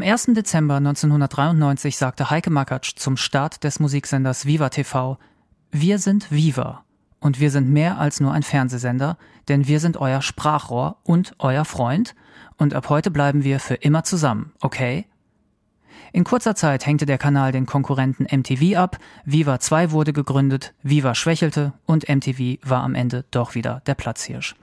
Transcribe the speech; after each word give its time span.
Am 0.00 0.06
1. 0.06 0.28
Dezember 0.28 0.76
1993 0.76 1.98
sagte 1.98 2.30
Heike 2.30 2.48
Makatsch 2.48 2.96
zum 2.96 3.18
Start 3.18 3.64
des 3.64 3.80
Musiksenders 3.80 4.46
Viva 4.46 4.70
TV, 4.70 5.18
wir 5.72 5.98
sind 5.98 6.32
Viva 6.32 6.84
und 7.18 7.38
wir 7.38 7.50
sind 7.50 7.68
mehr 7.68 7.98
als 7.98 8.18
nur 8.18 8.32
ein 8.32 8.42
Fernsehsender, 8.42 9.18
denn 9.48 9.68
wir 9.68 9.78
sind 9.78 9.98
euer 9.98 10.22
Sprachrohr 10.22 10.96
und 11.02 11.34
euer 11.38 11.66
Freund 11.66 12.14
und 12.56 12.72
ab 12.72 12.88
heute 12.88 13.10
bleiben 13.10 13.44
wir 13.44 13.60
für 13.60 13.74
immer 13.74 14.02
zusammen, 14.02 14.54
okay? 14.62 15.04
In 16.14 16.24
kurzer 16.24 16.54
Zeit 16.54 16.86
hängte 16.86 17.04
der 17.04 17.18
Kanal 17.18 17.52
den 17.52 17.66
Konkurrenten 17.66 18.24
MTV 18.24 18.78
ab, 18.78 18.96
Viva 19.26 19.60
2 19.60 19.90
wurde 19.90 20.14
gegründet, 20.14 20.72
Viva 20.82 21.14
schwächelte 21.14 21.74
und 21.84 22.08
MTV 22.08 22.66
war 22.66 22.84
am 22.84 22.94
Ende 22.94 23.26
doch 23.30 23.54
wieder 23.54 23.82
der 23.86 23.96
Platzhirsch. 23.96 24.54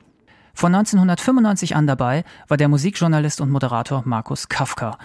Von 0.55 0.73
1995 0.73 1.75
an 1.75 1.85
dabei 1.85 2.23
war 2.47 2.57
der 2.57 2.69
Musikjournalist 2.69 3.39
und 3.39 3.51
Moderator 3.51 4.01
Markus 4.03 4.49
Kafka. 4.49 4.97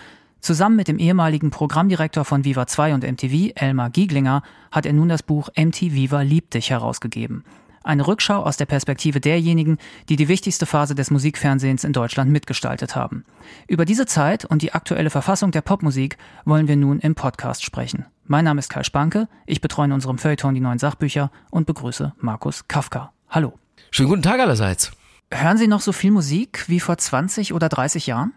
Zusammen 0.42 0.74
mit 0.74 0.88
dem 0.88 0.98
ehemaligen 0.98 1.50
Programmdirektor 1.50 2.24
von 2.24 2.44
Viva 2.44 2.66
2 2.66 2.94
und 2.94 3.04
MTV, 3.04 3.52
Elmar 3.54 3.90
Gieglinger, 3.90 4.42
hat 4.72 4.86
er 4.86 4.92
nun 4.92 5.08
das 5.08 5.22
Buch 5.22 5.50
MTV 5.56 6.22
liebt 6.22 6.54
dich 6.54 6.70
herausgegeben. 6.70 7.44
Eine 7.84 8.08
Rückschau 8.08 8.42
aus 8.42 8.56
der 8.56 8.66
Perspektive 8.66 9.20
derjenigen, 9.20 9.78
die 10.08 10.16
die 10.16 10.26
wichtigste 10.26 10.66
Phase 10.66 10.96
des 10.96 11.12
Musikfernsehens 11.12 11.84
in 11.84 11.92
Deutschland 11.92 12.32
mitgestaltet 12.32 12.96
haben. 12.96 13.24
Über 13.68 13.84
diese 13.84 14.04
Zeit 14.04 14.44
und 14.44 14.62
die 14.62 14.72
aktuelle 14.72 15.10
Verfassung 15.10 15.52
der 15.52 15.62
Popmusik 15.62 16.18
wollen 16.44 16.66
wir 16.66 16.76
nun 16.76 16.98
im 16.98 17.14
Podcast 17.14 17.64
sprechen. 17.64 18.06
Mein 18.24 18.44
Name 18.44 18.58
ist 18.58 18.68
Kai 18.68 18.82
Spanke, 18.82 19.28
ich 19.46 19.60
betreue 19.60 19.86
in 19.86 19.92
unserem 19.92 20.18
Feuilleton 20.18 20.54
die 20.54 20.60
neuen 20.60 20.80
Sachbücher 20.80 21.30
und 21.50 21.68
begrüße 21.68 22.14
Markus 22.18 22.66
Kafka. 22.66 23.12
Hallo. 23.30 23.52
Schönen 23.92 24.08
guten 24.08 24.22
Tag 24.22 24.40
allerseits. 24.40 24.90
Hören 25.30 25.56
Sie 25.56 25.68
noch 25.68 25.80
so 25.80 25.92
viel 25.92 26.10
Musik 26.10 26.64
wie 26.66 26.80
vor 26.80 26.98
20 26.98 27.54
oder 27.54 27.68
30 27.68 28.08
Jahren? 28.08 28.32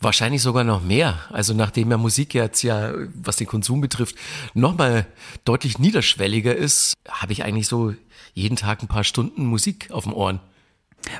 Wahrscheinlich 0.00 0.42
sogar 0.42 0.62
noch 0.62 0.82
mehr. 0.82 1.20
Also 1.30 1.54
nachdem 1.54 1.90
ja 1.90 1.96
Musik 1.96 2.34
jetzt 2.34 2.62
ja, 2.62 2.92
was 3.14 3.36
den 3.36 3.46
Konsum 3.46 3.80
betrifft, 3.80 4.16
nochmal 4.52 5.06
deutlich 5.44 5.78
niederschwelliger 5.78 6.54
ist, 6.54 6.94
habe 7.08 7.32
ich 7.32 7.44
eigentlich 7.44 7.66
so 7.66 7.94
jeden 8.34 8.56
Tag 8.56 8.82
ein 8.82 8.88
paar 8.88 9.04
Stunden 9.04 9.46
Musik 9.46 9.90
auf 9.90 10.04
dem 10.04 10.12
Ohren. 10.12 10.40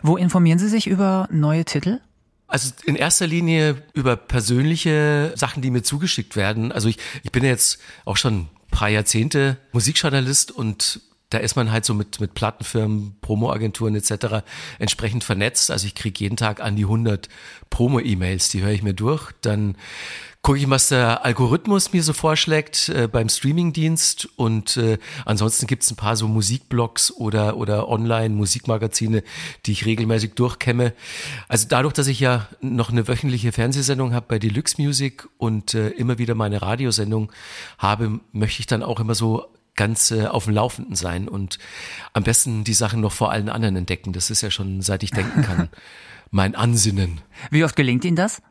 Wo 0.03 0.17
informieren 0.17 0.59
Sie 0.59 0.69
sich 0.69 0.87
über 0.87 1.29
neue 1.31 1.65
Titel? 1.65 2.01
Also 2.49 2.73
in 2.85 2.97
erster 2.97 3.27
Linie 3.27 3.83
über 3.95 4.17
persönliche 4.17 5.33
Sachen, 5.37 5.63
die 5.63 5.71
mir 5.71 5.83
zugeschickt 5.83 6.37
werden. 6.37 6.71
Also 6.71 6.89
ich, 6.89 6.99
ich 7.23 7.33
bin 7.33 7.45
jetzt 7.45 7.81
auch 8.05 8.17
schon 8.17 8.41
ein 8.41 8.49
paar 8.71 8.89
Jahrzehnte 8.89 9.57
Musikjournalist 9.73 10.53
und 10.53 11.01
da 11.31 11.39
ist 11.39 11.57
man 11.57 11.73
halt 11.73 11.85
so 11.85 11.95
mit, 11.95 12.21
mit 12.21 12.35
Plattenfirmen, 12.35 13.17
Promoagenturen 13.21 13.97
etc. 13.97 14.45
entsprechend 14.79 15.25
vernetzt. 15.25 15.71
Also 15.71 15.87
ich 15.87 15.95
kriege 15.95 16.21
jeden 16.21 16.37
Tag 16.37 16.61
an 16.61 16.77
die 16.77 16.85
100 16.85 17.29
Promo-E-Mails, 17.71 18.49
die 18.51 18.63
höre 18.63 18.71
ich 18.71 18.83
mir 18.83 18.95
durch. 18.95 19.33
Dann 19.41 19.77
gucke 20.47 20.61
ich, 20.61 20.71
was 20.71 20.91
der 20.91 21.25
Algorithmus 21.25 21.93
mir 21.93 22.05
so 22.05 22.13
vorschlägt 22.13 22.89
äh, 22.91 23.09
beim 23.09 23.29
Streamingdienst 23.29 24.29
und 24.37 24.77
äh, 24.77 24.99
ansonsten 25.25 25.67
gibt's 25.67 25.91
ein 25.91 25.97
paar 25.97 26.15
so 26.15 26.29
Musikblogs 26.29 27.11
oder, 27.11 27.57
oder 27.57 27.89
Online-Musikmagazine, 27.89 29.25
die 29.67 29.73
ich 29.73 29.87
regelmäßig 29.87 30.35
durchkämme. 30.35 30.93
Also 31.49 31.67
dadurch, 31.69 31.95
dass 31.95 32.07
ich 32.07 32.21
ja 32.21 32.47
noch 32.61 32.91
eine 32.91 33.09
wöchentliche 33.09 33.51
Fernsehsendung 33.51 34.15
habe 34.15 34.27
bei 34.29 34.39
Deluxe 34.39 34.81
Music 34.81 35.27
und 35.37 35.75
äh, 35.75 35.89
immer 35.89 36.19
wieder 36.19 36.37
meine 36.37 36.63
Radiosendung 36.63 37.33
habe, 37.79 38.21
möchte 38.31 38.61
ich 38.61 38.67
dann 38.67 38.85
auch 38.85 39.01
immer 39.01 39.17
so 39.17 39.49
ganz 39.77 40.11
äh, 40.11 40.27
auf 40.27 40.45
dem 40.45 40.55
Laufenden 40.55 40.97
sein 40.97 41.29
und 41.29 41.59
am 42.13 42.25
besten 42.25 42.65
die 42.65 42.75
Sachen 42.75 43.01
noch 43.01 43.13
vor 43.13 43.31
allen 43.31 43.49
anderen 43.49 43.77
entdecken. 43.77 44.13
Das 44.13 44.31
ist 44.31 44.41
ja 44.41 44.51
schon, 44.51 44.83
seit 44.83 45.03
ich 45.03 45.11
denken 45.11 45.43
kann, 45.43 45.69
mein 46.31 46.55
Ansinnen. 46.55 47.21
Wie 47.51 47.65
oft 47.65 47.77
gelingt 47.77 48.05
Ihnen 48.05 48.17
das? 48.17 48.43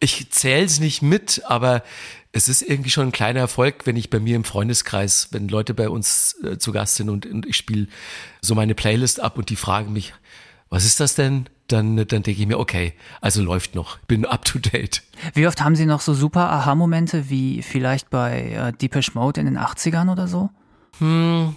Ich 0.00 0.30
zähle 0.30 0.64
es 0.64 0.80
nicht 0.80 1.00
mit, 1.00 1.42
aber 1.46 1.84
es 2.32 2.48
ist 2.48 2.62
irgendwie 2.62 2.90
schon 2.90 3.08
ein 3.08 3.12
kleiner 3.12 3.40
Erfolg, 3.40 3.86
wenn 3.86 3.96
ich 3.96 4.10
bei 4.10 4.18
mir 4.18 4.34
im 4.34 4.42
Freundeskreis, 4.42 5.28
wenn 5.30 5.48
Leute 5.48 5.74
bei 5.74 5.88
uns 5.88 6.36
äh, 6.42 6.58
zu 6.58 6.72
Gast 6.72 6.96
sind 6.96 7.08
und, 7.08 7.24
und 7.26 7.46
ich 7.46 7.56
spiele 7.56 7.86
so 8.40 8.54
meine 8.54 8.74
Playlist 8.74 9.20
ab 9.20 9.38
und 9.38 9.48
die 9.48 9.56
fragen 9.56 9.92
mich, 9.92 10.12
was 10.68 10.84
ist 10.84 11.00
das 11.00 11.14
denn? 11.14 11.46
Dann, 11.68 11.96
dann 11.96 12.06
denke 12.22 12.32
ich 12.32 12.46
mir, 12.46 12.58
okay, 12.58 12.94
also 13.20 13.42
läuft 13.42 13.74
noch, 13.74 13.98
bin 14.00 14.26
up 14.26 14.44
to 14.44 14.58
date. 14.58 15.02
Wie 15.34 15.46
oft 15.46 15.62
haben 15.62 15.76
Sie 15.76 15.86
noch 15.86 16.00
so 16.00 16.14
super 16.14 16.50
Aha-Momente 16.50 17.30
wie 17.30 17.62
vielleicht 17.62 18.10
bei 18.10 18.50
äh, 18.50 18.72
Deepish 18.72 19.14
Mode 19.14 19.40
in 19.40 19.46
den 19.46 19.58
80ern 19.58 20.10
oder 20.10 20.26
so? 20.26 20.50
Hm, 20.98 21.56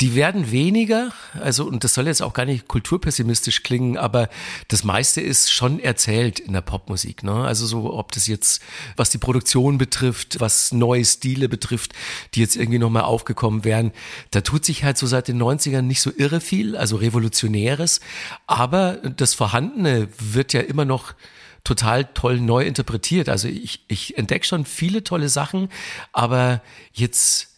die 0.00 0.16
werden 0.16 0.50
weniger, 0.50 1.12
also 1.40 1.64
und 1.64 1.84
das 1.84 1.94
soll 1.94 2.08
jetzt 2.08 2.20
auch 2.20 2.32
gar 2.32 2.46
nicht 2.46 2.66
kulturpessimistisch 2.66 3.62
klingen, 3.62 3.96
aber 3.96 4.28
das 4.66 4.82
meiste 4.82 5.20
ist 5.20 5.52
schon 5.52 5.78
erzählt 5.78 6.40
in 6.40 6.52
der 6.52 6.62
Popmusik. 6.62 7.22
Ne? 7.22 7.32
Also 7.32 7.64
so, 7.64 7.94
ob 7.94 8.10
das 8.10 8.26
jetzt, 8.26 8.60
was 8.96 9.10
die 9.10 9.18
Produktion 9.18 9.78
betrifft, 9.78 10.40
was 10.40 10.72
neue 10.72 11.04
Stile 11.04 11.48
betrifft, 11.48 11.92
die 12.34 12.40
jetzt 12.40 12.56
irgendwie 12.56 12.80
nochmal 12.80 13.04
aufgekommen 13.04 13.62
wären, 13.62 13.92
da 14.32 14.40
tut 14.40 14.64
sich 14.64 14.82
halt 14.82 14.98
so 14.98 15.06
seit 15.06 15.28
den 15.28 15.40
90ern 15.40 15.82
nicht 15.82 16.02
so 16.02 16.10
irre 16.16 16.40
viel, 16.40 16.76
also 16.76 16.96
revolutionäres, 16.96 18.00
aber 18.48 18.96
das 18.96 19.32
Vorhandene 19.32 20.08
wird 20.18 20.52
ja 20.52 20.60
immer 20.60 20.84
noch 20.84 21.14
total 21.62 22.04
toll 22.04 22.40
neu 22.40 22.64
interpretiert. 22.64 23.28
Also 23.28 23.46
ich, 23.46 23.84
ich 23.88 24.18
entdecke 24.18 24.44
schon 24.44 24.66
viele 24.66 25.04
tolle 25.04 25.28
Sachen, 25.28 25.68
aber 26.12 26.62
jetzt 26.92 27.53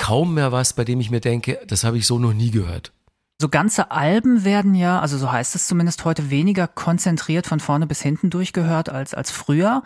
kaum 0.00 0.34
mehr 0.34 0.50
was, 0.50 0.72
bei 0.72 0.84
dem 0.84 0.98
ich 0.98 1.10
mir 1.10 1.20
denke, 1.20 1.58
das 1.68 1.84
habe 1.84 1.98
ich 1.98 2.06
so 2.06 2.18
noch 2.18 2.32
nie 2.32 2.50
gehört. 2.50 2.92
So 3.38 3.48
ganze 3.48 3.90
Alben 3.90 4.44
werden 4.44 4.74
ja, 4.74 4.98
also 4.98 5.18
so 5.18 5.30
heißt 5.30 5.54
es 5.54 5.66
zumindest 5.66 6.04
heute, 6.04 6.30
weniger 6.30 6.66
konzentriert 6.66 7.46
von 7.46 7.60
vorne 7.60 7.86
bis 7.86 8.00
hinten 8.00 8.30
durchgehört 8.30 8.88
als, 8.88 9.14
als 9.14 9.30
früher. 9.30 9.82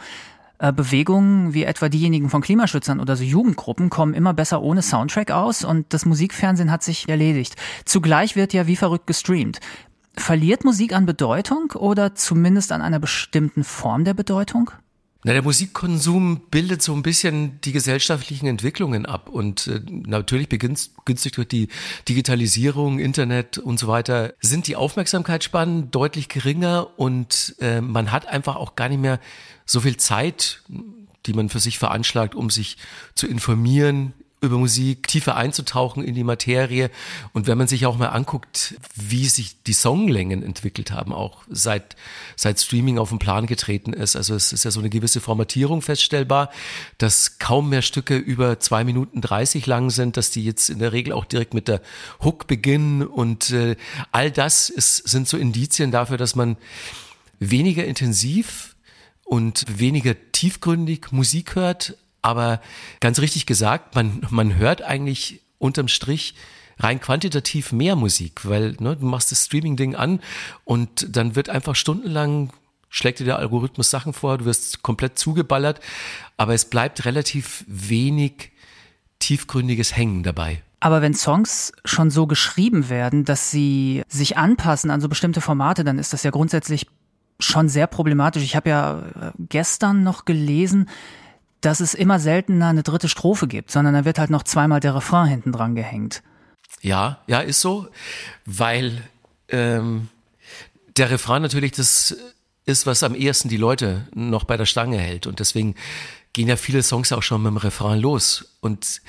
Äh, 0.58 0.72
Bewegungen 0.72 1.52
wie 1.52 1.64
etwa 1.64 1.88
diejenigen 1.88 2.30
von 2.30 2.42
Klimaschützern 2.42 3.00
oder 3.00 3.16
so 3.16 3.24
Jugendgruppen 3.24 3.90
kommen 3.90 4.14
immer 4.14 4.34
besser 4.34 4.62
ohne 4.62 4.82
Soundtrack 4.82 5.32
aus 5.32 5.64
und 5.64 5.92
das 5.92 6.06
Musikfernsehen 6.06 6.70
hat 6.70 6.84
sich 6.84 7.08
erledigt. 7.08 7.56
Zugleich 7.84 8.36
wird 8.36 8.52
ja 8.52 8.68
wie 8.68 8.76
verrückt 8.76 9.08
gestreamt. 9.08 9.58
Verliert 10.16 10.64
Musik 10.64 10.94
an 10.94 11.06
Bedeutung 11.06 11.72
oder 11.72 12.14
zumindest 12.14 12.70
an 12.70 12.82
einer 12.82 13.00
bestimmten 13.00 13.64
Form 13.64 14.04
der 14.04 14.14
Bedeutung? 14.14 14.70
Na, 15.26 15.32
der 15.32 15.42
Musikkonsum 15.42 16.42
bildet 16.50 16.82
so 16.82 16.92
ein 16.92 17.02
bisschen 17.02 17.58
die 17.62 17.72
gesellschaftlichen 17.72 18.46
Entwicklungen 18.46 19.06
ab 19.06 19.30
und 19.30 19.66
äh, 19.68 19.80
natürlich 19.88 20.50
begünstigt 20.50 21.38
durch 21.38 21.48
die 21.48 21.68
Digitalisierung, 22.06 22.98
Internet 22.98 23.56
und 23.56 23.78
so 23.78 23.88
weiter, 23.88 24.34
sind 24.40 24.66
die 24.66 24.76
Aufmerksamkeitsspannen 24.76 25.90
deutlich 25.90 26.28
geringer 26.28 26.88
und 26.98 27.56
äh, 27.60 27.80
man 27.80 28.12
hat 28.12 28.28
einfach 28.28 28.56
auch 28.56 28.76
gar 28.76 28.90
nicht 28.90 29.00
mehr 29.00 29.18
so 29.64 29.80
viel 29.80 29.96
Zeit, 29.96 30.62
die 31.24 31.32
man 31.32 31.48
für 31.48 31.60
sich 31.60 31.78
veranschlagt, 31.78 32.34
um 32.34 32.50
sich 32.50 32.76
zu 33.14 33.26
informieren, 33.26 34.12
über 34.44 34.58
Musik 34.58 35.08
tiefer 35.08 35.36
einzutauchen 35.36 36.04
in 36.04 36.14
die 36.14 36.24
Materie. 36.24 36.90
Und 37.32 37.46
wenn 37.46 37.58
man 37.58 37.66
sich 37.66 37.86
auch 37.86 37.96
mal 37.96 38.08
anguckt, 38.08 38.76
wie 38.94 39.26
sich 39.26 39.62
die 39.62 39.72
Songlängen 39.72 40.42
entwickelt 40.42 40.90
haben, 40.92 41.12
auch 41.12 41.42
seit, 41.48 41.96
seit 42.36 42.60
Streaming 42.60 42.98
auf 42.98 43.08
den 43.08 43.18
Plan 43.18 43.46
getreten 43.46 43.92
ist. 43.92 44.16
Also 44.16 44.34
es 44.34 44.52
ist 44.52 44.64
ja 44.64 44.70
so 44.70 44.80
eine 44.80 44.90
gewisse 44.90 45.20
Formatierung 45.20 45.82
feststellbar, 45.82 46.50
dass 46.98 47.38
kaum 47.38 47.70
mehr 47.70 47.82
Stücke 47.82 48.16
über 48.16 48.60
zwei 48.60 48.84
Minuten 48.84 49.20
dreißig 49.20 49.66
lang 49.66 49.90
sind, 49.90 50.16
dass 50.16 50.30
die 50.30 50.44
jetzt 50.44 50.70
in 50.70 50.78
der 50.78 50.92
Regel 50.92 51.12
auch 51.12 51.24
direkt 51.24 51.54
mit 51.54 51.68
der 51.68 51.80
Hook 52.22 52.46
beginnen. 52.46 53.02
Und 53.02 53.50
äh, 53.50 53.76
all 54.12 54.30
das 54.30 54.68
ist, 54.70 55.08
sind 55.08 55.28
so 55.28 55.36
Indizien 55.36 55.90
dafür, 55.90 56.16
dass 56.16 56.36
man 56.36 56.56
weniger 57.38 57.84
intensiv 57.84 58.76
und 59.24 59.64
weniger 59.78 60.14
tiefgründig 60.32 61.10
Musik 61.10 61.54
hört, 61.54 61.96
aber 62.24 62.60
ganz 63.00 63.20
richtig 63.20 63.44
gesagt, 63.44 63.94
man, 63.94 64.22
man 64.30 64.56
hört 64.56 64.80
eigentlich 64.80 65.42
unterm 65.58 65.88
Strich 65.88 66.34
rein 66.78 66.98
quantitativ 66.98 67.70
mehr 67.70 67.96
Musik, 67.96 68.48
weil 68.48 68.76
ne, 68.80 68.96
du 68.96 69.04
machst 69.04 69.30
das 69.30 69.44
Streaming-Ding 69.44 69.94
an 69.94 70.20
und 70.64 71.16
dann 71.16 71.36
wird 71.36 71.50
einfach 71.50 71.76
stundenlang 71.76 72.50
schlägt 72.88 73.18
dir 73.18 73.24
der 73.24 73.38
Algorithmus 73.38 73.90
Sachen 73.90 74.12
vor, 74.12 74.38
du 74.38 74.44
wirst 74.44 74.82
komplett 74.82 75.18
zugeballert, 75.18 75.80
aber 76.36 76.54
es 76.54 76.64
bleibt 76.64 77.04
relativ 77.04 77.64
wenig 77.66 78.52
tiefgründiges 79.18 79.96
Hängen 79.96 80.22
dabei. 80.22 80.62
Aber 80.80 81.02
wenn 81.02 81.12
Songs 81.12 81.72
schon 81.84 82.10
so 82.10 82.26
geschrieben 82.26 82.88
werden, 82.88 83.24
dass 83.24 83.50
sie 83.50 84.02
sich 84.08 84.38
anpassen 84.38 84.90
an 84.90 85.00
so 85.00 85.08
bestimmte 85.08 85.40
Formate, 85.40 85.82
dann 85.82 85.98
ist 85.98 86.12
das 86.12 86.22
ja 86.22 86.30
grundsätzlich 86.30 86.86
schon 87.40 87.68
sehr 87.68 87.88
problematisch. 87.88 88.44
Ich 88.44 88.54
habe 88.54 88.70
ja 88.70 89.00
äh, 89.00 89.32
gestern 89.48 90.04
noch 90.04 90.24
gelesen, 90.24 90.88
dass 91.64 91.80
es 91.80 91.94
immer 91.94 92.20
seltener 92.20 92.68
eine 92.68 92.82
dritte 92.82 93.08
Strophe 93.08 93.46
gibt, 93.46 93.70
sondern 93.70 93.94
da 93.94 94.04
wird 94.04 94.18
halt 94.18 94.30
noch 94.30 94.42
zweimal 94.42 94.80
der 94.80 94.94
Refrain 94.94 95.28
hinten 95.28 95.52
dran 95.52 95.74
gehängt. 95.74 96.22
Ja, 96.82 97.20
ja, 97.26 97.40
ist 97.40 97.60
so, 97.60 97.88
weil 98.44 99.02
ähm, 99.48 100.08
der 100.96 101.10
Refrain 101.10 101.42
natürlich 101.42 101.72
das 101.72 102.16
ist, 102.66 102.86
was 102.86 103.02
am 103.02 103.14
ehesten 103.14 103.48
die 103.48 103.56
Leute 103.56 104.06
noch 104.14 104.44
bei 104.44 104.56
der 104.56 104.66
Stange 104.66 104.98
hält. 104.98 105.26
Und 105.26 105.40
deswegen 105.40 105.74
gehen 106.32 106.48
ja 106.48 106.56
viele 106.56 106.82
Songs 106.82 107.12
auch 107.12 107.22
schon 107.22 107.42
mit 107.42 107.50
dem 107.50 107.56
Refrain 107.56 108.00
los. 108.00 108.56
Und 108.60 109.00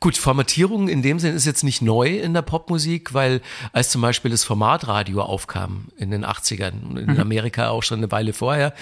gut, 0.00 0.16
Formatierung 0.16 0.88
in 0.88 1.02
dem 1.02 1.18
Sinn 1.18 1.34
ist 1.34 1.44
jetzt 1.44 1.62
nicht 1.62 1.82
neu 1.82 2.18
in 2.18 2.34
der 2.34 2.42
Popmusik, 2.42 3.12
weil 3.14 3.42
als 3.72 3.90
zum 3.90 4.00
Beispiel 4.00 4.30
das 4.30 4.44
Formatradio 4.44 5.22
aufkam 5.22 5.88
in 5.96 6.10
den 6.10 6.24
80ern, 6.24 6.98
in 6.98 7.14
mhm. 7.14 7.20
Amerika 7.20 7.68
auch 7.68 7.82
schon 7.82 7.98
eine 7.98 8.10
Weile 8.10 8.32
vorher, 8.32 8.74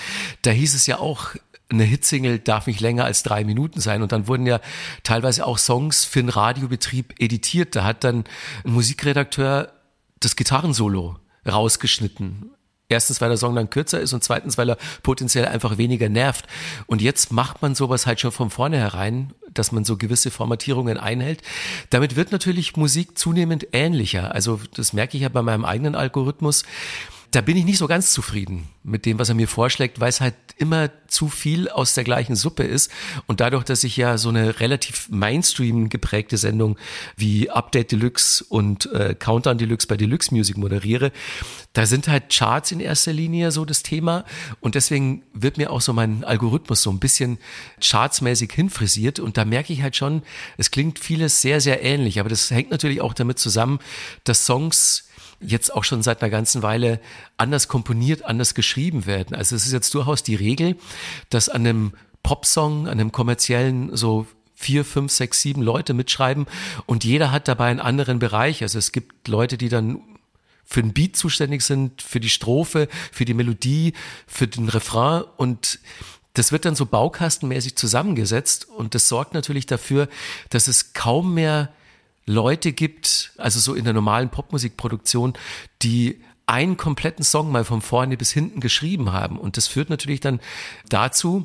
da 0.43 0.51
hieß 0.51 0.75
es 0.75 0.87
ja 0.87 0.99
auch, 0.99 1.35
eine 1.71 1.85
Hitsingle 1.85 2.39
darf 2.39 2.67
nicht 2.67 2.81
länger 2.81 3.05
als 3.05 3.23
drei 3.23 3.45
Minuten 3.45 3.81
sein. 3.81 4.03
Und 4.03 4.13
dann 4.13 4.27
wurden 4.27 4.47
ja 4.47 4.61
teilweise 5.03 5.47
auch 5.47 5.59
Songs 5.59 6.05
für 6.05 6.21
den 6.21 6.31
Radiobetrieb 6.31 7.15
editiert. 7.19 7.77
Da 7.77 7.85
hat 7.85 8.05
dann 8.05 8.25
ein 8.65 8.73
Musikredakteur 8.73 9.73
das 10.21 10.37
Gitarrensolo 10.37 11.17
rausgeschnitten. 11.47 12.51
Erstens, 12.91 13.21
weil 13.21 13.29
der 13.29 13.37
Song 13.37 13.55
dann 13.55 13.69
kürzer 13.69 14.01
ist 14.01 14.15
und 14.15 14.25
zweitens, 14.25 14.57
weil 14.57 14.71
er 14.71 14.79
potenziell 15.03 15.45
einfach 15.45 15.77
weniger 15.77 16.09
nervt. 16.09 16.47
Und 16.87 17.03
jetzt 17.03 17.31
macht 17.33 17.61
man 17.61 17.75
sowas 17.75 18.07
halt 18.07 18.19
schon 18.19 18.33
von 18.33 18.49
vornherein, 18.49 19.35
dass 19.53 19.73
man 19.73 19.85
so 19.85 19.99
gewisse 19.99 20.31
Formatierungen 20.31 20.97
einhält. 20.97 21.43
Damit 21.91 22.17
wird 22.17 22.33
natürlich 22.33 22.77
Musik 22.77 23.19
zunehmend 23.19 23.69
ähnlicher. 23.73 24.35
Also 24.35 24.59
das 24.75 24.95
merke 24.95 25.19
ich 25.19 25.23
ja 25.25 25.29
bei 25.29 25.43
meinem 25.43 25.67
eigenen 25.67 25.95
Algorithmus 25.95 26.65
da 27.31 27.43
bin 27.43 27.57
ich 27.57 27.65
nicht 27.65 27.79
so 27.79 27.87
ganz 27.87 28.13
zufrieden 28.13 28.69
mit 28.83 29.05
dem, 29.05 29.19
was 29.19 29.29
er 29.29 29.35
mir 29.35 29.49
vorschlägt, 29.49 30.01
weil 30.01 30.09
es 30.09 30.23
halt 30.23 30.35
immer 30.57 30.91
zu 31.09 31.29
viel 31.29 31.69
aus 31.69 31.93
der 31.93 32.05
gleichen 32.05 32.37
Suppe 32.37 32.63
ist. 32.63 32.91
Und 33.27 33.41
dadurch, 33.41 33.65
dass 33.65 33.85
ich 33.85 33.99
ja 33.99 34.17
so 34.17 34.31
eine 34.31 34.61
relativ 34.61 35.09
Mainstream 35.11 35.91
geprägte 35.91 36.39
Sendung 36.39 36.79
wie 37.17 37.51
Update 37.51 37.93
Deluxe 37.93 38.45
und 38.49 38.91
äh, 38.93 39.15
Countdown 39.15 39.59
Deluxe 39.59 39.87
bei 39.87 39.99
Deluxe 39.99 40.35
Music 40.35 40.57
moderiere, 40.57 41.13
da 41.75 41.85
sind 41.85 42.09
halt 42.09 42.31
Charts 42.31 42.73
in 42.73 42.81
erster 42.81 43.13
Linie 43.13 43.53
so 43.53 43.67
das 43.67 43.83
Thema. 43.83 44.25
Und 44.61 44.75
deswegen 44.75 45.23
wird 45.35 45.59
mir 45.59 45.71
auch 45.71 45.83
so 45.83 45.93
mein 45.93 46.25
Algorithmus 46.25 46.83
so 46.83 46.91
ein 46.91 46.99
bisschen 46.99 47.39
chartsmäßig 47.83 48.51
hinfrisiert. 48.53 49.21
Und 49.21 49.37
da 49.37 49.45
merke 49.45 49.75
ich 49.75 49.83
halt 49.83 49.97
schon, 49.97 50.23
es 50.57 50.71
klingt 50.71 50.99
vieles 50.99 51.43
sehr, 51.43 51.61
sehr 51.61 51.83
ähnlich. 51.83 52.21
Aber 52.21 52.31
das 52.31 52.51
hängt 52.51 52.71
natürlich 52.71 53.03
auch 53.03 53.13
damit 53.13 53.39
zusammen, 53.39 53.81
dass 54.25 54.47
Songs 54.47 55.08
jetzt 55.41 55.73
auch 55.73 55.85
schon 55.85 56.03
seit 56.03 56.23
einer 56.23 56.31
ganzen 56.31 56.63
Weile 56.63 57.01
anders 57.37 57.69
komponiert, 57.69 58.25
anders 58.25 58.55
geschrieben 58.55 59.07
werden. 59.07 59.37
Also 59.37 59.57
es 59.57 59.67
ist 59.67 59.73
jetzt 59.73 59.95
durchaus 59.95 60.23
die 60.23 60.35
Regel, 60.35 60.77
dass 61.31 61.49
an 61.49 61.67
einem 61.67 61.93
Popsong, 62.23 62.87
an 62.87 63.01
einem 63.01 63.13
kommerziellen 63.13 63.95
so 63.97 64.27
vier, 64.55 64.85
fünf, 64.85 65.13
sechs, 65.13 65.41
sieben 65.41 65.63
Leute 65.63 65.95
mitschreiben 65.95 66.47
und 66.87 67.05
jeder 67.05 67.31
hat 67.31 67.47
dabei 67.47 67.69
einen 67.69 67.81
anderen 67.81 68.19
Bereich. 68.19 68.63
Also 68.63 68.79
es 68.79 68.91
gibt 68.91 69.29
Leute, 69.29 69.57
die 69.57 69.69
dann 69.69 70.03
für 70.65 70.83
den 70.83 70.93
Beat 70.93 71.17
zuständig 71.17 71.63
sind, 71.63 72.03
für 72.03 72.21
die 72.21 72.29
Strophe, 72.29 72.89
für 73.13 73.25
die 73.25 73.35
Melodie, 73.35 73.95
für 74.27 74.49
den 74.49 74.69
Refrain 74.69 75.23
und 75.37 75.79
das 76.35 76.53
wird 76.53 76.65
dann 76.65 76.75
so 76.75 76.87
baukastenmäßig 76.87 77.77
zusammengesetzt 77.77 78.69
und 78.69 78.95
das 78.95 79.09
sorgt 79.09 79.33
natürlich 79.33 79.67
dafür, 79.67 80.09
dass 80.51 80.69
es 80.69 80.93
kaum 80.93 81.35
mehr 81.35 81.71
Leute 82.29 82.73
gibt, 82.73 83.33
also 83.39 83.59
so 83.59 83.75
in 83.75 83.85
der 83.85 83.95
normalen 83.95 84.29
Popmusikproduktion, 84.29 85.33
die 85.83 86.21
einen 86.47 86.77
kompletten 86.77 87.25
Song 87.25 87.51
mal 87.51 87.65
von 87.65 87.83
vorne 87.83 88.17
bis 88.17 88.33
hinten 88.33 88.61
geschrieben 88.61 89.13
haben. 89.13 89.39
Und 89.39 89.57
das 89.57 89.67
führt 89.67 89.91
natürlich 89.91 90.21
dann 90.21 90.41
dazu, 90.89 91.45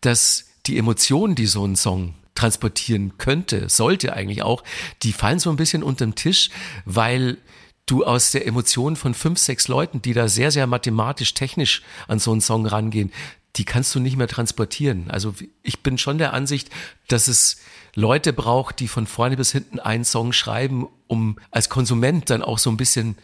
dass 0.00 0.46
die 0.66 0.78
Emotionen, 0.78 1.34
die 1.34 1.46
so 1.46 1.64
ein 1.64 1.76
Song 1.76 2.14
transportieren 2.34 3.18
könnte, 3.18 3.68
sollte 3.68 4.12
eigentlich 4.12 4.42
auch, 4.42 4.62
die 5.02 5.12
fallen 5.12 5.38
so 5.38 5.50
ein 5.50 5.56
bisschen 5.56 5.82
unterm 5.82 6.14
Tisch, 6.14 6.50
weil 6.84 7.38
du 7.86 8.04
aus 8.04 8.32
der 8.32 8.46
Emotion 8.46 8.96
von 8.96 9.14
fünf, 9.14 9.38
sechs 9.38 9.68
Leuten, 9.68 10.02
die 10.02 10.12
da 10.12 10.28
sehr, 10.28 10.50
sehr 10.50 10.66
mathematisch, 10.66 11.34
technisch 11.34 11.82
an 12.08 12.18
so 12.18 12.32
einen 12.32 12.40
Song 12.40 12.66
rangehen, 12.66 13.12
die 13.56 13.64
kannst 13.64 13.94
du 13.94 14.00
nicht 14.00 14.16
mehr 14.16 14.28
transportieren. 14.28 15.10
Also 15.10 15.34
ich 15.62 15.82
bin 15.82 15.98
schon 15.98 16.18
der 16.18 16.34
Ansicht, 16.34 16.68
dass 17.08 17.26
es 17.28 17.58
Leute 17.96 18.34
braucht, 18.34 18.78
die 18.80 18.88
von 18.88 19.06
vorne 19.06 19.36
bis 19.36 19.52
hinten 19.52 19.80
einen 19.80 20.04
Song 20.04 20.32
schreiben, 20.32 20.86
um 21.06 21.38
als 21.50 21.70
Konsument 21.70 22.28
dann 22.28 22.42
auch 22.42 22.58
so 22.58 22.70
ein 22.70 22.76
bisschen 22.76 23.16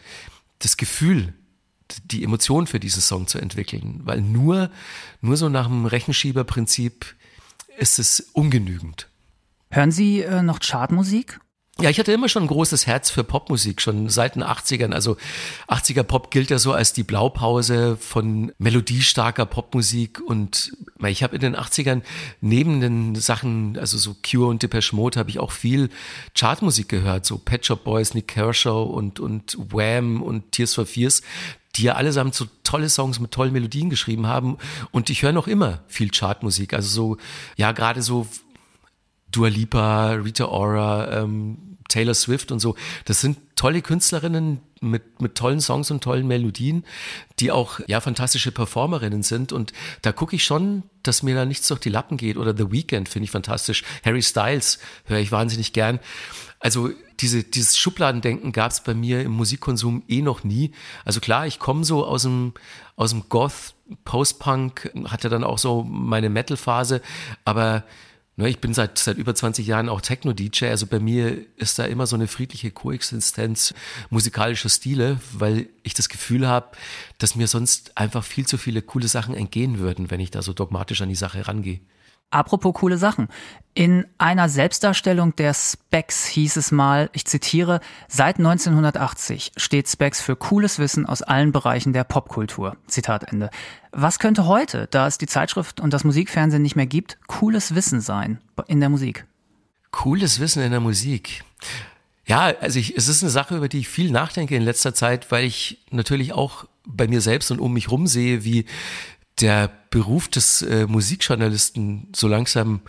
das 0.59 0.77
Gefühl, 0.77 1.33
die 2.05 2.23
Emotion 2.23 2.65
für 2.65 2.79
diesen 2.79 3.01
Song 3.01 3.27
zu 3.27 3.37
entwickeln. 3.37 4.01
Weil 4.03 4.21
nur, 4.21 4.71
nur 5.21 5.37
so 5.37 5.47
nach 5.47 5.67
dem 5.67 5.85
Rechenschieberprinzip 5.85 7.05
ist 7.77 7.99
es 7.99 8.19
ungenügend. 8.33 9.07
Hören 9.69 9.91
Sie 9.91 10.21
äh, 10.21 10.41
noch 10.41 10.59
Chartmusik? 10.59 11.39
Ja, 11.81 11.89
ich 11.89 11.97
hatte 11.97 12.11
immer 12.11 12.29
schon 12.29 12.43
ein 12.43 12.47
großes 12.47 12.85
Herz 12.85 13.09
für 13.09 13.23
Popmusik, 13.23 13.81
schon 13.81 14.07
seit 14.07 14.35
den 14.35 14.43
80ern. 14.43 14.93
Also 14.93 15.17
80er 15.67 16.03
Pop 16.03 16.29
gilt 16.29 16.51
ja 16.51 16.59
so 16.59 16.71
als 16.71 16.93
die 16.93 17.01
Blaupause 17.01 17.97
von 17.97 18.51
melodiestarker 18.59 19.47
Popmusik. 19.47 20.21
Und 20.21 20.71
ich 21.03 21.23
habe 21.23 21.35
in 21.35 21.41
den 21.41 21.55
80ern 21.55 22.03
neben 22.41 22.79
den 22.79 23.15
Sachen, 23.15 23.75
also 23.79 23.97
so 23.97 24.15
Cure 24.23 24.49
und 24.49 24.61
Depeche 24.61 24.95
Mode, 24.95 25.19
habe 25.19 25.31
ich 25.31 25.39
auch 25.39 25.51
viel 25.51 25.89
Chartmusik 26.37 26.89
gehört. 26.89 27.25
So 27.25 27.39
Pet 27.39 27.65
Shop 27.65 27.83
Boys, 27.83 28.13
Nick 28.13 28.27
Kershaw 28.27 28.83
und, 28.83 29.19
und 29.19 29.57
Wham 29.71 30.21
und 30.21 30.51
Tears 30.51 30.75
for 30.75 30.85
Fears 30.85 31.23
die 31.75 31.83
ja 31.83 31.95
allesamt 31.95 32.35
so 32.35 32.45
tolle 32.63 32.87
Songs 32.87 33.19
mit 33.19 33.31
tollen 33.31 33.51
Melodien 33.51 33.89
geschrieben 33.89 34.27
haben. 34.27 34.57
Und 34.91 35.09
ich 35.09 35.23
höre 35.23 35.31
noch 35.31 35.47
immer 35.47 35.79
viel 35.87 36.11
Chartmusik. 36.11 36.73
Also 36.73 36.89
so, 36.89 37.17
ja, 37.57 37.71
gerade 37.71 38.03
so 38.03 38.27
Dua 39.33 39.49
Lipa, 39.49 40.11
Rita 40.11 40.45
Ora, 40.45 41.21
ähm, 41.21 41.77
Taylor 41.89 42.13
Swift 42.13 42.51
und 42.51 42.59
so. 42.59 42.75
Das 43.05 43.21
sind 43.21 43.37
tolle 43.55 43.81
Künstlerinnen 43.81 44.61
mit, 44.81 45.21
mit 45.21 45.35
tollen 45.35 45.61
Songs 45.61 45.91
und 45.91 46.03
tollen 46.03 46.27
Melodien, 46.27 46.85
die 47.39 47.51
auch 47.51 47.79
ja 47.87 48.01
fantastische 48.01 48.51
Performerinnen 48.51 49.23
sind. 49.23 49.51
Und 49.51 49.73
da 50.01 50.11
gucke 50.11 50.35
ich 50.35 50.43
schon, 50.43 50.83
dass 51.03 51.23
mir 51.23 51.35
da 51.35 51.45
nichts 51.45 51.67
durch 51.67 51.79
die 51.79 51.89
Lappen 51.89 52.17
geht. 52.17 52.37
Oder 52.37 52.55
The 52.55 52.71
Weeknd 52.71 53.09
finde 53.09 53.25
ich 53.25 53.31
fantastisch. 53.31 53.83
Harry 54.03 54.21
Styles 54.21 54.79
höre 55.05 55.19
ich 55.19 55.31
wahnsinnig 55.31 55.73
gern. 55.73 55.99
Also 56.59 56.91
diese, 57.19 57.43
dieses 57.43 57.77
Schubladendenken 57.77 58.53
gab 58.53 58.71
es 58.71 58.81
bei 58.81 58.93
mir 58.93 59.21
im 59.21 59.31
Musikkonsum 59.31 60.03
eh 60.07 60.21
noch 60.21 60.43
nie. 60.43 60.71
Also 61.05 61.19
klar, 61.19 61.45
ich 61.45 61.59
komme 61.59 61.83
so 61.83 62.05
aus 62.05 62.23
dem, 62.23 62.53
aus 62.95 63.11
dem 63.11 63.27
Goth, 63.29 63.75
Post-Punk, 64.05 64.91
hatte 65.05 65.29
dann 65.29 65.43
auch 65.43 65.57
so 65.57 65.83
meine 65.83 66.29
Metal-Phase, 66.29 67.01
aber 67.45 67.83
ich 68.37 68.59
bin 68.59 68.73
seit, 68.73 68.97
seit 68.97 69.17
über 69.17 69.35
20 69.35 69.65
Jahren 69.67 69.89
auch 69.89 70.01
Techno-DJ, 70.01 70.65
also 70.65 70.87
bei 70.87 70.99
mir 70.99 71.45
ist 71.57 71.77
da 71.77 71.85
immer 71.85 72.07
so 72.07 72.15
eine 72.15 72.27
friedliche 72.27 72.71
Koexistenz 72.71 73.73
musikalischer 74.09 74.69
Stile, 74.69 75.19
weil 75.33 75.67
ich 75.83 75.93
das 75.93 76.09
Gefühl 76.09 76.47
habe, 76.47 76.75
dass 77.19 77.35
mir 77.35 77.47
sonst 77.47 77.95
einfach 77.97 78.23
viel 78.23 78.47
zu 78.47 78.57
viele 78.57 78.81
coole 78.81 79.07
Sachen 79.07 79.35
entgehen 79.35 79.77
würden, 79.77 80.09
wenn 80.09 80.19
ich 80.19 80.31
da 80.31 80.41
so 80.41 80.53
dogmatisch 80.53 81.01
an 81.01 81.09
die 81.09 81.15
Sache 81.15 81.47
rangehe. 81.47 81.79
Apropos 82.33 82.73
coole 82.73 82.97
Sachen. 82.97 83.27
In 83.75 84.05
einer 84.17 84.49
Selbstdarstellung 84.49 85.35
der 85.35 85.53
Specs 85.53 86.25
hieß 86.25 86.57
es 86.57 86.71
mal, 86.71 87.11
ich 87.13 87.25
zitiere, 87.25 87.79
seit 88.07 88.39
1980 88.39 89.51
steht 89.55 89.87
Specs 89.87 90.19
für 90.19 90.35
cooles 90.35 90.79
Wissen 90.79 91.05
aus 91.05 91.21
allen 91.21 91.51
Bereichen 91.51 91.93
der 91.93 92.03
Popkultur. 92.03 92.75
Zitat 92.87 93.31
Ende. 93.31 93.51
Was 93.91 94.17
könnte 94.17 94.47
heute, 94.47 94.87
da 94.89 95.05
es 95.05 95.19
die 95.19 95.27
Zeitschrift 95.27 95.79
und 95.79 95.93
das 95.93 96.03
Musikfernsehen 96.03 96.63
nicht 96.63 96.75
mehr 96.75 96.87
gibt, 96.87 97.19
cooles 97.27 97.75
Wissen 97.75 98.01
sein 98.01 98.39
in 98.67 98.79
der 98.79 98.89
Musik? 98.89 99.25
Cooles 99.91 100.39
Wissen 100.39 100.63
in 100.63 100.71
der 100.71 100.79
Musik. 100.79 101.43
Ja, 102.25 102.51
also 102.61 102.79
ich, 102.79 102.97
es 102.97 103.07
ist 103.07 103.21
eine 103.21 103.29
Sache, 103.29 103.57
über 103.57 103.69
die 103.69 103.79
ich 103.79 103.89
viel 103.89 104.09
nachdenke 104.09 104.55
in 104.55 104.63
letzter 104.63 104.95
Zeit, 104.95 105.31
weil 105.31 105.45
ich 105.45 105.83
natürlich 105.91 106.33
auch 106.33 106.65
bei 106.85 107.07
mir 107.07 107.21
selbst 107.21 107.51
und 107.51 107.59
um 107.59 107.73
mich 107.73 107.91
rum 107.91 108.07
sehe, 108.07 108.43
wie 108.43 108.65
der 109.43 109.69
Beruf 109.89 110.27
des 110.29 110.61
äh, 110.63 110.87
Musikjournalisten 110.87 112.07
so 112.15 112.27
langsam 112.27 112.81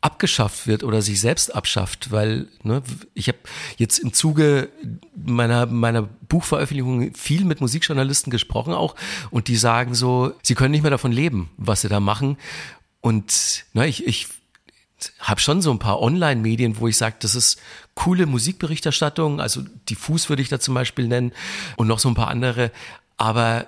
abgeschafft 0.00 0.66
wird 0.66 0.82
oder 0.82 1.02
sich 1.02 1.20
selbst 1.20 1.54
abschafft, 1.54 2.10
weil 2.10 2.48
ne, 2.62 2.82
ich 3.12 3.28
habe 3.28 3.38
jetzt 3.76 3.98
im 3.98 4.14
Zuge 4.14 4.70
meiner 5.14 5.66
meiner 5.66 6.02
Buchveröffentlichung 6.02 7.14
viel 7.14 7.44
mit 7.44 7.60
Musikjournalisten 7.60 8.30
gesprochen 8.30 8.72
auch 8.72 8.96
und 9.30 9.48
die 9.48 9.56
sagen 9.56 9.94
so, 9.94 10.32
sie 10.42 10.54
können 10.54 10.70
nicht 10.70 10.82
mehr 10.82 10.90
davon 10.90 11.12
leben, 11.12 11.50
was 11.58 11.82
sie 11.82 11.88
da 11.88 12.00
machen. 12.00 12.38
Und 13.02 13.66
ne, 13.74 13.86
ich 13.86 14.06
ich 14.06 14.26
habe 15.18 15.40
schon 15.40 15.60
so 15.60 15.70
ein 15.70 15.78
paar 15.78 16.00
Online-Medien, 16.00 16.78
wo 16.78 16.88
ich 16.88 16.96
sage, 16.96 17.16
das 17.20 17.34
ist 17.34 17.60
coole 17.94 18.24
Musikberichterstattung, 18.24 19.40
also 19.40 19.62
Diffus 19.88 20.30
würde 20.30 20.42
ich 20.42 20.48
da 20.48 20.60
zum 20.60 20.74
Beispiel 20.74 21.08
nennen 21.08 21.32
und 21.76 21.88
noch 21.88 21.98
so 21.98 22.08
ein 22.08 22.14
paar 22.14 22.28
andere, 22.28 22.72
aber 23.18 23.66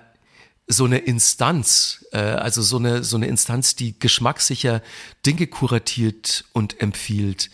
so 0.66 0.85
eine 0.85 0.99
Instanz, 0.99 2.04
äh, 2.12 2.19
also 2.19 2.62
so 2.62 2.78
eine, 2.78 3.04
so 3.04 3.16
eine 3.16 3.26
Instanz, 3.26 3.76
die 3.76 3.99
geschmackssicher 3.99 4.83
Dinge 5.26 5.47
kuratiert 5.47 6.45
und 6.52 6.81
empfiehlt, 6.81 7.50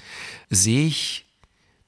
sehe 0.50 0.86
ich 0.86 1.26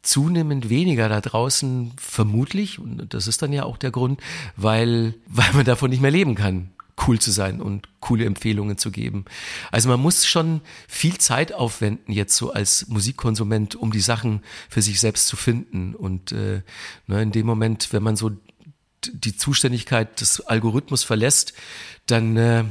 zunehmend 0.03 0.71
weniger 0.71 1.09
da 1.09 1.21
draußen 1.21 1.93
vermutlich, 1.97 2.79
und 2.79 3.13
das 3.13 3.27
ist 3.27 3.43
dann 3.43 3.53
ja 3.53 3.65
auch 3.65 3.77
der 3.77 3.91
Grund, 3.91 4.21
weil, 4.57 5.15
weil 5.27 5.53
man 5.53 5.65
davon 5.65 5.91
nicht 5.91 6.01
mehr 6.01 6.11
leben 6.11 6.35
kann, 6.35 6.71
cool 7.07 7.19
zu 7.19 7.31
sein 7.31 7.61
und 7.61 7.89
coole 8.01 8.25
Empfehlungen 8.25 8.77
zu 8.77 8.91
geben. 8.91 9.25
Also 9.71 9.89
man 9.89 10.01
muss 10.01 10.27
schon 10.27 10.61
viel 10.89 11.19
Zeit 11.19 11.53
aufwenden 11.53 12.13
jetzt 12.13 12.37
so 12.37 12.53
als 12.53 12.89
Musikkonsument, 12.89 13.75
um 13.75 13.91
die 13.91 14.01
Sachen 14.01 14.43
für 14.69 14.83
sich 14.83 15.01
selbst 15.01 15.27
zu 15.27 15.37
finden. 15.37 15.95
Und 15.95 16.33
äh, 16.33 16.63
ne, 17.07 17.23
in 17.23 17.33
dem 17.33 17.47
Moment, 17.47 17.93
wenn 17.93 18.03
man 18.03 18.17
so 18.17 18.33
die 19.07 19.37
Zuständigkeit 19.37 20.21
des 20.21 20.41
Algorithmus 20.41 21.05
verlässt, 21.05 21.55
dann 22.07 22.37
äh, 22.37 22.65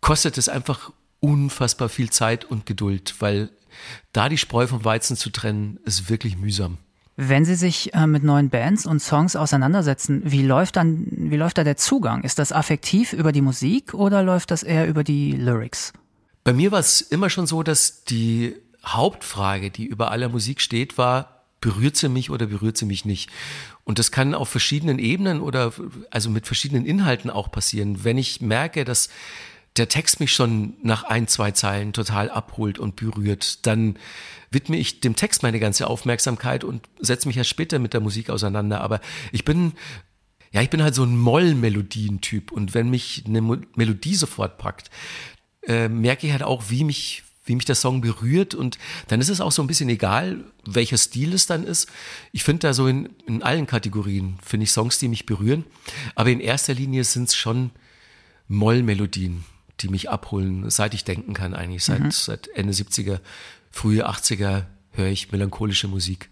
kostet 0.00 0.38
es 0.38 0.48
einfach 0.48 0.92
unfassbar 1.20 1.88
viel 1.88 2.10
Zeit 2.10 2.44
und 2.44 2.66
Geduld, 2.66 3.14
weil 3.18 3.50
da 4.12 4.28
die 4.28 4.38
Spreu 4.38 4.66
vom 4.66 4.84
Weizen 4.84 5.16
zu 5.16 5.30
trennen, 5.30 5.78
ist 5.84 6.08
wirklich 6.08 6.36
mühsam. 6.36 6.78
Wenn 7.16 7.44
Sie 7.44 7.56
sich 7.56 7.94
äh, 7.94 8.06
mit 8.06 8.22
neuen 8.22 8.48
Bands 8.48 8.86
und 8.86 9.00
Songs 9.00 9.34
auseinandersetzen, 9.34 10.22
wie 10.24 10.42
läuft 10.42 10.76
dann, 10.76 11.06
wie 11.10 11.36
läuft 11.36 11.58
da 11.58 11.64
der 11.64 11.76
Zugang? 11.76 12.22
Ist 12.22 12.38
das 12.38 12.52
affektiv 12.52 13.12
über 13.12 13.32
die 13.32 13.40
Musik 13.40 13.92
oder 13.92 14.22
läuft 14.22 14.52
das 14.52 14.62
eher 14.62 14.86
über 14.86 15.02
die 15.02 15.32
Lyrics? 15.32 15.92
Bei 16.44 16.52
mir 16.52 16.70
war 16.70 16.78
es 16.78 17.00
immer 17.00 17.28
schon 17.28 17.48
so, 17.48 17.64
dass 17.64 18.04
die 18.04 18.54
Hauptfrage, 18.86 19.70
die 19.70 19.86
über 19.86 20.12
aller 20.12 20.28
Musik 20.28 20.60
steht, 20.60 20.96
war, 20.96 21.37
berührt 21.60 21.96
sie 21.96 22.08
mich 22.08 22.30
oder 22.30 22.46
berührt 22.46 22.76
sie 22.76 22.86
mich 22.86 23.04
nicht? 23.04 23.30
Und 23.84 23.98
das 23.98 24.12
kann 24.12 24.34
auf 24.34 24.48
verschiedenen 24.48 24.98
Ebenen 24.98 25.40
oder 25.40 25.72
also 26.10 26.30
mit 26.30 26.46
verschiedenen 26.46 26.84
Inhalten 26.84 27.30
auch 27.30 27.50
passieren. 27.50 28.04
Wenn 28.04 28.18
ich 28.18 28.40
merke, 28.40 28.84
dass 28.84 29.08
der 29.76 29.88
Text 29.88 30.20
mich 30.20 30.32
schon 30.32 30.74
nach 30.82 31.04
ein, 31.04 31.28
zwei 31.28 31.52
Zeilen 31.52 31.92
total 31.92 32.30
abholt 32.30 32.78
und 32.78 32.96
berührt, 32.96 33.66
dann 33.66 33.96
widme 34.50 34.76
ich 34.76 35.00
dem 35.00 35.16
Text 35.16 35.42
meine 35.42 35.60
ganze 35.60 35.86
Aufmerksamkeit 35.86 36.64
und 36.64 36.88
setze 36.98 37.28
mich 37.28 37.36
ja 37.36 37.44
später 37.44 37.78
mit 37.78 37.92
der 37.92 38.00
Musik 38.00 38.30
auseinander. 38.30 38.80
Aber 38.80 39.00
ich 39.30 39.44
bin, 39.44 39.72
ja, 40.52 40.62
ich 40.62 40.70
bin 40.70 40.82
halt 40.82 40.94
so 40.94 41.04
ein 41.04 41.16
Moll-Melodien-Typ 41.16 42.50
und 42.50 42.74
wenn 42.74 42.90
mich 42.90 43.24
eine 43.26 43.40
Melodie 43.40 44.14
sofort 44.14 44.58
packt, 44.58 44.90
äh, 45.66 45.88
merke 45.88 46.26
ich 46.26 46.32
halt 46.32 46.42
auch, 46.42 46.64
wie 46.68 46.84
mich, 46.84 47.22
wie 47.48 47.56
mich 47.56 47.64
der 47.64 47.74
Song 47.74 48.00
berührt 48.00 48.54
und 48.54 48.78
dann 49.08 49.20
ist 49.20 49.28
es 49.28 49.40
auch 49.40 49.52
so 49.52 49.62
ein 49.62 49.66
bisschen 49.66 49.88
egal, 49.88 50.44
welcher 50.66 50.98
Stil 50.98 51.32
es 51.34 51.46
dann 51.46 51.64
ist. 51.64 51.88
Ich 52.32 52.44
finde 52.44 52.68
da 52.68 52.74
so 52.74 52.86
in, 52.86 53.08
in 53.26 53.42
allen 53.42 53.66
Kategorien, 53.66 54.38
finde 54.42 54.64
ich 54.64 54.70
Songs, 54.70 54.98
die 54.98 55.08
mich 55.08 55.26
berühren, 55.26 55.64
aber 56.14 56.30
in 56.30 56.40
erster 56.40 56.74
Linie 56.74 57.04
sind 57.04 57.28
es 57.28 57.34
schon 57.34 57.70
Moll-Melodien 58.48 59.44
die 59.80 59.88
mich 59.88 60.10
abholen, 60.10 60.68
seit 60.70 60.94
ich 60.94 61.04
denken 61.04 61.34
kann 61.34 61.54
eigentlich. 61.54 61.84
Seit, 61.84 62.00
mhm. 62.00 62.10
seit 62.10 62.48
Ende 62.48 62.72
70er, 62.72 63.20
frühe 63.70 64.08
80er 64.08 64.64
höre 64.92 65.08
ich 65.08 65.32
melancholische 65.32 65.88
Musik. 65.88 66.30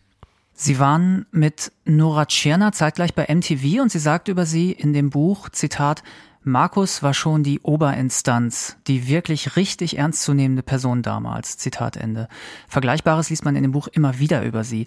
Sie 0.52 0.78
waren 0.78 1.26
mit 1.32 1.70
Nora 1.85 2.26
Tschirner 2.26 2.73
zeitgleich 2.73 3.14
bei 3.14 3.26
MTV 3.32 3.82
und 3.82 3.92
sie 3.92 3.99
sagt 3.99 4.28
über 4.28 4.46
sie 4.46 4.73
in 4.73 4.94
dem 4.94 5.11
Buch, 5.11 5.50
Zitat, 5.50 6.02
Markus 6.47 7.03
war 7.03 7.12
schon 7.12 7.43
die 7.43 7.61
Oberinstanz, 7.61 8.76
die 8.87 9.09
wirklich 9.09 9.57
richtig 9.57 9.99
ernstzunehmende 9.99 10.62
Person 10.62 11.03
damals. 11.03 11.59
Zitat 11.59 11.97
Ende. 11.97 12.29
Vergleichbares 12.69 13.31
liest 13.31 13.45
man 13.45 13.57
in 13.57 13.62
dem 13.62 13.73
Buch 13.73 13.88
immer 13.88 14.21
wieder 14.21 14.45
über 14.45 14.62
sie. 14.62 14.87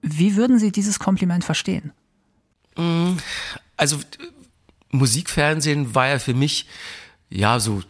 Wie 0.00 0.36
würden 0.36 0.58
Sie 0.58 0.72
dieses 0.72 0.98
Kompliment 0.98 1.44
verstehen? 1.44 1.92
Mm, 2.76 3.18
also 3.76 3.98
Musikfernsehen 4.90 5.94
war 5.94 6.08
ja 6.08 6.18
für 6.18 6.32
mich 6.32 6.66
ja, 7.28 7.60
so 7.60 7.82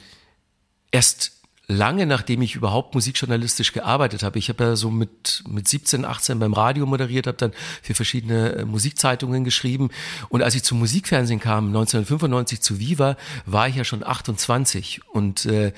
erst 0.91 1.40
lange 1.71 2.05
nachdem 2.05 2.43
ich 2.43 2.57
überhaupt 2.57 2.95
musikjournalistisch 2.95 3.73
gearbeitet 3.73 4.23
habe. 4.23 4.39
Ich 4.39 4.49
habe 4.49 4.65
ja 4.65 4.77
so 4.77 4.91
mit, 4.91 5.45
mit 5.49 5.69
17, 5.69 6.05
18 6.05 6.39
beim 6.39 6.53
Radio 6.53 6.85
moderiert, 6.85 7.27
habe 7.27 7.39
dann 7.39 7.53
für 7.83 7.95
verschiedene 7.95 8.53
äh, 8.53 8.65
Musikzeitungen 8.65 9.45
geschrieben. 9.45 9.91
Und 10.29 10.43
als 10.43 10.55
ich 10.55 10.65
zum 10.65 10.79
Musikfernsehen 10.79 11.41
kam, 11.41 11.69
1995 11.69 12.61
zu 12.61 12.79
Viva, 12.79 13.17
war 13.47 13.69
ich 13.69 13.77
ja 13.77 13.85
schon 13.85 14.05
28. 14.05 15.01
Und 15.13 15.47
äh, 15.47 15.73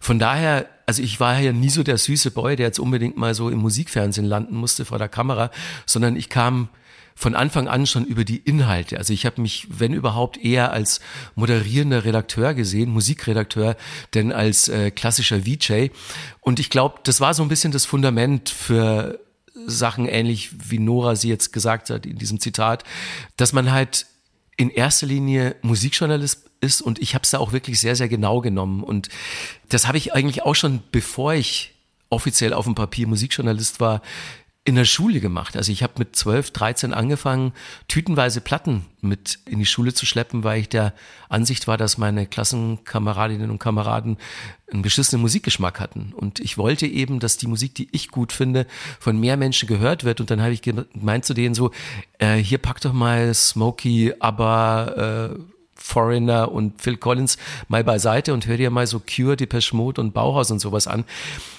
von 0.00 0.18
daher, 0.18 0.66
also 0.86 1.02
ich 1.02 1.20
war 1.20 1.38
ja 1.38 1.52
nie 1.52 1.70
so 1.70 1.82
der 1.82 1.98
süße 1.98 2.30
Boy, 2.30 2.56
der 2.56 2.66
jetzt 2.66 2.78
unbedingt 2.78 3.16
mal 3.16 3.34
so 3.34 3.50
im 3.50 3.58
Musikfernsehen 3.58 4.26
landen 4.26 4.56
musste 4.56 4.84
vor 4.84 4.98
der 4.98 5.08
Kamera, 5.08 5.50
sondern 5.84 6.16
ich 6.16 6.28
kam 6.28 6.68
von 7.18 7.34
Anfang 7.34 7.66
an 7.66 7.86
schon 7.86 8.04
über 8.04 8.24
die 8.24 8.36
Inhalte. 8.36 8.98
Also 8.98 9.14
ich 9.14 9.24
habe 9.24 9.40
mich, 9.40 9.66
wenn 9.70 9.94
überhaupt, 9.94 10.36
eher 10.36 10.70
als 10.70 11.00
moderierender 11.34 12.04
Redakteur 12.04 12.52
gesehen, 12.52 12.90
Musikredakteur, 12.90 13.76
denn 14.12 14.32
als 14.32 14.68
äh, 14.68 14.90
klassischer 14.90 15.40
VJ. 15.40 15.88
Und 16.40 16.60
ich 16.60 16.68
glaube, 16.68 17.00
das 17.04 17.22
war 17.22 17.32
so 17.32 17.42
ein 17.42 17.48
bisschen 17.48 17.72
das 17.72 17.86
Fundament 17.86 18.50
für 18.50 19.18
Sachen 19.66 20.06
ähnlich 20.06 20.50
wie 20.70 20.78
Nora 20.78 21.16
sie 21.16 21.30
jetzt 21.30 21.54
gesagt 21.54 21.88
hat 21.88 22.04
in 22.04 22.18
diesem 22.18 22.38
Zitat, 22.38 22.84
dass 23.38 23.54
man 23.54 23.72
halt 23.72 24.06
in 24.58 24.68
erster 24.68 25.06
Linie 25.06 25.56
Musikjournalist 25.62 26.50
ist 26.60 26.82
und 26.82 26.98
ich 26.98 27.14
habe 27.14 27.22
es 27.24 27.30
da 27.30 27.38
auch 27.38 27.52
wirklich 27.52 27.80
sehr, 27.80 27.96
sehr 27.96 28.08
genau 28.08 28.42
genommen. 28.42 28.82
Und 28.82 29.08
das 29.70 29.86
habe 29.86 29.96
ich 29.96 30.12
eigentlich 30.12 30.42
auch 30.42 30.54
schon, 30.54 30.82
bevor 30.92 31.32
ich 31.32 31.72
offiziell 32.10 32.52
auf 32.52 32.66
dem 32.66 32.74
Papier 32.74 33.06
Musikjournalist 33.06 33.80
war, 33.80 34.02
in 34.66 34.74
der 34.74 34.84
Schule 34.84 35.20
gemacht. 35.20 35.56
Also 35.56 35.70
ich 35.70 35.84
habe 35.84 35.92
mit 35.98 36.16
12, 36.16 36.50
13 36.50 36.92
angefangen, 36.92 37.52
tütenweise 37.86 38.40
Platten 38.40 38.84
mit 39.00 39.38
in 39.46 39.60
die 39.60 39.64
Schule 39.64 39.94
zu 39.94 40.06
schleppen, 40.06 40.42
weil 40.42 40.60
ich 40.60 40.68
der 40.68 40.92
Ansicht 41.28 41.68
war, 41.68 41.76
dass 41.76 41.98
meine 41.98 42.26
Klassenkameradinnen 42.26 43.48
und 43.48 43.60
Kameraden 43.60 44.18
einen 44.72 44.82
beschissenen 44.82 45.22
Musikgeschmack 45.22 45.78
hatten. 45.78 46.12
Und 46.12 46.40
ich 46.40 46.58
wollte 46.58 46.84
eben, 46.88 47.20
dass 47.20 47.36
die 47.36 47.46
Musik, 47.46 47.76
die 47.76 47.88
ich 47.92 48.10
gut 48.10 48.32
finde, 48.32 48.66
von 48.98 49.20
mehr 49.20 49.36
Menschen 49.36 49.68
gehört 49.68 50.02
wird. 50.02 50.20
Und 50.20 50.32
dann 50.32 50.42
habe 50.42 50.52
ich 50.52 50.62
gemeint 50.62 51.24
zu 51.24 51.32
denen 51.32 51.54
so, 51.54 51.70
äh, 52.18 52.34
hier 52.34 52.58
pack 52.58 52.80
doch 52.80 52.92
mal 52.92 53.32
Smokey, 53.32 54.14
aber 54.18 55.32
äh, 55.32 55.55
Foreigner 55.76 56.50
und 56.50 56.80
Phil 56.80 56.96
Collins 56.96 57.36
mal 57.68 57.84
beiseite 57.84 58.34
und 58.34 58.46
hör 58.46 58.56
dir 58.56 58.70
mal 58.70 58.86
so 58.86 59.00
Cure, 59.00 59.36
Depeche 59.36 59.76
Mode 59.76 60.00
und 60.00 60.12
Bauhaus 60.12 60.50
und 60.50 60.58
sowas 60.58 60.86
an. 60.86 61.04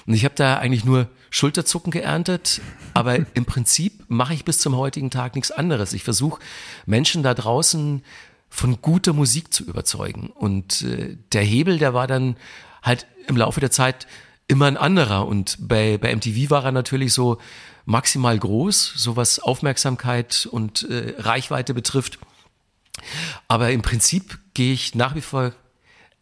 Und 0.06 0.14
ich 0.14 0.24
habe 0.24 0.34
da 0.34 0.58
eigentlich 0.58 0.84
nur 0.84 1.08
Schulterzucken 1.30 1.90
geerntet, 1.90 2.60
aber 2.94 3.16
im 3.34 3.44
Prinzip 3.44 4.04
mache 4.08 4.34
ich 4.34 4.44
bis 4.44 4.58
zum 4.58 4.76
heutigen 4.76 5.10
Tag 5.10 5.34
nichts 5.34 5.50
anderes. 5.50 5.92
Ich 5.92 6.04
versuche 6.04 6.40
Menschen 6.84 7.22
da 7.22 7.34
draußen 7.34 8.02
von 8.50 8.82
guter 8.82 9.12
Musik 9.12 9.52
zu 9.52 9.64
überzeugen. 9.64 10.30
Und 10.34 10.82
äh, 10.82 11.16
der 11.32 11.42
Hebel, 11.42 11.78
der 11.78 11.94
war 11.94 12.06
dann 12.06 12.36
halt 12.82 13.06
im 13.26 13.36
Laufe 13.36 13.60
der 13.60 13.70
Zeit 13.70 14.06
immer 14.46 14.66
ein 14.66 14.76
anderer. 14.76 15.26
Und 15.26 15.56
bei, 15.60 15.98
bei 15.98 16.14
MTV 16.14 16.50
war 16.50 16.64
er 16.64 16.72
natürlich 16.72 17.12
so 17.12 17.38
maximal 17.84 18.38
groß, 18.38 18.94
so 18.96 19.16
was 19.16 19.38
Aufmerksamkeit 19.38 20.48
und 20.50 20.88
äh, 20.88 21.14
Reichweite 21.18 21.74
betrifft. 21.74 22.18
Aber 23.48 23.70
im 23.70 23.82
Prinzip 23.82 24.38
gehe 24.54 24.72
ich 24.72 24.94
nach 24.94 25.14
wie 25.14 25.22
vor 25.22 25.52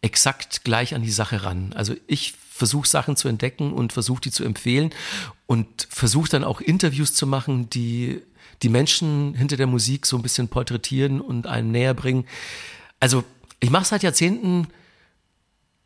exakt 0.01 0.63
gleich 0.63 0.95
an 0.95 1.01
die 1.01 1.11
Sache 1.11 1.43
ran. 1.43 1.73
Also 1.75 1.95
ich 2.07 2.33
versuche 2.49 2.87
Sachen 2.87 3.15
zu 3.15 3.27
entdecken 3.27 3.73
und 3.73 3.93
versuche 3.93 4.21
die 4.21 4.31
zu 4.31 4.43
empfehlen 4.43 4.91
und 5.45 5.87
versuche 5.89 6.29
dann 6.29 6.43
auch 6.43 6.61
Interviews 6.61 7.13
zu 7.13 7.27
machen, 7.27 7.69
die 7.69 8.21
die 8.63 8.69
Menschen 8.69 9.35
hinter 9.35 9.57
der 9.57 9.67
Musik 9.67 10.05
so 10.05 10.15
ein 10.15 10.23
bisschen 10.23 10.47
porträtieren 10.47 11.21
und 11.21 11.45
einen 11.45 11.71
näher 11.71 11.93
bringen. 11.93 12.25
Also 12.99 13.23
ich 13.59 13.69
mache 13.69 13.85
seit 13.85 14.03
Jahrzehnten 14.03 14.67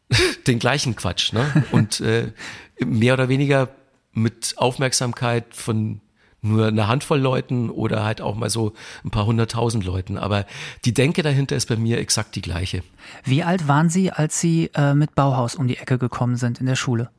den 0.47 0.59
gleichen 0.59 0.95
Quatsch, 0.95 1.33
ne? 1.33 1.65
Und 1.71 1.99
äh, 2.01 2.31
mehr 2.79 3.13
oder 3.13 3.29
weniger 3.29 3.69
mit 4.13 4.53
Aufmerksamkeit 4.57 5.55
von 5.55 6.01
nur 6.41 6.67
eine 6.67 6.87
Handvoll 6.87 7.19
Leuten 7.19 7.69
oder 7.69 8.03
halt 8.03 8.19
auch 8.19 8.35
mal 8.35 8.49
so 8.49 8.73
ein 9.03 9.11
paar 9.11 9.25
hunderttausend 9.25 9.85
Leuten. 9.85 10.17
Aber 10.17 10.45
die 10.85 10.93
Denke 10.93 11.21
dahinter 11.21 11.55
ist 11.55 11.67
bei 11.67 11.75
mir 11.75 11.99
exakt 11.99 12.35
die 12.35 12.41
gleiche. 12.41 12.83
Wie 13.23 13.43
alt 13.43 13.67
waren 13.67 13.89
Sie, 13.89 14.11
als 14.11 14.39
Sie 14.39 14.71
äh, 14.73 14.93
mit 14.93 15.13
Bauhaus 15.15 15.55
um 15.55 15.67
die 15.67 15.77
Ecke 15.77 15.97
gekommen 15.97 16.35
sind 16.35 16.59
in 16.59 16.65
der 16.65 16.75
Schule? 16.75 17.09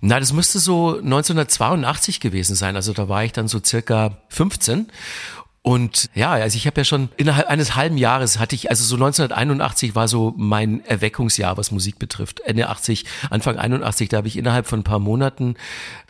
Na, 0.00 0.18
das 0.18 0.32
müsste 0.32 0.58
so 0.58 0.96
1982 0.96 2.20
gewesen 2.20 2.56
sein. 2.56 2.74
Also 2.74 2.92
da 2.92 3.08
war 3.08 3.22
ich 3.24 3.32
dann 3.32 3.48
so 3.48 3.60
circa 3.62 4.16
15 4.28 4.86
und 5.62 6.08
ja, 6.14 6.32
also 6.32 6.56
ich 6.56 6.66
habe 6.66 6.80
ja 6.80 6.84
schon 6.84 7.10
innerhalb 7.18 7.48
eines 7.48 7.76
halben 7.76 7.98
Jahres 7.98 8.38
hatte 8.38 8.54
ich, 8.54 8.70
also 8.70 8.82
so 8.82 8.94
1981 8.94 9.94
war 9.94 10.08
so 10.08 10.32
mein 10.38 10.82
Erweckungsjahr, 10.86 11.58
was 11.58 11.70
Musik 11.70 11.98
betrifft. 11.98 12.40
Ende 12.40 12.70
80, 12.70 13.04
Anfang 13.28 13.58
81, 13.58 14.08
da 14.08 14.16
habe 14.18 14.28
ich 14.28 14.38
innerhalb 14.38 14.66
von 14.66 14.80
ein 14.80 14.84
paar 14.84 15.00
Monaten 15.00 15.56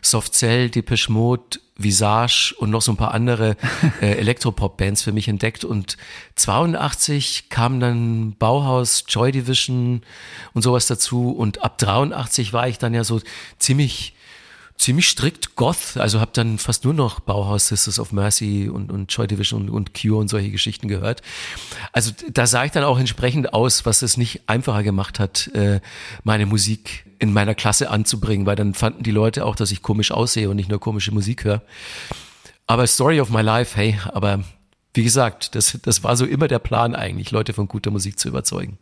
Soft 0.03 0.35
Cell, 0.35 0.71
Depeche 0.71 1.11
Mode, 1.11 1.59
Visage 1.77 2.55
und 2.59 2.71
noch 2.71 2.83
so 2.83 2.93
ein 2.93 2.97
paar 2.97 3.13
andere 3.13 3.57
äh, 4.01 4.13
Elektropop-Bands 4.19 5.03
für 5.03 5.13
mich 5.13 5.27
entdeckt. 5.27 5.65
Und 5.65 5.97
82 6.37 7.49
kam 7.49 7.81
dann 7.81 8.37
Bauhaus, 8.39 9.05
Joy 9.09 9.33
Division 9.33 10.03
und 10.55 10.63
sowas 10.63 10.87
dazu. 10.87 11.33
Und 11.33 11.65
ab 11.65 11.77
83 11.79 12.53
war 12.53 12.69
ich 12.69 12.79
dann 12.79 12.95
ja 12.95 13.03
so 13.03 13.21
ziemlich 13.59 14.15
ziemlich 14.81 15.09
strikt 15.09 15.57
Goth, 15.57 15.99
also 15.99 16.21
habe 16.21 16.31
dann 16.33 16.57
fast 16.59 16.85
nur 16.85 16.95
noch 16.95 17.21
Bauhaus, 17.21 17.69
Sisters 17.69 18.01
of 18.01 18.13
Mercy 18.13 18.71
und, 18.73 18.91
und 18.91 19.13
Joy 19.13 19.27
Division 19.27 19.69
und, 19.69 19.71
und 19.71 19.95
Cure 19.95 20.19
und 20.19 20.29
solche 20.29 20.51
Geschichten 20.51 20.89
gehört. 20.89 21.21
Also 21.93 22.13
da 22.33 22.47
sah 22.47 22.65
ich 22.65 22.73
dann 22.73 22.85
auch 22.85 22.99
entsprechend 22.99 23.53
aus, 23.53 23.85
was 23.85 24.01
es 24.01 24.17
nicht 24.17 24.49
einfacher 24.49 24.83
gemacht 24.83 25.21
hat, 25.21 25.49
äh, 25.49 25.81
meine 26.25 26.47
Musik 26.47 27.05
in 27.19 27.35
meiner 27.35 27.55
Klasse 27.55 27.91
anzubringen, 27.91 28.47
weil 28.47 28.57
dann 28.57 28.73
fanden 28.73 29.03
die 29.03 29.11
Leute 29.11 29.45
auch, 29.45 29.55
dass 29.55 29.71
ich 29.71 29.83
komisch 29.83 30.13
aussehe 30.13 30.49
und 30.49 30.57
nicht 30.57 30.71
nur 30.71 30.81
komische 30.81 31.13
Musik 31.13 31.45
höre. 31.45 31.61
Aber 32.67 32.87
Story 32.87 33.21
of 33.21 33.29
my 33.29 33.43
life, 33.43 33.77
hey, 33.77 33.99
aber 34.15 34.43
wie 34.95 35.05
gesagt, 35.05 35.55
das, 35.55 35.79
das 35.83 36.03
war 36.05 36.17
so 36.17 36.25
immer 36.25 36.49
der 36.49 36.59
Plan 36.59 36.95
eigentlich, 36.95 37.31
Leute 37.33 37.53
von 37.53 37.69
guter 37.69 37.91
Musik 37.91 38.19
zu 38.19 38.29
überzeugen. 38.29 38.79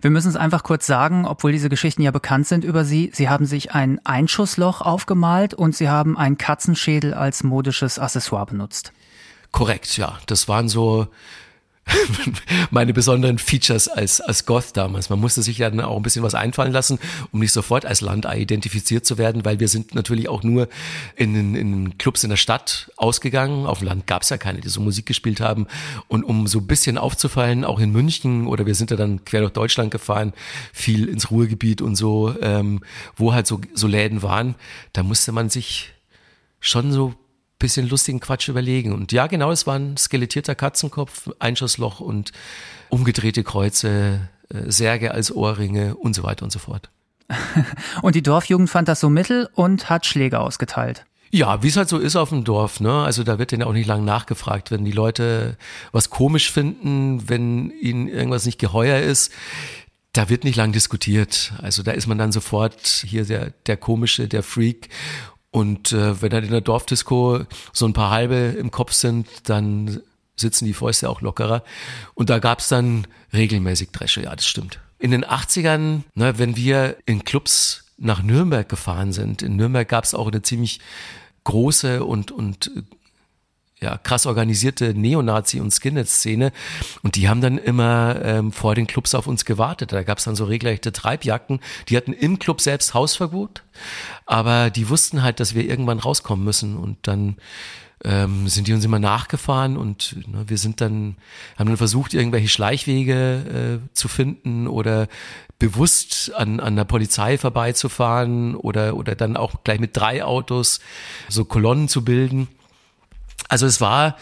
Wir 0.00 0.10
müssen 0.10 0.28
es 0.28 0.36
einfach 0.36 0.62
kurz 0.62 0.86
sagen, 0.86 1.26
obwohl 1.26 1.52
diese 1.52 1.68
Geschichten 1.68 2.02
ja 2.02 2.10
bekannt 2.10 2.46
sind 2.46 2.64
über 2.64 2.84
Sie. 2.84 3.10
Sie 3.14 3.28
haben 3.28 3.46
sich 3.46 3.72
ein 3.72 4.00
Einschussloch 4.04 4.80
aufgemalt 4.80 5.54
und 5.54 5.74
Sie 5.74 5.88
haben 5.88 6.16
einen 6.18 6.38
Katzenschädel 6.38 7.14
als 7.14 7.42
modisches 7.42 7.98
Accessoire 7.98 8.46
benutzt. 8.46 8.92
Korrekt, 9.52 9.96
ja. 9.96 10.18
Das 10.26 10.48
waren 10.48 10.68
so 10.68 11.06
meine 12.70 12.92
besonderen 12.92 13.38
Features 13.38 13.88
als, 13.88 14.20
als 14.20 14.46
Goth 14.46 14.76
damals. 14.76 15.10
Man 15.10 15.20
musste 15.20 15.42
sich 15.42 15.58
dann 15.58 15.80
auch 15.80 15.96
ein 15.96 16.02
bisschen 16.02 16.22
was 16.22 16.34
einfallen 16.34 16.72
lassen, 16.72 16.98
um 17.32 17.40
nicht 17.40 17.52
sofort 17.52 17.84
als 17.84 18.00
Landei 18.00 18.40
identifiziert 18.40 19.04
zu 19.04 19.18
werden, 19.18 19.44
weil 19.44 19.60
wir 19.60 19.68
sind 19.68 19.94
natürlich 19.94 20.28
auch 20.28 20.42
nur 20.42 20.68
in, 21.16 21.54
in 21.54 21.98
Clubs 21.98 22.24
in 22.24 22.30
der 22.30 22.36
Stadt 22.36 22.90
ausgegangen. 22.96 23.66
Auf 23.66 23.78
dem 23.78 23.88
Land 23.88 24.06
gab 24.06 24.22
es 24.22 24.30
ja 24.30 24.38
keine, 24.38 24.60
die 24.60 24.68
so 24.68 24.80
Musik 24.80 25.06
gespielt 25.06 25.40
haben. 25.40 25.66
Und 26.08 26.24
um 26.24 26.46
so 26.46 26.58
ein 26.58 26.66
bisschen 26.66 26.98
aufzufallen, 26.98 27.64
auch 27.64 27.80
in 27.80 27.92
München 27.92 28.46
oder 28.46 28.66
wir 28.66 28.74
sind 28.74 28.90
ja 28.90 28.96
dann 28.96 29.24
quer 29.24 29.40
durch 29.40 29.52
Deutschland 29.52 29.90
gefahren, 29.90 30.32
viel 30.72 31.08
ins 31.08 31.30
Ruhrgebiet 31.30 31.82
und 31.82 31.96
so, 31.96 32.34
ähm, 32.40 32.80
wo 33.16 33.32
halt 33.32 33.46
so, 33.46 33.60
so 33.74 33.86
Läden 33.86 34.22
waren, 34.22 34.54
da 34.92 35.02
musste 35.02 35.32
man 35.32 35.50
sich 35.50 35.92
schon 36.60 36.92
so 36.92 37.14
bisschen 37.58 37.88
lustigen 37.88 38.20
Quatsch 38.20 38.48
überlegen. 38.48 38.92
Und 38.92 39.12
ja, 39.12 39.26
genau, 39.26 39.50
es 39.50 39.66
war 39.66 39.76
ein 39.76 39.96
skelettierter 39.96 40.54
Katzenkopf, 40.54 41.30
Einschussloch 41.38 42.00
und 42.00 42.32
umgedrehte 42.88 43.42
Kreuze, 43.42 44.28
äh, 44.50 44.70
Särge 44.70 45.12
als 45.12 45.34
Ohrringe 45.34 45.94
und 45.94 46.14
so 46.14 46.22
weiter 46.22 46.44
und 46.44 46.50
so 46.50 46.58
fort. 46.58 46.90
und 48.02 48.14
die 48.14 48.22
Dorfjugend 48.22 48.68
fand 48.68 48.88
das 48.88 49.00
so 49.00 49.08
mittel 49.08 49.48
und 49.54 49.88
hat 49.88 50.06
Schläge 50.06 50.40
ausgeteilt. 50.40 51.06
Ja, 51.30 51.64
wie 51.64 51.68
es 51.68 51.76
halt 51.76 51.88
so 51.88 51.98
ist 51.98 52.14
auf 52.14 52.28
dem 52.28 52.44
Dorf, 52.44 52.78
ne? 52.78 53.02
Also 53.02 53.24
da 53.24 53.40
wird 53.40 53.50
denen 53.50 53.64
auch 53.64 53.72
nicht 53.72 53.88
lang 53.88 54.04
nachgefragt, 54.04 54.70
wenn 54.70 54.84
die 54.84 54.92
Leute 54.92 55.56
was 55.90 56.08
komisch 56.08 56.52
finden, 56.52 57.28
wenn 57.28 57.70
ihnen 57.70 58.06
irgendwas 58.06 58.46
nicht 58.46 58.60
geheuer 58.60 59.00
ist. 59.00 59.32
Da 60.12 60.28
wird 60.28 60.44
nicht 60.44 60.54
lang 60.54 60.70
diskutiert. 60.70 61.52
Also 61.60 61.82
da 61.82 61.90
ist 61.90 62.06
man 62.06 62.18
dann 62.18 62.30
sofort 62.30 62.86
hier 62.86 63.24
der, 63.24 63.50
der 63.66 63.76
komische, 63.76 64.28
der 64.28 64.44
Freak 64.44 64.90
und 65.54 65.92
äh, 65.92 66.20
wenn 66.20 66.30
dann 66.30 66.42
in 66.42 66.50
der 66.50 66.62
Dorfdisco 66.62 67.44
so 67.72 67.86
ein 67.86 67.92
paar 67.92 68.10
halbe 68.10 68.34
im 68.34 68.72
Kopf 68.72 68.92
sind, 68.92 69.28
dann 69.44 70.00
sitzen 70.34 70.64
die 70.64 70.74
Fäuste 70.74 71.08
auch 71.08 71.20
lockerer. 71.20 71.62
Und 72.14 72.28
da 72.28 72.40
gab's 72.40 72.68
dann 72.68 73.06
regelmäßig 73.32 73.92
Dresche, 73.92 74.24
ja, 74.24 74.34
das 74.34 74.48
stimmt. 74.48 74.80
In 74.98 75.12
den 75.12 75.24
80ern, 75.24 76.00
ne, 76.16 76.38
wenn 76.40 76.56
wir 76.56 76.96
in 77.06 77.24
Clubs 77.24 77.84
nach 77.98 78.20
Nürnberg 78.20 78.68
gefahren 78.68 79.12
sind, 79.12 79.42
in 79.42 79.54
Nürnberg 79.54 79.88
gab's 79.88 80.12
auch 80.12 80.26
eine 80.26 80.42
ziemlich 80.42 80.80
große 81.44 82.04
und, 82.04 82.32
und 82.32 82.72
ja, 83.84 83.98
krass 83.98 84.24
organisierte 84.24 84.94
Neonazi- 84.94 85.60
und 85.60 85.70
Skinhead-Szene. 85.70 86.52
Und 87.02 87.16
die 87.16 87.28
haben 87.28 87.42
dann 87.42 87.58
immer 87.58 88.16
ähm, 88.24 88.50
vor 88.50 88.74
den 88.74 88.86
Clubs 88.86 89.14
auf 89.14 89.26
uns 89.26 89.44
gewartet. 89.44 89.92
Da 89.92 90.02
gab 90.02 90.18
es 90.18 90.24
dann 90.24 90.36
so 90.36 90.46
regelrechte 90.46 90.90
Treibjacken. 90.90 91.60
Die 91.90 91.96
hatten 91.98 92.14
im 92.14 92.38
Club 92.38 92.62
selbst 92.62 92.94
Hausverbot, 92.94 93.62
aber 94.24 94.70
die 94.70 94.88
wussten 94.88 95.22
halt, 95.22 95.38
dass 95.38 95.54
wir 95.54 95.68
irgendwann 95.68 95.98
rauskommen 95.98 96.44
müssen. 96.46 96.78
Und 96.78 96.96
dann 97.02 97.36
ähm, 98.02 98.48
sind 98.48 98.68
die 98.68 98.72
uns 98.72 98.86
immer 98.86 98.98
nachgefahren 98.98 99.76
und 99.76 100.16
ne, 100.26 100.44
wir 100.46 100.58
sind 100.58 100.80
dann, 100.80 101.16
haben 101.58 101.68
dann 101.68 101.76
versucht, 101.76 102.14
irgendwelche 102.14 102.48
Schleichwege 102.48 103.80
äh, 103.84 103.94
zu 103.94 104.08
finden 104.08 104.66
oder 104.66 105.08
bewusst 105.58 106.34
an, 106.34 106.58
an 106.58 106.76
der 106.76 106.84
Polizei 106.84 107.36
vorbeizufahren 107.36 108.56
oder, 108.56 108.96
oder 108.96 109.14
dann 109.14 109.36
auch 109.36 109.62
gleich 109.62 109.78
mit 109.78 109.94
drei 109.96 110.24
Autos 110.24 110.80
so 111.28 111.44
Kolonnen 111.44 111.88
zu 111.88 112.02
bilden. 112.02 112.48
Also 113.48 113.66
es 113.66 113.80
war 113.80 114.16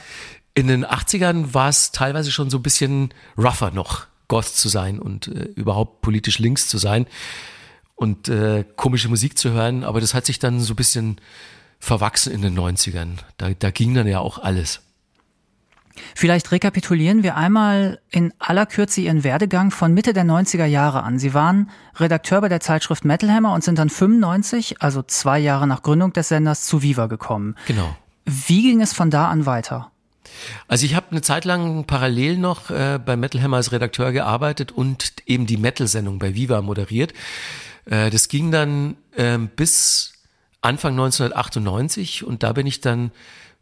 in 0.54 0.66
den 0.66 0.84
80ern 0.84 1.54
war 1.54 1.68
es 1.68 1.92
teilweise 1.92 2.30
schon 2.30 2.50
so 2.50 2.58
ein 2.58 2.62
bisschen 2.62 3.14
rougher 3.38 3.70
noch, 3.70 4.06
Goth 4.28 4.48
zu 4.48 4.68
sein 4.68 4.98
und 4.98 5.28
äh, 5.28 5.44
überhaupt 5.54 6.02
politisch 6.02 6.38
links 6.38 6.68
zu 6.68 6.78
sein 6.78 7.06
und 7.94 8.28
äh, 8.28 8.64
komische 8.76 9.08
Musik 9.08 9.38
zu 9.38 9.50
hören. 9.50 9.84
Aber 9.84 10.00
das 10.00 10.14
hat 10.14 10.26
sich 10.26 10.38
dann 10.38 10.60
so 10.60 10.74
ein 10.74 10.76
bisschen 10.76 11.20
verwachsen 11.78 12.32
in 12.32 12.42
den 12.42 12.58
90ern. 12.58 13.18
Da, 13.38 13.50
da 13.50 13.70
ging 13.70 13.94
dann 13.94 14.06
ja 14.06 14.20
auch 14.20 14.38
alles. 14.38 14.82
Vielleicht 16.14 16.50
rekapitulieren 16.52 17.22
wir 17.22 17.36
einmal 17.36 18.00
in 18.10 18.32
aller 18.38 18.66
Kürze 18.66 19.02
Ihren 19.02 19.24
Werdegang 19.24 19.70
von 19.70 19.92
Mitte 19.92 20.12
der 20.12 20.24
90er 20.24 20.64
Jahre 20.64 21.02
an. 21.02 21.18
Sie 21.18 21.34
waren 21.34 21.70
Redakteur 21.96 22.40
bei 22.40 22.48
der 22.48 22.60
Zeitschrift 22.60 23.04
Metal 23.04 23.30
Hammer 23.30 23.52
und 23.52 23.62
sind 23.62 23.78
dann 23.78 23.90
95, 23.90 24.80
also 24.80 25.02
zwei 25.02 25.38
Jahre 25.38 25.66
nach 25.66 25.82
Gründung 25.82 26.12
des 26.12 26.28
Senders, 26.28 26.64
zu 26.64 26.82
Viva 26.82 27.06
gekommen. 27.06 27.56
Genau. 27.66 27.94
Wie 28.24 28.62
ging 28.62 28.80
es 28.80 28.92
von 28.92 29.10
da 29.10 29.28
an 29.28 29.46
weiter? 29.46 29.90
Also 30.68 30.86
ich 30.86 30.94
habe 30.94 31.10
eine 31.10 31.22
Zeit 31.22 31.44
lang 31.44 31.84
parallel 31.84 32.38
noch 32.38 32.70
äh, 32.70 32.98
bei 33.04 33.16
Metal 33.16 33.42
Hammer 33.42 33.58
als 33.58 33.72
Redakteur 33.72 34.12
gearbeitet 34.12 34.72
und 34.72 35.12
eben 35.26 35.46
die 35.46 35.56
Metal-Sendung 35.56 36.18
bei 36.18 36.34
Viva 36.34 36.62
moderiert. 36.62 37.12
Äh, 37.84 38.10
das 38.10 38.28
ging 38.28 38.50
dann 38.50 38.96
äh, 39.16 39.38
bis 39.38 40.12
Anfang 40.60 40.92
1998 40.92 42.24
und 42.24 42.42
da 42.42 42.52
bin 42.52 42.66
ich 42.66 42.80
dann 42.80 43.10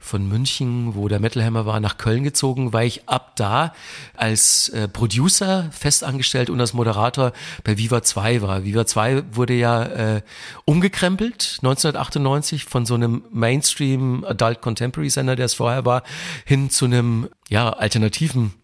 von 0.02 0.26
München, 0.26 0.94
wo 0.94 1.08
der 1.08 1.20
Metal 1.20 1.44
Hammer 1.44 1.66
war, 1.66 1.78
nach 1.78 1.98
Köln 1.98 2.24
gezogen, 2.24 2.72
weil 2.72 2.86
ich 2.86 3.08
ab 3.08 3.36
da 3.36 3.74
als 4.16 4.70
äh, 4.70 4.88
Producer 4.88 5.68
festangestellt 5.70 6.48
und 6.48 6.58
als 6.58 6.72
Moderator 6.72 7.32
bei 7.64 7.76
Viva 7.76 8.02
2 8.02 8.40
war. 8.40 8.64
Viva 8.64 8.86
2 8.86 9.36
wurde 9.36 9.52
ja 9.52 9.84
äh, 9.84 10.22
umgekrempelt 10.64 11.58
1998 11.62 12.64
von 12.64 12.86
so 12.86 12.94
einem 12.94 13.22
Mainstream 13.30 14.24
Adult 14.24 14.62
Contemporary 14.62 15.10
Sender, 15.10 15.36
der 15.36 15.46
es 15.46 15.54
vorher 15.54 15.84
war, 15.84 16.02
hin 16.46 16.70
zu 16.70 16.86
einem 16.86 17.28
ja 17.50 17.68
alternativen 17.70 18.54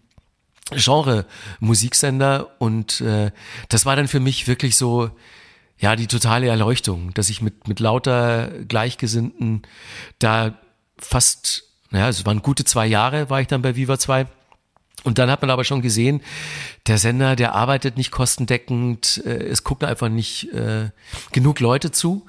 Genre 0.72 1.26
Musiksender 1.60 2.48
und 2.58 3.00
äh, 3.02 3.30
das 3.68 3.86
war 3.86 3.94
dann 3.94 4.08
für 4.08 4.18
mich 4.20 4.48
wirklich 4.48 4.76
so 4.76 5.10
ja 5.78 5.94
die 5.94 6.06
totale 6.06 6.48
Erleuchtung, 6.48 7.12
dass 7.14 7.28
ich 7.28 7.42
mit 7.42 7.68
mit 7.68 7.78
lauter 7.78 8.50
Gleichgesinnten 8.66 9.62
da 10.18 10.58
fast, 10.98 11.64
naja, 11.90 12.08
es 12.08 12.24
waren 12.26 12.42
gute 12.42 12.64
zwei 12.64 12.86
Jahre, 12.86 13.30
war 13.30 13.40
ich 13.40 13.46
dann 13.46 13.62
bei 13.62 13.76
Viva 13.76 13.98
2. 13.98 14.26
Und 15.04 15.18
dann 15.18 15.30
hat 15.30 15.42
man 15.42 15.50
aber 15.50 15.64
schon 15.64 15.82
gesehen, 15.82 16.20
der 16.86 16.98
Sender, 16.98 17.36
der 17.36 17.54
arbeitet 17.54 17.96
nicht 17.96 18.10
kostendeckend, 18.10 19.22
äh, 19.24 19.44
es 19.44 19.62
gucken 19.62 19.88
einfach 19.88 20.08
nicht 20.08 20.52
äh, 20.52 20.90
genug 21.32 21.60
Leute 21.60 21.92
zu. 21.92 22.26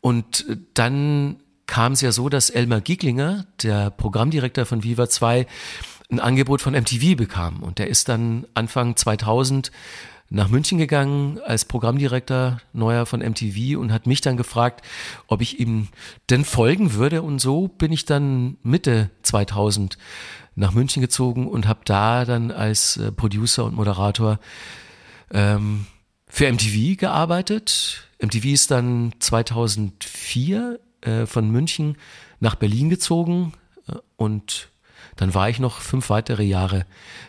Und 0.00 0.44
dann 0.74 1.40
kam 1.66 1.92
es 1.92 2.00
ja 2.00 2.12
so, 2.12 2.28
dass 2.28 2.50
Elmar 2.50 2.80
Gieglinger, 2.80 3.46
der 3.62 3.90
Programmdirektor 3.90 4.66
von 4.66 4.82
Viva 4.82 5.08
2, 5.08 5.46
ein 6.10 6.20
Angebot 6.20 6.60
von 6.60 6.74
MTV 6.74 7.16
bekam. 7.16 7.62
Und 7.62 7.78
der 7.78 7.88
ist 7.88 8.08
dann 8.08 8.46
Anfang 8.54 8.96
2000 8.96 9.70
nach 10.30 10.48
München 10.48 10.78
gegangen 10.78 11.38
als 11.44 11.64
Programmdirektor 11.64 12.60
neuer 12.72 13.06
von 13.06 13.20
MTV 13.20 13.78
und 13.78 13.92
hat 13.92 14.06
mich 14.06 14.20
dann 14.20 14.36
gefragt, 14.36 14.84
ob 15.26 15.40
ich 15.40 15.58
ihm 15.58 15.88
denn 16.28 16.44
folgen 16.44 16.94
würde. 16.94 17.22
Und 17.22 17.38
so 17.38 17.68
bin 17.68 17.92
ich 17.92 18.04
dann 18.04 18.58
Mitte 18.62 19.10
2000 19.22 19.96
nach 20.54 20.72
München 20.72 21.00
gezogen 21.00 21.46
und 21.46 21.66
habe 21.66 21.80
da 21.84 22.24
dann 22.24 22.50
als 22.50 22.96
äh, 22.96 23.12
Producer 23.12 23.64
und 23.64 23.74
Moderator 23.74 24.38
ähm, 25.30 25.86
für 26.26 26.52
MTV 26.52 26.98
gearbeitet. 26.98 28.08
MTV 28.20 28.44
ist 28.46 28.70
dann 28.70 29.12
2004 29.20 30.80
äh, 31.00 31.26
von 31.26 31.50
München 31.50 31.96
nach 32.40 32.56
Berlin 32.56 32.90
gezogen 32.90 33.52
äh, 33.86 33.94
und 34.16 34.70
dann 35.16 35.34
war 35.34 35.48
ich 35.48 35.58
noch 35.58 35.80
fünf 35.80 36.10
weitere 36.10 36.44
Jahre 36.44 36.86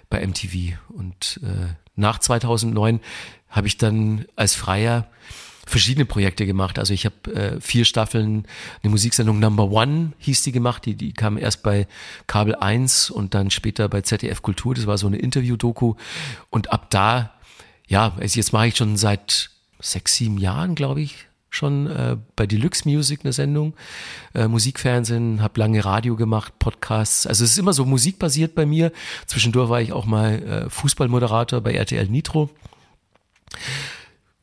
bei 0.09 0.25
MTV 0.25 0.77
und 0.89 1.39
äh, 1.43 1.73
nach 1.99 2.19
2009 2.19 2.99
habe 3.49 3.67
ich 3.67 3.77
dann 3.77 4.25
als 4.35 4.55
Freier 4.55 5.07
verschiedene 5.65 6.05
Projekte 6.05 6.45
gemacht. 6.45 6.79
Also 6.79 6.93
ich 6.93 7.05
habe 7.05 7.33
äh, 7.33 7.61
vier 7.61 7.85
Staffeln, 7.85 8.47
eine 8.81 8.89
Musiksendung 8.89 9.39
Number 9.39 9.69
One 9.69 10.13
hieß 10.17 10.41
die 10.43 10.51
gemacht, 10.51 10.85
die, 10.85 10.95
die 10.95 11.13
kam 11.13 11.37
erst 11.37 11.61
bei 11.61 11.87
Kabel 12.25 12.55
1 12.55 13.11
und 13.11 13.35
dann 13.35 13.51
später 13.51 13.87
bei 13.87 14.01
ZDF 14.01 14.41
Kultur, 14.41 14.73
das 14.73 14.87
war 14.87 14.97
so 14.97 15.05
eine 15.05 15.17
Interview-Doku. 15.17 15.93
Und 16.49 16.71
ab 16.71 16.89
da, 16.89 17.33
ja, 17.87 18.13
also 18.19 18.37
jetzt 18.37 18.51
mache 18.51 18.67
ich 18.67 18.77
schon 18.77 18.97
seit 18.97 19.51
sechs, 19.79 20.15
sieben 20.15 20.39
Jahren, 20.39 20.73
glaube 20.73 21.01
ich, 21.01 21.28
schon 21.49 21.87
äh, 21.87 22.17
bei 22.35 22.45
Deluxe 22.45 22.87
Music 22.87 23.21
eine 23.23 23.33
Sendung, 23.33 23.73
äh, 24.33 24.47
Musikfernsehen, 24.47 25.41
habe 25.41 25.59
lange 25.59 25.83
Radio 25.83 26.15
gemacht, 26.15 26.59
Podcasts. 26.59 27.25
Also 27.25 27.43
es 27.43 27.51
ist 27.51 27.57
immer 27.57 27.73
so 27.73 27.85
musikbasiert 27.85 28.55
bei 28.55 28.65
mir. 28.65 28.91
Zwischendurch 29.25 29.69
war 29.69 29.81
ich 29.81 29.93
auch 29.93 30.05
mal 30.05 30.41
äh, 30.43 30.69
Fußballmoderator 30.69 31.61
bei 31.61 31.73
RTL 31.73 32.07
Nitro. 32.07 32.49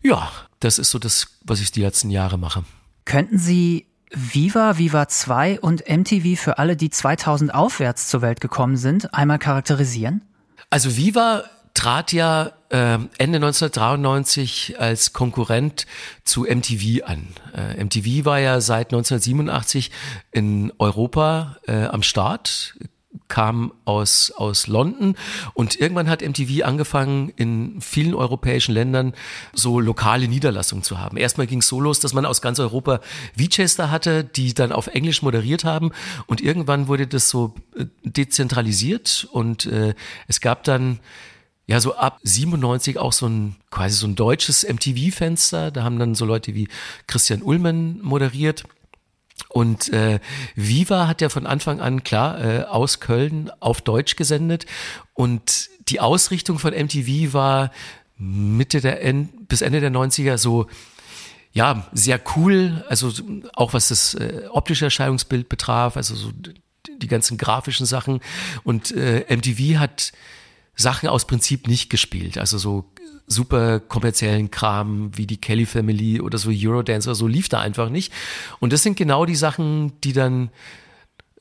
Ja, 0.03 0.31
das 0.61 0.79
ist 0.79 0.91
so 0.91 0.99
das, 0.99 1.39
was 1.45 1.61
ich 1.61 1.71
die 1.71 1.83
letzten 1.83 2.11
Jahre 2.11 2.39
mache. 2.39 2.65
Könnten 3.05 3.39
Sie 3.39 3.87
Viva, 4.11 4.79
Viva 4.79 5.09
2 5.09 5.61
und 5.61 5.89
MTV 5.89 6.41
für 6.41 6.59
alle, 6.59 6.77
die 6.77 6.91
2000 6.91 7.55
aufwärts 7.55 8.09
zur 8.09 8.23
Welt 8.23 8.41
gekommen 8.41 8.77
sind, 8.77 9.13
einmal 9.15 9.39
charakterisieren? 9.39 10.23
Also 10.71 10.97
Viva 10.97 11.45
trat 11.77 12.13
ja 12.13 12.53
äh, 12.71 12.99
Ende 13.19 13.37
1993 13.37 14.81
als 14.81 15.13
Konkurrent 15.13 15.87
zu 16.25 16.45
MTV 16.45 17.05
an. 17.05 17.29
Äh, 17.55 17.85
MTV 17.85 18.25
war 18.25 18.41
ja 18.41 18.61
seit 18.61 18.89
1987 18.89 19.91
in 20.33 20.73
Europa 20.79 21.59
äh, 21.67 21.85
am 21.85 22.03
Start, 22.03 22.75
kam 23.29 23.73
aus, 23.85 24.31
aus 24.31 24.67
London 24.67 25.17
und 25.53 25.79
irgendwann 25.79 26.09
hat 26.09 26.23
MTV 26.23 26.65
angefangen, 26.65 27.31
in 27.37 27.81
vielen 27.81 28.15
europäischen 28.15 28.73
Ländern 28.73 29.15
so 29.53 29.81
lokale 29.81 30.29
Niederlassungen 30.29 30.83
zu 30.83 30.99
haben. 30.99 31.17
Erstmal 31.17 31.47
ging 31.47 31.59
es 31.59 31.69
so 31.69 31.81
los, 31.81 32.01
dass 32.01 32.15
man 32.15 32.25
aus 32.25 32.41
ganz 32.41 32.59
Europa 32.59 33.01
Winchester 33.35 33.91
hatte, 33.91 34.25
die 34.25 34.55
dann 34.55 34.73
auf 34.73 34.87
Englisch 34.87 35.23
moderiert 35.23 35.65
haben 35.65 35.93
und 36.27 36.41
irgendwann 36.41 36.89
wurde 36.89 37.07
das 37.07 37.29
so 37.29 37.55
äh, 37.77 37.87
dezentralisiert 38.05 39.29
und 39.31 39.67
äh, 39.67 39.95
es 40.27 40.41
gab 40.41 40.65
dann 40.65 41.01
ja 41.67 41.81
so 41.81 41.97
ab 41.97 42.21
97 42.23 42.99
auch 42.99 43.13
so 43.13 43.27
ein 43.27 43.57
quasi 43.71 43.97
so 43.97 44.07
ein 44.07 44.15
deutsches 44.15 44.65
MTV-Fenster. 44.65 45.71
Da 45.71 45.83
haben 45.83 45.99
dann 45.99 46.15
so 46.15 46.25
Leute 46.25 46.55
wie 46.55 46.69
Christian 47.07 47.43
Ullmann 47.43 48.01
moderiert. 48.03 48.65
Und 49.49 49.93
äh, 49.93 50.21
Viva 50.55 51.07
hat 51.07 51.21
ja 51.21 51.29
von 51.29 51.47
Anfang 51.47 51.81
an 51.81 52.05
klar 52.05 52.43
äh, 52.43 52.63
aus 52.63 53.01
Köln 53.01 53.51
auf 53.61 53.81
Deutsch 53.83 54.17
gesendet. 54.17 54.67
Und 55.13 55.69
die 55.89 56.01
Ausrichtung 56.01 56.59
von 56.59 56.73
MTV 56.73 57.33
war 57.33 57.71
Mitte 58.17 58.81
der 58.81 59.03
End 59.03 59.49
bis 59.49 59.61
Ende 59.61 59.81
der 59.81 59.91
90er 59.91 60.39
so 60.39 60.67
ja, 61.53 61.89
sehr 61.93 62.21
cool, 62.37 62.85
also 62.91 63.11
auch 63.55 63.73
was 63.73 63.89
das 63.89 64.13
äh, 64.13 64.43
optische 64.51 64.85
Erscheinungsbild 64.85 65.49
betraf, 65.49 65.97
also 65.97 66.15
so 66.15 66.31
die 67.01 67.07
ganzen 67.07 67.39
grafischen 67.39 67.87
Sachen. 67.87 68.21
Und 68.63 68.93
äh, 68.93 69.25
MTV 69.35 69.79
hat 69.79 70.13
Sachen 70.77 71.09
aus 71.09 71.27
Prinzip 71.27 71.67
nicht 71.67 71.91
gespielt. 71.91 72.39
Also 72.39 72.59
so 72.59 72.93
super 73.27 73.81
kommerziellen 73.81 74.51
Kram 74.51 75.11
wie 75.17 75.27
die 75.27 75.41
Kelly 75.41 75.67
Family 75.67 76.21
oder 76.21 76.39
so 76.39 76.51
Eurodance 76.53 77.09
oder 77.09 77.17
so 77.17 77.27
lief 77.27 77.49
da 77.49 77.61
einfach 77.61 77.89
nicht. 77.89 78.13
Und 78.61 78.73
das 78.73 78.83
sind 78.83 78.97
genau 78.97 79.27
die 79.27 79.35
Sachen, 79.35 79.99
die 80.03 80.13
dann 80.13 80.51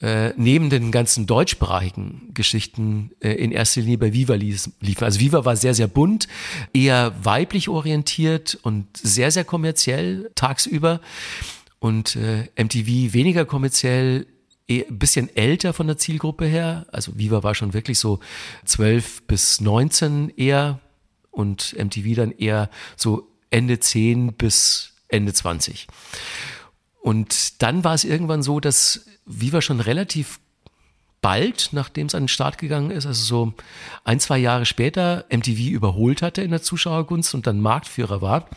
äh, 0.01 0.33
neben 0.35 0.69
den 0.69 0.91
ganzen 0.91 1.25
deutschsprachigen 1.25 2.31
Geschichten 2.33 3.11
äh, 3.21 3.31
in 3.31 3.51
erster 3.51 3.81
Linie 3.81 3.97
bei 3.97 4.13
Viva 4.13 4.33
liefen. 4.33 4.73
Also 4.99 5.19
Viva 5.19 5.45
war 5.45 5.55
sehr, 5.55 5.73
sehr 5.73 5.87
bunt, 5.87 6.27
eher 6.73 7.13
weiblich 7.23 7.69
orientiert 7.69 8.57
und 8.61 8.85
sehr, 8.97 9.31
sehr 9.31 9.45
kommerziell 9.45 10.31
tagsüber. 10.35 11.01
Und 11.79 12.15
äh, 12.15 12.49
MTV 12.61 13.13
weniger 13.13 13.45
kommerziell, 13.45 14.25
ein 14.67 14.75
eh, 14.75 14.85
bisschen 14.89 15.35
älter 15.35 15.73
von 15.73 15.87
der 15.87 15.97
Zielgruppe 15.97 16.45
her. 16.45 16.85
Also 16.91 17.17
Viva 17.17 17.43
war 17.43 17.55
schon 17.55 17.73
wirklich 17.73 17.99
so 17.99 18.19
12 18.65 19.23
bis 19.23 19.61
19 19.61 20.29
eher 20.29 20.79
und 21.31 21.75
MTV 21.77 22.15
dann 22.15 22.31
eher 22.31 22.69
so 22.95 23.27
Ende 23.49 23.79
10 23.79 24.33
bis 24.33 24.93
Ende 25.07 25.33
20. 25.33 25.87
Und 27.01 27.61
dann 27.61 27.83
war 27.83 27.93
es 27.93 28.03
irgendwann 28.03 28.41
so, 28.41 28.59
dass 28.59 29.05
Viva 29.25 29.61
schon 29.61 29.79
relativ 29.79 30.39
bald, 31.21 31.69
nachdem 31.71 32.07
es 32.07 32.15
an 32.15 32.23
den 32.23 32.27
Start 32.27 32.57
gegangen 32.57 32.91
ist, 32.91 33.05
also 33.05 33.23
so 33.23 33.53
ein, 34.03 34.19
zwei 34.19 34.37
Jahre 34.37 34.65
später, 34.65 35.25
MTV 35.31 35.69
überholt 35.71 36.21
hatte 36.21 36.41
in 36.41 36.51
der 36.51 36.61
Zuschauergunst 36.61 37.33
und 37.33 37.47
dann 37.47 37.61
Marktführer 37.61 38.21
war. 38.21 38.49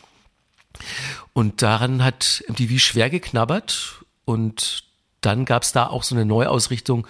Und 1.33 1.63
daran 1.63 2.05
hat 2.05 2.45
MTV 2.49 2.79
schwer 2.79 3.11
geknabbert 3.11 4.05
und 4.25 4.88
dann 5.21 5.45
gab 5.45 5.63
es 5.63 5.73
da 5.73 5.87
auch 5.87 6.03
so 6.03 6.15
eine 6.15 6.25
Neuausrichtung 6.25 7.07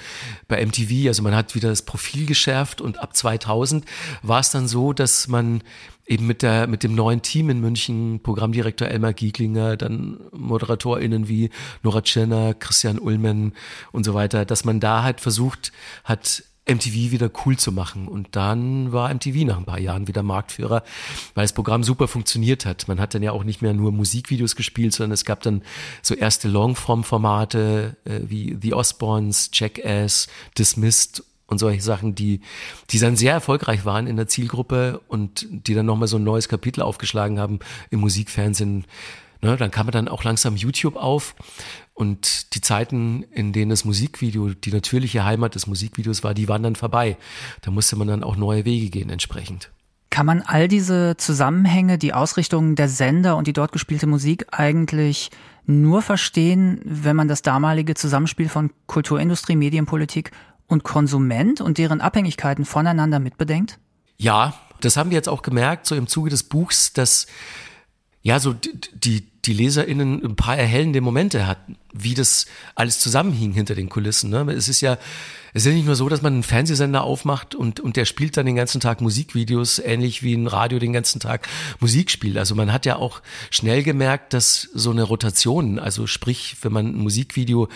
bei 0.47 0.65
MTV. 0.65 1.09
Also 1.09 1.23
man 1.23 1.35
hat 1.35 1.55
wieder 1.55 1.69
das 1.69 1.83
Profil 1.83 2.27
geschärft 2.27 2.81
und 2.81 2.99
ab 2.99 3.15
2000 3.15 3.85
war 4.23 4.41
es 4.41 4.51
dann 4.51 4.67
so, 4.69 4.93
dass 4.93 5.29
man 5.29 5.63
eben 6.07 6.27
mit 6.27 6.43
der 6.43 6.67
mit 6.67 6.83
dem 6.83 6.95
neuen 6.95 7.21
Team 7.21 7.51
in 7.51 7.61
München, 7.61 8.21
Programmdirektor 8.23 8.89
Elmar 8.89 9.13
Gieglinger, 9.13 9.77
dann 9.77 10.21
ModeratorInnen 10.33 11.29
wie 11.29 11.51
Nora 11.83 12.01
Tschirner, 12.01 12.55
Christian 12.55 12.99
Ullmann 12.99 13.53
und 13.93 14.05
so 14.05 14.15
weiter, 14.15 14.47
dass 14.47 14.65
man 14.65 14.81
da 14.81 15.03
halt 15.03 15.21
versucht 15.21 15.71
hat, 16.05 16.45
MTV 16.69 17.11
wieder 17.11 17.31
cool 17.45 17.57
zu 17.57 17.73
machen. 17.73 18.09
Und 18.09 18.29
dann 18.33 18.93
war 18.93 19.13
MTV 19.13 19.47
nach 19.47 19.59
ein 19.59 19.65
paar 19.65 19.81
Jahren 19.81 20.07
wieder 20.07 20.23
Marktführer, 20.23 20.83
weil 21.35 21.45
das 21.45 21.53
Programm 21.53 21.83
super 21.83 22.09
funktioniert 22.09 22.67
hat. 22.67 22.89
Man 22.89 23.01
hat 23.01 23.15
dann 23.15 23.23
ja 23.23 23.33
auch 23.33 23.45
nicht 23.45 23.63
mehr 23.63 23.75
nur 23.75 23.93
Musikvideos 23.93 24.57
gespielt, 24.57 24.95
sondern 24.95 25.13
es 25.13 25.25
gab 25.25 25.43
dann 25.43 25.63
so 26.03 26.15
erste 26.15 26.49
Longform-Formate 26.49 27.97
äh, 28.05 28.21
wie 28.25 28.57
The 28.61 28.75
Osbournes, 28.75 29.51
Jackass, 29.53 30.29
Dismissed 30.57 31.23
und 31.49 31.59
solche 31.59 31.81
Sachen, 31.81 32.15
die, 32.15 32.41
die 32.91 32.99
dann 32.99 33.17
sehr 33.17 33.33
erfolgreich 33.33 33.85
waren 33.85 34.07
in 34.07 34.17
der 34.17 34.29
Zielgruppe 34.29 35.01
und 35.09 35.47
die 35.51 35.75
dann 35.75 35.87
nochmal 35.87 36.09
so 36.09 36.19
ein 36.19 36.25
neues 36.25 36.49
Kapitel 36.49 36.83
aufgeschlagen 36.83 37.41
haben 37.41 37.59
im 37.91 38.01
Musikfernsehen. 38.01 38.85
Ne, 39.41 39.57
dann 39.57 39.71
kam 39.71 39.87
man 39.87 39.93
dann 39.93 40.09
auch 40.09 40.25
langsam 40.25 40.57
YouTube 40.57 40.97
auf 40.97 41.37
und 41.95 42.55
die 42.55 42.61
Zeiten, 42.61 43.23
in 43.23 43.53
denen 43.53 43.71
das 43.71 43.85
Musikvideo 43.85 44.51
die 44.51 44.73
natürliche 44.73 45.25
Heimat 45.25 45.55
des 45.55 45.67
Musikvideos 45.67 46.25
war, 46.25 46.35
die 46.35 46.49
waren 46.49 46.63
dann 46.63 46.77
vorbei. 46.77 47.17
Da 47.63 47.71
musste 47.71 47.97
man 47.97 48.09
dann 48.09 48.25
auch 48.25 48.37
neue 48.37 48.65
Wege 48.65 48.91
gehen 48.91 49.11
entsprechend. 49.11 49.71
Kann 50.11 50.27
man 50.27 50.43
all 50.43 50.69
diese 50.69 51.17
Zusammenhänge, 51.19 51.99
die 51.99 52.15
Ausrichtung 52.15 52.75
der 52.75 52.89
Sender 52.89 53.37
und 53.37 53.47
die 53.47 53.53
dort 53.53 53.73
gespielte 53.73 54.07
Musik 54.07 54.47
eigentlich 54.51 55.31
nur 55.67 56.03
verstehen, 56.03 56.81
wenn 56.85 57.15
man 57.15 57.29
das 57.29 57.43
damalige 57.43 57.95
Zusammenspiel 57.95 58.49
von 58.49 58.71
Kulturindustrie, 58.87 59.55
Medienpolitik 59.55 60.33
und 60.67 60.83
Konsument 60.83 61.61
und 61.61 61.79
deren 61.79 62.01
Abhängigkeiten 62.01 62.65
voneinander 62.65 63.19
mitbedenkt? 63.19 63.79
Ja, 64.17 64.55
das 64.81 64.97
haben 64.97 65.11
wir 65.11 65.17
jetzt 65.17 65.29
auch 65.29 65.43
gemerkt, 65.43 65.87
so 65.87 65.95
im 65.95 66.07
Zuge 66.07 66.31
des 66.31 66.43
Buchs, 66.43 66.93
dass 66.93 67.27
ja, 68.23 68.41
so 68.41 68.53
die, 68.53 69.25
die 69.49 69.53
LeserInnen 69.55 70.23
ein 70.23 70.37
paar 70.37 70.59
erhellende 70.59 71.01
Momente 71.01 71.47
hatten, 71.47 71.77
wie 71.95 72.15
das 72.15 72.47
alles 72.75 73.01
zusammenhing 73.01 73.53
hinter 73.53 73.75
den 73.75 73.89
Kulissen. 73.89 74.29
Ne? 74.29 74.53
Es 74.53 74.69
ist 74.69 74.83
ja, 74.83 74.99
es 75.55 75.63
ist 75.63 75.67
ja 75.67 75.73
nicht 75.73 75.87
nur 75.87 75.97
so, 75.97 76.09
dass 76.09 76.21
man 76.21 76.35
einen 76.35 76.43
Fernsehsender 76.43 77.03
aufmacht 77.03 77.55
und, 77.55 77.81
und 77.81 77.97
der 77.97 78.05
spielt 78.05 78.37
dann 78.37 78.45
den 78.45 78.57
ganzen 78.57 78.81
Tag 78.81 79.01
Musikvideos, 79.01 79.79
ähnlich 79.79 80.23
wie 80.23 80.35
ein 80.35 80.47
Radio 80.47 80.79
den 80.79 80.93
ganzen 80.93 81.21
Tag 81.21 81.49
Musik 81.81 82.11
spielt. 82.11 82.37
Also 82.37 82.55
man 82.55 82.73
hat 82.73 82.85
ja 82.85 82.97
auch 82.97 83.23
schnell 83.51 83.83
gemerkt, 83.83 84.35
dass 84.35 84.69
so 84.75 84.91
eine 84.91 85.03
Rotation, 85.03 85.79
also 85.79 86.07
sprich, 86.07 86.57
wenn 86.61 86.73
man 86.73 86.87
ein 86.89 86.99
Musikvideo 86.99 87.69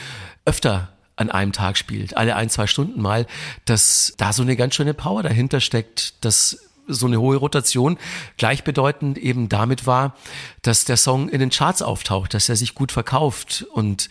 öfter 0.45 0.93
an 1.17 1.31
einem 1.31 1.53
Tag 1.53 1.79
spielt, 1.79 2.17
alle 2.17 2.37
ein, 2.37 2.51
zwei 2.51 2.67
Stunden 2.67 3.01
mal, 3.01 3.27
dass 3.65 4.15
da 4.19 4.33
so 4.33 4.43
eine 4.43 4.57
ganz 4.57 4.75
schöne 4.75 4.95
Power 4.95 5.23
dahinter 5.23 5.61
steckt, 5.61 6.25
dass 6.25 6.59
so 6.87 7.07
eine 7.07 7.21
hohe 7.21 7.37
Rotation 7.37 7.99
gleichbedeutend 8.37 9.19
eben 9.19 9.49
damit 9.49 9.87
war, 9.87 10.17
dass 10.63 10.85
der 10.85 10.97
Song 10.97 11.29
in 11.29 11.41
den 11.41 11.51
Charts 11.51 11.83
auftaucht, 11.83 12.35
dass 12.35 12.49
er 12.49 12.57
sich 12.57 12.75
gut 12.75 12.93
verkauft. 12.93 13.67
Und 13.73 14.09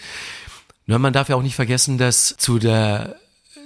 nur 0.86 1.00
man 1.00 1.14
darf 1.14 1.30
ja 1.30 1.36
auch 1.36 1.44
nicht 1.44 1.56
vergessen, 1.56 1.98
dass 1.98 2.36
zu 2.38 2.60
der 2.60 3.16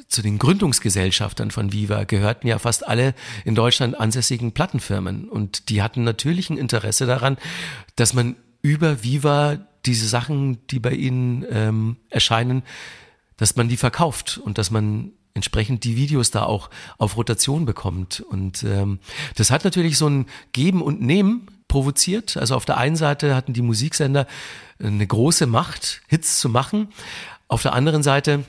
zu 0.08 0.22
den 0.22 0.38
Gründungsgesellschaftern 0.38 1.50
von 1.50 1.74
Viva 1.74 2.04
gehörten 2.04 2.48
ja 2.48 2.60
fast 2.60 2.88
alle 2.88 3.16
in 3.44 3.56
Deutschland 3.56 4.00
ansässigen 4.00 4.52
Plattenfirmen. 4.52 5.28
Und 5.28 5.70
die 5.70 5.82
hatten 5.82 6.04
natürlich 6.04 6.50
ein 6.50 6.58
Interesse 6.58 7.06
daran, 7.06 7.38
dass 7.96 8.14
man 8.14 8.36
über 8.62 9.04
Viva 9.04 9.58
diese 9.86 10.08
Sachen, 10.08 10.66
die 10.68 10.80
bei 10.80 10.92
ihnen 10.92 11.46
ähm, 11.50 11.98
erscheinen, 12.10 12.64
dass 13.38 13.56
man 13.56 13.68
die 13.68 13.78
verkauft 13.78 14.38
und 14.38 14.58
dass 14.58 14.72
man 14.72 15.12
entsprechend 15.36 15.84
die 15.84 15.96
Videos 15.96 16.32
da 16.32 16.44
auch 16.44 16.72
auf 16.98 17.18
Rotation 17.18 17.66
bekommt. 17.66 18.22
Und 18.22 18.64
ähm, 18.64 19.00
das 19.36 19.52
hat 19.52 19.64
natürlich 19.64 19.98
so 19.98 20.08
ein 20.08 20.26
Geben 20.54 20.82
und 20.82 21.02
Nehmen 21.02 21.48
provoziert. 21.68 22.38
Also 22.38 22.56
auf 22.56 22.66
der 22.66 22.78
einen 22.78 22.96
Seite 22.96 23.36
hatten 23.36 23.54
die 23.54 23.62
Musiksender 23.62 24.26
eine 24.80 25.06
große 25.06 25.46
Macht, 25.46 26.02
Hits 26.08 26.40
zu 26.40 26.50
machen. 26.50 26.88
Auf 27.48 27.62
der 27.62 27.74
anderen 27.74 28.02
Seite 28.02 28.46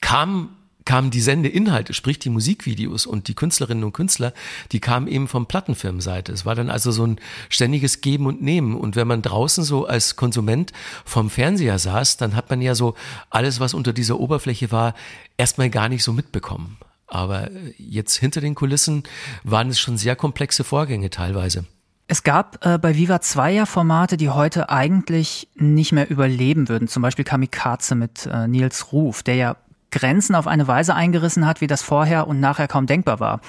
kam 0.00 0.50
kamen 0.86 1.10
die 1.10 1.20
Sendeinhalte, 1.20 1.92
sprich 1.92 2.18
die 2.18 2.30
Musikvideos 2.30 3.04
und 3.04 3.28
die 3.28 3.34
Künstlerinnen 3.34 3.84
und 3.84 3.92
Künstler, 3.92 4.32
die 4.72 4.80
kamen 4.80 5.08
eben 5.08 5.28
vom 5.28 5.44
Plattenfirmenseite. 5.44 6.32
Es 6.32 6.46
war 6.46 6.54
dann 6.54 6.70
also 6.70 6.90
so 6.90 7.06
ein 7.06 7.20
ständiges 7.50 8.00
Geben 8.00 8.26
und 8.26 8.40
Nehmen. 8.40 8.74
Und 8.74 8.96
wenn 8.96 9.06
man 9.06 9.20
draußen 9.20 9.64
so 9.64 9.86
als 9.86 10.16
Konsument 10.16 10.72
vom 11.04 11.28
Fernseher 11.28 11.78
saß, 11.78 12.16
dann 12.16 12.34
hat 12.34 12.48
man 12.48 12.62
ja 12.62 12.74
so 12.74 12.94
alles, 13.28 13.60
was 13.60 13.74
unter 13.74 13.92
dieser 13.92 14.18
Oberfläche 14.18 14.72
war, 14.72 14.94
erstmal 15.36 15.68
gar 15.68 15.90
nicht 15.90 16.04
so 16.04 16.14
mitbekommen. 16.14 16.78
Aber 17.08 17.50
jetzt 17.76 18.16
hinter 18.16 18.40
den 18.40 18.54
Kulissen 18.54 19.02
waren 19.44 19.68
es 19.68 19.78
schon 19.78 19.98
sehr 19.98 20.16
komplexe 20.16 20.64
Vorgänge 20.64 21.10
teilweise. 21.10 21.64
Es 22.08 22.22
gab 22.22 22.64
äh, 22.64 22.78
bei 22.78 22.96
Viva 22.96 23.20
zwei 23.20 23.52
ja 23.52 23.66
Formate, 23.66 24.16
die 24.16 24.30
heute 24.30 24.70
eigentlich 24.70 25.48
nicht 25.56 25.90
mehr 25.90 26.08
überleben 26.08 26.68
würden. 26.68 26.86
Zum 26.86 27.02
Beispiel 27.02 27.24
Kamikaze 27.24 27.96
mit 27.96 28.26
äh, 28.26 28.46
Nils 28.46 28.92
Ruf, 28.92 29.24
der 29.24 29.34
ja 29.34 29.56
Grenzen 29.90 30.34
auf 30.34 30.46
eine 30.46 30.66
Weise 30.66 30.94
eingerissen 30.94 31.46
hat, 31.46 31.60
wie 31.60 31.66
das 31.66 31.82
vorher 31.82 32.26
und 32.26 32.40
nachher 32.40 32.68
kaum 32.68 32.86
denkbar 32.86 33.20
war. 33.20 33.40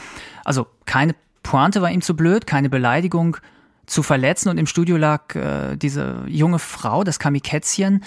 Also 0.46 0.68
keine 0.86 1.16
Pointe 1.44 1.82
war 1.82 1.92
ihm 1.92 2.02
zu 2.02 2.16
blöd, 2.16 2.48
keine 2.48 2.70
Beleidigung 2.70 3.38
zu 3.86 4.04
verletzen 4.04 4.50
und 4.50 4.58
im 4.58 4.68
Studio 4.68 4.98
lag 4.98 5.34
äh, 5.36 5.78
diese 5.78 6.24
junge 6.28 6.60
Frau, 6.60 7.04
das 7.04 7.20
Kamikätzchen, 7.20 8.04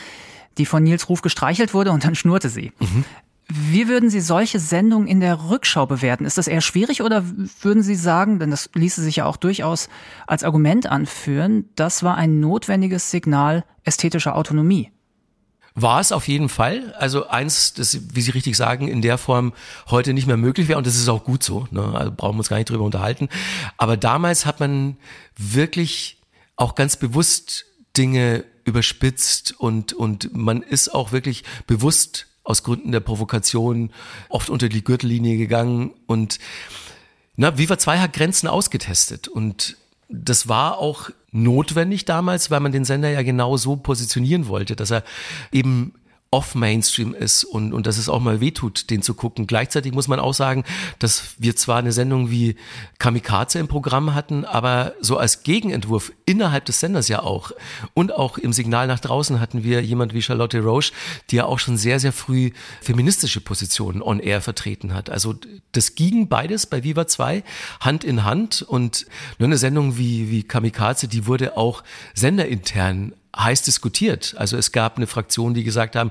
die 0.58 0.66
von 0.66 0.82
Nils 0.82 1.08
Ruf 1.08 1.22
gestreichelt 1.22 1.72
wurde 1.72 1.90
und 1.90 2.04
dann 2.04 2.14
schnurrte 2.14 2.50
sie. 2.50 2.72
Mhm. 2.78 3.04
Wie 3.52 3.88
würden 3.88 4.10
Sie 4.10 4.20
solche 4.20 4.60
Sendungen 4.60 5.08
in 5.08 5.18
der 5.18 5.50
Rückschau 5.50 5.84
bewerten? 5.84 6.24
Ist 6.24 6.38
das 6.38 6.46
eher 6.46 6.60
schwierig 6.60 7.02
oder 7.02 7.24
würden 7.62 7.82
Sie 7.82 7.96
sagen, 7.96 8.38
denn 8.38 8.52
das 8.52 8.70
ließe 8.74 9.02
sich 9.02 9.16
ja 9.16 9.24
auch 9.24 9.36
durchaus 9.36 9.88
als 10.28 10.44
Argument 10.44 10.86
anführen, 10.86 11.68
das 11.74 12.04
war 12.04 12.16
ein 12.16 12.38
notwendiges 12.38 13.10
Signal 13.10 13.64
ästhetischer 13.82 14.36
Autonomie? 14.36 14.92
War 15.74 16.00
es 16.00 16.12
auf 16.12 16.26
jeden 16.28 16.48
Fall. 16.48 16.92
Also 16.94 17.28
eins, 17.28 17.74
das, 17.74 17.98
wie 18.14 18.20
Sie 18.20 18.32
richtig 18.32 18.56
sagen, 18.56 18.88
in 18.88 19.02
der 19.02 19.18
Form 19.18 19.52
heute 19.88 20.12
nicht 20.12 20.26
mehr 20.26 20.36
möglich 20.36 20.68
wäre 20.68 20.78
und 20.78 20.86
das 20.86 20.96
ist 20.96 21.08
auch 21.08 21.24
gut 21.24 21.42
so. 21.42 21.66
Ne? 21.70 21.82
Also 21.94 22.12
brauchen 22.14 22.34
wir 22.34 22.40
uns 22.40 22.48
gar 22.48 22.56
nicht 22.56 22.70
drüber 22.70 22.84
unterhalten. 22.84 23.28
Aber 23.76 23.96
damals 23.96 24.46
hat 24.46 24.60
man 24.60 24.96
wirklich 25.36 26.18
auch 26.56 26.74
ganz 26.74 26.96
bewusst 26.96 27.66
Dinge 27.96 28.44
überspitzt 28.64 29.54
und, 29.58 29.92
und 29.92 30.34
man 30.36 30.62
ist 30.62 30.92
auch 30.94 31.12
wirklich 31.12 31.44
bewusst 31.66 32.26
aus 32.42 32.62
Gründen 32.62 32.92
der 32.92 33.00
Provokation 33.00 33.90
oft 34.28 34.50
unter 34.50 34.68
die 34.68 34.84
Gürtellinie 34.84 35.36
gegangen 35.36 35.92
und 36.06 36.38
na, 37.36 37.56
Viva 37.56 37.78
2 37.78 38.00
hat 38.00 38.12
Grenzen 38.12 38.48
ausgetestet 38.48 39.28
und 39.28 39.76
das 40.08 40.48
war 40.48 40.78
auch 40.78 41.10
notwendig 41.32 42.04
damals, 42.04 42.50
weil 42.50 42.60
man 42.60 42.72
den 42.72 42.84
Sender 42.84 43.10
ja 43.10 43.22
genau 43.22 43.56
so 43.56 43.76
positionieren 43.76 44.48
wollte, 44.48 44.76
dass 44.76 44.90
er 44.90 45.04
eben 45.52 45.92
off-Mainstream 46.32 47.12
ist 47.12 47.42
und, 47.42 47.72
und 47.72 47.88
dass 47.88 47.98
es 47.98 48.08
auch 48.08 48.20
mal 48.20 48.40
wehtut, 48.40 48.88
den 48.90 49.02
zu 49.02 49.14
gucken. 49.14 49.48
Gleichzeitig 49.48 49.92
muss 49.92 50.06
man 50.06 50.20
auch 50.20 50.32
sagen, 50.32 50.62
dass 51.00 51.34
wir 51.38 51.56
zwar 51.56 51.78
eine 51.78 51.90
Sendung 51.90 52.30
wie 52.30 52.54
Kamikaze 52.98 53.58
im 53.58 53.66
Programm 53.66 54.14
hatten, 54.14 54.44
aber 54.44 54.94
so 55.00 55.16
als 55.16 55.42
Gegenentwurf 55.42 56.12
innerhalb 56.26 56.66
des 56.66 56.78
Senders 56.78 57.08
ja 57.08 57.22
auch 57.22 57.50
und 57.94 58.14
auch 58.14 58.38
im 58.38 58.52
Signal 58.52 58.86
nach 58.86 59.00
draußen 59.00 59.40
hatten 59.40 59.64
wir 59.64 59.82
jemand 59.82 60.14
wie 60.14 60.22
Charlotte 60.22 60.60
Roche, 60.60 60.92
die 61.30 61.36
ja 61.36 61.46
auch 61.46 61.58
schon 61.58 61.76
sehr, 61.76 61.98
sehr 61.98 62.12
früh 62.12 62.52
feministische 62.80 63.40
Positionen 63.40 64.00
on 64.00 64.20
air 64.20 64.40
vertreten 64.40 64.94
hat. 64.94 65.10
Also 65.10 65.34
das 65.72 65.96
ging 65.96 66.28
beides 66.28 66.66
bei 66.66 66.84
Viva 66.84 67.08
2 67.08 67.42
Hand 67.80 68.04
in 68.04 68.24
Hand 68.24 68.62
und 68.62 69.06
nur 69.38 69.48
eine 69.48 69.58
Sendung 69.58 69.98
wie, 69.98 70.30
wie 70.30 70.44
Kamikaze, 70.44 71.08
die 71.08 71.26
wurde 71.26 71.56
auch 71.56 71.82
senderintern 72.14 73.14
heiß 73.36 73.62
diskutiert. 73.62 74.34
Also 74.36 74.56
es 74.56 74.72
gab 74.72 74.96
eine 74.96 75.06
Fraktion, 75.06 75.54
die 75.54 75.64
gesagt 75.64 75.96
haben, 75.96 76.10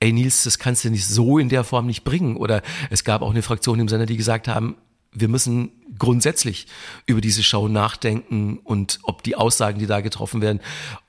ey 0.00 0.12
Nils, 0.12 0.42
das 0.42 0.58
kannst 0.58 0.84
du 0.84 0.90
nicht 0.90 1.06
so 1.06 1.38
in 1.38 1.48
der 1.48 1.64
Form 1.64 1.86
nicht 1.86 2.04
bringen. 2.04 2.36
Oder 2.36 2.62
es 2.90 3.04
gab 3.04 3.22
auch 3.22 3.30
eine 3.30 3.42
Fraktion 3.42 3.80
im 3.80 3.88
Sender, 3.88 4.06
die 4.06 4.16
gesagt 4.16 4.48
haben, 4.48 4.76
wir 5.12 5.28
müssen 5.28 5.70
grundsätzlich 5.98 6.66
über 7.06 7.20
diese 7.20 7.42
Show 7.42 7.68
nachdenken 7.68 8.58
und 8.64 8.98
ob 9.02 9.22
die 9.22 9.36
Aussagen, 9.36 9.78
die 9.78 9.86
da 9.86 10.00
getroffen 10.00 10.40
werden, 10.40 10.60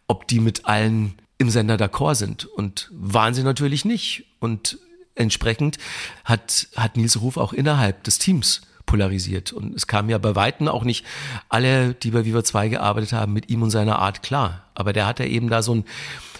ob 0.08 0.28
die 0.28 0.40
mit 0.40 0.66
allen 0.66 1.14
im 1.38 1.50
Sender 1.50 1.76
d'accord 1.76 2.16
sind. 2.16 2.46
Und 2.46 2.90
waren 2.92 3.34
sie 3.34 3.44
natürlich 3.44 3.86
nicht. 3.86 4.26
Und 4.40 4.78
entsprechend 5.16 5.78
hat, 6.26 6.68
hat 6.76 6.98
Nils 6.98 7.22
Ruf 7.22 7.38
auch 7.38 7.54
innerhalb 7.54 8.04
des 8.04 8.20
Teams 8.20 8.62
polarisiert. 8.86 9.54
Und 9.54 9.76
es 9.76 9.88
kamen 9.88 10.10
ja 10.10 10.18
bei 10.18 10.36
Weitem 10.36 10.68
auch 10.68 10.84
nicht 10.84 11.06
alle, 11.50 11.94
die 11.94 12.12
bei 12.12 12.26
Viva 12.26 12.44
2 12.44 12.70
gearbeitet 12.70 13.14
haben, 13.14 13.34
mit 13.34 13.50
ihm 13.50 13.62
und 13.62 13.72
seiner 13.72 14.00
Art 14.00 14.24
klar. 14.24 14.64
Aber 14.76 14.94
der 14.94 15.06
hatte 15.06 15.26
eben 15.26 15.50
da 15.50 15.62
so 15.62 15.76
ein, 15.76 15.86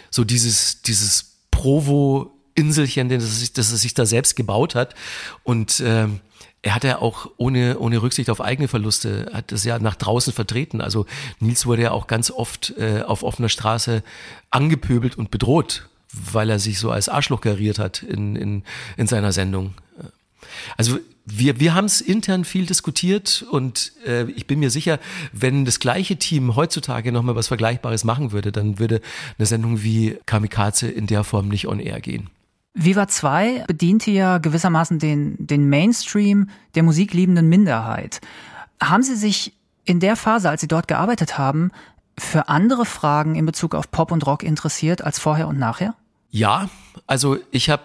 so 0.10 0.24
dieses, 0.24 0.82
dieses 0.82 1.38
Provo-Inselchen, 1.52 3.10
das, 3.10 3.42
er 3.42 3.50
das 3.54 3.72
er 3.72 3.78
sich 3.78 3.94
da 3.94 4.06
selbst 4.06 4.36
gebaut 4.36 4.76
hat. 4.76 4.96
Und 5.44 5.82
ähm, 5.86 6.20
er 6.64 6.76
hat 6.76 6.84
ja 6.86 7.00
auch 7.00 7.30
ohne, 7.38 7.78
ohne 7.78 8.02
Rücksicht 8.02 8.30
auf 8.30 8.40
eigene 8.40 8.70
Verluste, 8.70 9.30
hat 9.34 9.52
es 9.52 9.66
ja 9.66 9.80
nach 9.80 9.96
draußen 9.96 10.32
vertreten. 10.32 10.80
Also 10.80 11.06
Nils 11.40 11.66
wurde 11.66 11.84
ja 11.84 11.92
auch 11.92 12.08
ganz 12.08 12.32
oft 12.32 12.74
äh, 12.78 13.02
auf 13.02 13.24
offener 13.24 13.50
Straße 13.50 14.02
angepöbelt 14.50 15.18
und 15.18 15.30
bedroht, 15.30 15.90
weil 16.14 16.50
er 16.50 16.60
sich 16.60 16.80
so 16.80 16.90
als 16.90 17.10
Arschloch 17.10 17.42
geriert 17.42 17.80
hat 17.80 18.02
in, 18.02 18.38
in, 18.38 18.64
in 18.96 19.08
seiner 19.08 19.34
Sendung. 19.34 19.74
Also 20.78 21.00
wir, 21.26 21.60
wir 21.60 21.74
haben 21.74 21.86
es 21.86 22.02
intern 22.02 22.44
viel 22.46 22.66
diskutiert 22.66 23.46
und 23.50 23.94
äh, 24.06 24.30
ich 24.32 24.46
bin 24.46 24.60
mir 24.60 24.70
sicher, 24.70 25.00
wenn 25.32 25.66
das 25.66 25.80
gleiche 25.80 26.18
Team 26.18 26.56
heutzutage 26.56 27.12
nochmal 27.12 27.36
was 27.36 27.48
Vergleichbares 27.48 28.04
machen 28.04 28.32
würde, 28.32 28.52
dann 28.52 28.80
würde 28.80 29.02
eine 29.38 29.46
Sendung 29.46 29.84
wie 29.84 30.18
Kamikaze 30.26 30.90
in 30.90 31.08
der 31.08 31.24
Form 31.24 31.48
nicht 31.48 31.68
on 31.68 31.80
air 31.80 32.02
gehen. 32.02 32.30
Viva 32.74 33.08
2 33.08 33.66
bediente 33.68 34.12
ja 34.12 34.40
gewissermaßen 34.40 35.00
den, 35.00 35.36
den 35.40 35.70
Mainstream 35.70 36.50
der 36.76 36.84
musikliebenden 36.84 37.48
Minderheit. 37.48 38.20
Haben 38.82 39.04
Sie 39.04 39.16
sich 39.16 39.54
in 39.86 40.00
der 40.00 40.16
Phase, 40.16 40.50
als 40.50 40.62
Sie 40.62 40.68
dort 40.68 40.88
gearbeitet 40.88 41.38
haben, 41.38 41.72
für 42.18 42.50
andere 42.50 42.86
Fragen 42.86 43.36
in 43.36 43.46
Bezug 43.46 43.76
auf 43.76 43.92
Pop 43.92 44.12
und 44.12 44.26
Rock 44.26 44.44
interessiert 44.44 45.04
als 45.04 45.20
vorher 45.20 45.48
und 45.48 45.60
nachher? 45.60 45.96
Ja, 46.30 46.70
also 47.06 47.38
ich 47.52 47.70
habe 47.70 47.84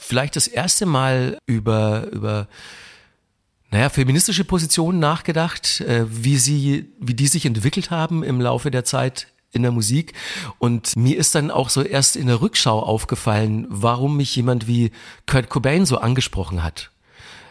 vielleicht 0.00 0.36
das 0.36 0.46
erste 0.46 0.86
Mal 0.86 1.38
über, 1.46 2.08
über 2.12 2.48
naja, 3.70 3.88
feministische 3.88 4.44
Positionen 4.44 4.98
nachgedacht, 4.98 5.80
äh, 5.82 6.04
wie 6.08 6.36
sie, 6.36 6.92
wie 6.98 7.14
die 7.14 7.28
sich 7.28 7.46
entwickelt 7.46 7.90
haben 7.90 8.22
im 8.24 8.40
Laufe 8.40 8.70
der 8.70 8.84
Zeit 8.84 9.28
in 9.52 9.62
der 9.62 9.72
Musik. 9.72 10.12
Und 10.58 10.96
mir 10.96 11.18
ist 11.18 11.34
dann 11.34 11.50
auch 11.50 11.68
so 11.68 11.82
erst 11.82 12.16
in 12.16 12.26
der 12.26 12.40
Rückschau 12.40 12.80
aufgefallen, 12.80 13.66
warum 13.68 14.16
mich 14.16 14.34
jemand 14.34 14.66
wie 14.66 14.90
Kurt 15.26 15.48
Cobain 15.48 15.86
so 15.86 15.98
angesprochen 15.98 16.62
hat. 16.62 16.90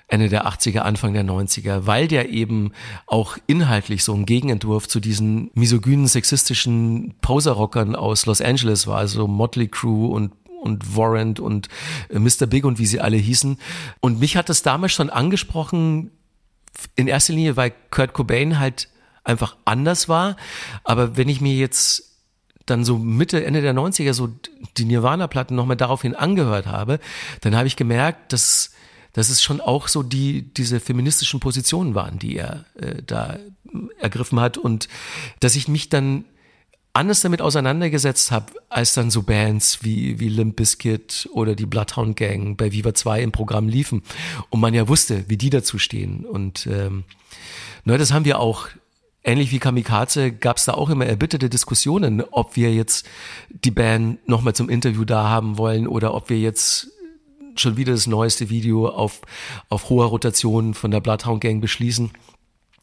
Ende 0.07 0.27
der 0.27 0.47
80er, 0.47 0.79
Anfang 0.79 1.13
der 1.13 1.23
90er, 1.23 1.85
weil 1.85 2.07
der 2.07 2.29
eben 2.29 2.71
auch 3.05 3.37
inhaltlich 3.45 4.03
so 4.03 4.13
ein 4.13 4.25
Gegenentwurf 4.25 4.87
zu 4.87 4.99
diesen 4.99 5.51
misogynen, 5.53 6.07
sexistischen 6.07 7.13
Poser-Rockern 7.21 7.95
aus 7.95 8.25
Los 8.25 8.41
Angeles 8.41 8.87
war, 8.87 8.97
also 8.97 9.27
Motley 9.27 9.67
Crue 9.67 10.09
und 10.09 10.31
und 10.59 10.95
Warrant 10.95 11.39
und 11.39 11.67
äh, 12.09 12.19
Mr. 12.19 12.45
Big 12.47 12.65
und 12.65 12.79
wie 12.79 12.85
sie 12.85 12.99
alle 13.01 13.17
hießen. 13.17 13.57
Und 13.99 14.19
mich 14.19 14.37
hat 14.37 14.49
das 14.49 14.61
damals 14.61 14.93
schon 14.93 15.09
angesprochen, 15.09 16.11
in 16.95 17.07
erster 17.07 17.33
Linie, 17.33 17.57
weil 17.57 17.73
Kurt 17.91 18.13
Cobain 18.13 18.59
halt 18.59 18.89
einfach 19.23 19.57
anders 19.65 20.09
war. 20.09 20.35
Aber 20.83 21.17
wenn 21.17 21.29
ich 21.29 21.41
mir 21.41 21.55
jetzt 21.55 22.09
dann 22.65 22.83
so 22.85 22.97
Mitte, 22.97 23.43
Ende 23.43 23.61
der 23.61 23.73
90er 23.73 24.13
so 24.13 24.29
die 24.77 24.85
Nirvana-Platten 24.85 25.55
nochmal 25.55 25.77
daraufhin 25.77 26.15
angehört 26.15 26.67
habe, 26.67 26.99
dann 27.41 27.55
habe 27.55 27.67
ich 27.67 27.75
gemerkt, 27.75 28.31
dass, 28.33 28.71
dass 29.13 29.29
es 29.29 29.41
schon 29.41 29.59
auch 29.61 29.87
so 29.87 30.03
die, 30.03 30.53
diese 30.53 30.79
feministischen 30.79 31.39
Positionen 31.39 31.95
waren, 31.95 32.19
die 32.19 32.37
er 32.37 32.65
äh, 32.75 33.01
da 33.05 33.37
ergriffen 33.99 34.39
hat 34.39 34.57
und 34.57 34.87
dass 35.39 35.55
ich 35.55 35.67
mich 35.67 35.89
dann 35.89 36.25
anders 36.93 37.21
damit 37.21 37.41
auseinandergesetzt 37.41 38.31
habe, 38.31 38.53
als 38.69 38.93
dann 38.93 39.11
so 39.11 39.23
Bands 39.23 39.83
wie, 39.83 40.19
wie 40.19 40.29
Limp 40.29 40.55
Bizkit 40.55 41.29
oder 41.33 41.55
die 41.55 41.65
Bloodhound 41.65 42.15
Gang 42.15 42.57
bei 42.57 42.71
Viva 42.71 42.93
2 42.93 43.21
im 43.21 43.31
Programm 43.31 43.67
liefen 43.67 44.03
und 44.49 44.59
man 44.59 44.73
ja 44.73 44.87
wusste, 44.87 45.25
wie 45.27 45.37
die 45.37 45.49
dazu 45.49 45.77
stehen. 45.77 46.25
Und 46.25 46.67
ähm, 46.67 47.03
ne, 47.85 47.97
das 47.97 48.11
haben 48.11 48.25
wir 48.25 48.39
auch 48.39 48.67
ähnlich 49.23 49.51
wie 49.51 49.59
Kamikaze 49.59 50.31
gab 50.31 50.57
es 50.57 50.65
da 50.65 50.73
auch 50.73 50.89
immer 50.89 51.05
erbitterte 51.05 51.49
Diskussionen, 51.49 52.23
ob 52.31 52.55
wir 52.55 52.73
jetzt 52.73 53.07
die 53.49 53.71
Band 53.71 54.27
nochmal 54.27 54.55
zum 54.55 54.69
Interview 54.69 55.05
da 55.05 55.29
haben 55.29 55.57
wollen 55.57 55.87
oder 55.87 56.13
ob 56.13 56.29
wir 56.29 56.39
jetzt 56.39 56.89
schon 57.55 57.77
wieder 57.77 57.91
das 57.93 58.07
neueste 58.07 58.49
Video 58.49 58.87
auf, 58.87 59.21
auf 59.67 59.89
hoher 59.89 60.05
Rotation 60.05 60.73
von 60.73 60.91
der 60.91 61.01
Bloodhound 61.01 61.41
Gang 61.41 61.61
beschließen. 61.61 62.11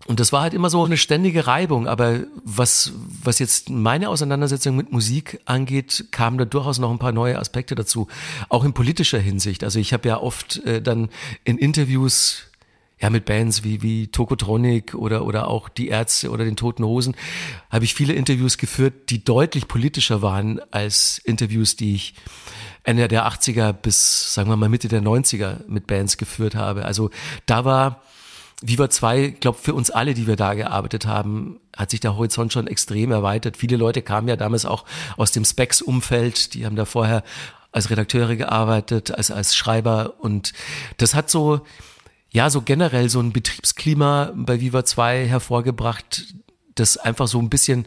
Und 0.07 0.21
das 0.21 0.33
war 0.33 0.43
halt 0.43 0.55
immer 0.55 0.71
so 0.71 0.85
eine 0.85 0.97
ständige 0.97 1.47
Reibung. 1.47 1.89
Aber 1.89 2.21
was, 2.45 2.93
was 3.23 3.39
jetzt 3.39 3.71
meine 3.71 4.09
Auseinandersetzung 4.09 4.77
mit 4.77 4.93
Musik 4.93 5.41
angeht, 5.47 6.07
kamen 6.11 6.39
da 6.39 6.45
durchaus 6.45 6.79
noch 6.79 6.91
ein 6.91 6.99
paar 6.99 7.13
neue 7.13 7.39
Aspekte 7.39 7.75
dazu. 7.75 8.07
Auch 8.49 8.65
in 8.65 8.73
politischer 8.73 9.19
Hinsicht. 9.19 9.65
Also 9.65 9.79
ich 9.79 9.93
habe 9.93 10.09
ja 10.09 10.21
oft 10.21 10.59
äh, 10.65 10.81
dann 10.81 11.09
in 11.45 11.59
Interviews 11.59 12.45
ja, 13.01 13.11
mit 13.11 13.25
Bands 13.27 13.63
wie, 13.63 13.83
wie 13.83 14.07
Tokotronic 14.07 14.95
oder, 14.95 15.25
oder 15.27 15.49
auch 15.49 15.69
die 15.69 15.89
Ärzte 15.89 16.31
oder 16.31 16.45
den 16.45 16.57
Toten 16.57 16.85
Hosen, 16.85 17.15
habe 17.69 17.85
ich 17.85 17.95
viele 17.95 18.15
Interviews 18.15 18.57
geführt, 18.57 19.11
die 19.11 19.23
deutlich 19.23 19.69
politischer 19.69 20.23
waren 20.23 20.61
als 20.71 21.19
Interviews, 21.19 21.77
die 21.77 21.95
ich 21.95 22.15
Ende 22.85 23.09
der 23.09 23.27
80er 23.27 23.73
bis, 23.73 24.33
sagen 24.33 24.49
wir 24.49 24.57
mal, 24.57 24.69
Mitte 24.69 24.89
der 24.89 25.03
90er 25.03 25.69
mit 25.69 25.87
Bands 25.87 26.17
geführt 26.17 26.55
habe. 26.55 26.85
Also 26.85 27.11
da 27.45 27.65
war, 27.65 28.03
Viva 28.63 28.89
2, 28.89 29.37
glaube 29.41 29.59
für 29.61 29.75
uns 29.75 29.91
alle, 29.91 30.15
die 30.15 30.27
wir 30.27 30.37
da 30.37 30.55
gearbeitet 30.55 31.07
haben, 31.07 31.61
hat 31.77 31.91
sich 31.91 32.01
der 32.01 32.17
Horizont 32.17 32.53
schon 32.53 32.67
extrem 32.67 33.13
erweitert. 33.13 33.57
Viele 33.57 33.77
Leute 33.77 34.01
kamen 34.01 34.29
ja 34.29 34.37
damals 34.37 34.65
auch 34.65 34.85
aus 35.17 35.31
dem 35.31 35.45
Specs-Umfeld, 35.45 36.55
die 36.55 36.65
haben 36.65 36.77
da 36.77 36.87
vorher 36.87 37.23
als 37.73 37.91
Redakteure 37.91 38.37
gearbeitet, 38.37 39.11
als, 39.13 39.31
als 39.31 39.55
Schreiber 39.55 40.15
und 40.21 40.55
das 40.97 41.15
hat 41.15 41.29
so, 41.29 41.61
ja, 42.31 42.49
so 42.49 42.63
generell 42.63 43.11
so 43.11 43.21
ein 43.21 43.33
Betriebsklima 43.33 44.33
bei 44.35 44.61
Viva 44.61 44.87
2 44.87 45.27
hervorgebracht, 45.27 46.35
das 46.75 46.97
einfach 46.97 47.29
so 47.29 47.39
ein 47.39 47.51
bisschen 47.51 47.87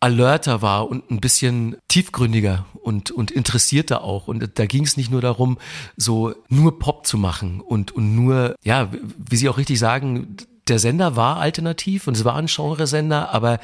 alerter 0.00 0.62
war 0.62 0.88
und 0.88 1.10
ein 1.10 1.20
bisschen 1.20 1.76
tiefgründiger 1.88 2.66
und, 2.74 3.10
und 3.10 3.30
interessierter 3.30 4.02
auch. 4.02 4.28
Und 4.28 4.58
da 4.58 4.66
ging 4.66 4.84
es 4.84 4.96
nicht 4.96 5.10
nur 5.10 5.20
darum, 5.20 5.58
so 5.96 6.34
nur 6.48 6.78
Pop 6.78 7.06
zu 7.06 7.18
machen 7.18 7.60
und, 7.60 7.92
und 7.92 8.14
nur, 8.14 8.54
ja, 8.62 8.90
wie 9.16 9.36
Sie 9.36 9.48
auch 9.48 9.58
richtig 9.58 9.78
sagen, 9.78 10.36
der 10.68 10.78
Sender 10.78 11.16
war 11.16 11.38
alternativ 11.38 12.06
und 12.06 12.16
es 12.16 12.24
war 12.24 12.36
ein 12.36 12.46
Genresender, 12.46 13.32
aber 13.32 13.58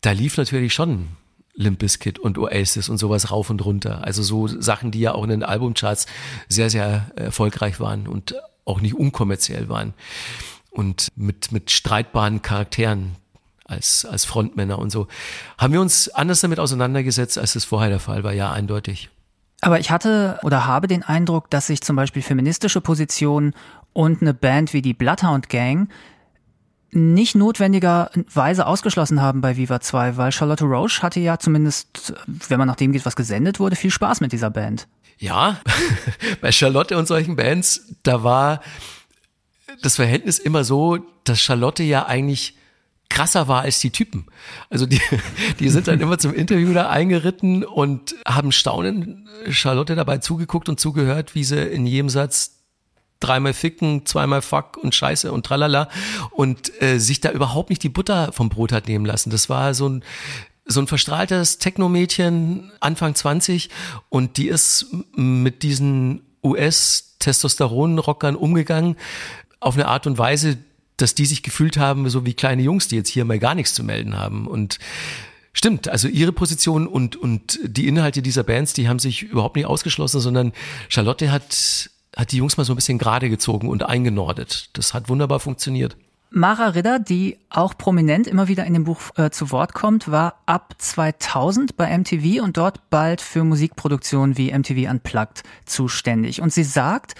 da 0.00 0.12
lief 0.12 0.36
natürlich 0.36 0.74
schon 0.74 1.08
Limp 1.54 1.78
Bizkit 1.78 2.18
und 2.18 2.36
Oasis 2.36 2.88
und 2.88 2.98
sowas 2.98 3.30
rauf 3.30 3.48
und 3.50 3.64
runter. 3.64 4.04
Also 4.04 4.22
so 4.22 4.46
Sachen, 4.46 4.90
die 4.90 5.00
ja 5.00 5.12
auch 5.12 5.24
in 5.24 5.30
den 5.30 5.42
Albumcharts 5.42 6.06
sehr, 6.48 6.68
sehr 6.68 7.10
erfolgreich 7.16 7.80
waren 7.80 8.06
und 8.06 8.34
auch 8.64 8.80
nicht 8.80 8.94
unkommerziell 8.94 9.68
waren. 9.68 9.94
Und 10.70 11.08
mit, 11.14 11.52
mit 11.52 11.70
streitbaren 11.70 12.42
Charakteren, 12.42 13.16
als, 13.64 14.04
als 14.04 14.24
Frontmänner 14.24 14.78
und 14.78 14.90
so. 14.90 15.08
Haben 15.58 15.72
wir 15.72 15.80
uns 15.80 16.08
anders 16.08 16.40
damit 16.40 16.60
auseinandergesetzt, 16.60 17.38
als 17.38 17.56
es 17.56 17.64
vorher 17.64 17.90
der 17.90 18.00
Fall 18.00 18.24
war, 18.24 18.32
ja, 18.32 18.52
eindeutig. 18.52 19.10
Aber 19.60 19.80
ich 19.80 19.90
hatte 19.90 20.38
oder 20.42 20.66
habe 20.66 20.88
den 20.88 21.02
Eindruck, 21.02 21.48
dass 21.50 21.68
sich 21.68 21.80
zum 21.80 21.96
Beispiel 21.96 22.22
feministische 22.22 22.80
Positionen 22.80 23.54
und 23.94 24.20
eine 24.20 24.34
Band 24.34 24.74
wie 24.74 24.82
die 24.82 24.92
Bloodhound 24.92 25.48
Gang 25.48 25.88
nicht 26.90 27.34
notwendigerweise 27.34 28.66
ausgeschlossen 28.66 29.20
haben 29.20 29.40
bei 29.40 29.56
Viva 29.56 29.80
2, 29.80 30.16
weil 30.16 30.32
Charlotte 30.32 30.64
Roche 30.64 31.02
hatte 31.02 31.18
ja 31.18 31.38
zumindest, 31.38 32.14
wenn 32.26 32.58
man 32.58 32.68
nach 32.68 32.76
dem 32.76 32.92
geht, 32.92 33.04
was 33.04 33.16
gesendet 33.16 33.58
wurde, 33.58 33.74
viel 33.74 33.90
Spaß 33.90 34.20
mit 34.20 34.32
dieser 34.32 34.50
Band. 34.50 34.86
Ja, 35.18 35.60
bei 36.40 36.52
Charlotte 36.52 36.96
und 36.96 37.08
solchen 37.08 37.34
Bands, 37.34 37.94
da 38.02 38.22
war 38.22 38.60
das 39.82 39.96
Verhältnis 39.96 40.38
immer 40.38 40.62
so, 40.62 40.98
dass 41.24 41.40
Charlotte 41.40 41.82
ja 41.82 42.06
eigentlich 42.06 42.56
krasser 43.08 43.48
war 43.48 43.62
als 43.62 43.80
die 43.80 43.90
Typen. 43.90 44.26
Also 44.70 44.86
die, 44.86 45.00
die 45.60 45.68
sind 45.68 45.88
dann 45.88 46.00
immer 46.00 46.18
zum 46.18 46.34
Interview 46.34 46.72
da 46.72 46.88
eingeritten 46.88 47.64
und 47.64 48.14
haben 48.26 48.52
staunend 48.52 49.28
Charlotte 49.50 49.94
dabei 49.94 50.18
zugeguckt 50.18 50.68
und 50.68 50.80
zugehört, 50.80 51.34
wie 51.34 51.44
sie 51.44 51.62
in 51.62 51.86
jedem 51.86 52.08
Satz 52.08 52.52
dreimal 53.20 53.54
ficken, 53.54 54.04
zweimal 54.06 54.42
fuck 54.42 54.76
und 54.76 54.94
scheiße 54.94 55.32
und 55.32 55.46
tralala 55.46 55.88
und 56.30 56.70
äh, 56.82 56.98
sich 56.98 57.20
da 57.20 57.30
überhaupt 57.30 57.70
nicht 57.70 57.82
die 57.82 57.88
Butter 57.88 58.32
vom 58.32 58.48
Brot 58.48 58.72
hat 58.72 58.88
nehmen 58.88 59.06
lassen. 59.06 59.30
Das 59.30 59.48
war 59.48 59.74
so 59.74 59.88
ein 59.88 60.04
so 60.66 60.80
ein 60.80 60.86
verstrahltes 60.86 61.58
Techno-Mädchen, 61.58 62.72
Anfang 62.80 63.14
20 63.14 63.68
und 64.08 64.38
die 64.38 64.48
ist 64.48 64.86
mit 65.14 65.62
diesen 65.62 66.22
US-Testosteron-Rockern 66.42 68.34
umgegangen 68.34 68.96
auf 69.60 69.74
eine 69.74 69.88
Art 69.88 70.06
und 70.06 70.16
Weise, 70.16 70.56
dass 70.96 71.14
die 71.14 71.26
sich 71.26 71.42
gefühlt 71.42 71.76
haben, 71.76 72.08
so 72.08 72.24
wie 72.24 72.34
kleine 72.34 72.62
Jungs, 72.62 72.88
die 72.88 72.96
jetzt 72.96 73.08
hier 73.08 73.24
mal 73.24 73.38
gar 73.38 73.54
nichts 73.54 73.74
zu 73.74 73.84
melden 73.84 74.16
haben 74.16 74.46
und 74.46 74.78
Stimmt, 75.56 75.86
also 75.86 76.08
ihre 76.08 76.32
Position 76.32 76.88
und, 76.88 77.14
und 77.14 77.60
die 77.62 77.86
Inhalte 77.86 78.22
dieser 78.22 78.42
Bands, 78.42 78.72
die 78.72 78.88
haben 78.88 78.98
sich 78.98 79.22
überhaupt 79.22 79.54
nicht 79.54 79.66
ausgeschlossen, 79.66 80.20
sondern 80.20 80.52
Charlotte 80.88 81.30
hat 81.30 81.90
hat 82.16 82.32
die 82.32 82.36
Jungs 82.38 82.56
mal 82.56 82.64
so 82.64 82.72
ein 82.72 82.76
bisschen 82.76 82.98
gerade 82.98 83.28
gezogen 83.28 83.68
und 83.68 83.84
eingenordet. 83.84 84.70
Das 84.72 84.94
hat 84.94 85.08
wunderbar 85.08 85.40
funktioniert. 85.40 85.96
Mara 86.30 86.68
Ridder, 86.68 86.98
die 86.98 87.38
auch 87.48 87.78
prominent 87.78 88.26
immer 88.26 88.48
wieder 88.48 88.64
in 88.64 88.74
dem 88.74 88.84
Buch 88.84 88.98
äh, 89.16 89.30
zu 89.30 89.52
Wort 89.52 89.72
kommt, 89.72 90.10
war 90.10 90.40
ab 90.46 90.74
2000 90.78 91.76
bei 91.76 91.96
MTV 91.96 92.42
und 92.42 92.56
dort 92.56 92.90
bald 92.90 93.20
für 93.20 93.44
Musikproduktionen 93.44 94.36
wie 94.36 94.52
MTV 94.52 94.90
Unplugged 94.90 95.44
zuständig. 95.64 96.42
Und 96.42 96.52
sie 96.52 96.64
sagt, 96.64 97.14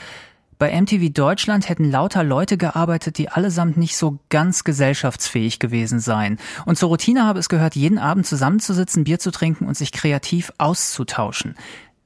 bei 0.64 0.81
MTV 0.81 1.12
Deutschland 1.12 1.68
hätten 1.68 1.90
lauter 1.90 2.24
Leute 2.24 2.57
gearbeitet, 2.57 3.18
die 3.18 3.29
allesamt 3.29 3.77
nicht 3.77 3.98
so 3.98 4.18
ganz 4.31 4.64
gesellschaftsfähig 4.64 5.59
gewesen 5.59 6.00
seien. 6.00 6.38
Und 6.64 6.79
zur 6.79 6.88
Routine 6.88 7.24
habe 7.24 7.38
es 7.38 7.50
gehört, 7.50 7.77
jeden 7.77 7.98
Abend 7.98 8.27
zusammenzusitzen, 8.27 9.05
Bier 9.05 9.18
zu 9.18 9.31
trinken 9.31 9.66
und 9.66 9.77
sich 9.77 9.92
kreativ 9.92 10.55
auszutauschen. 10.57 11.55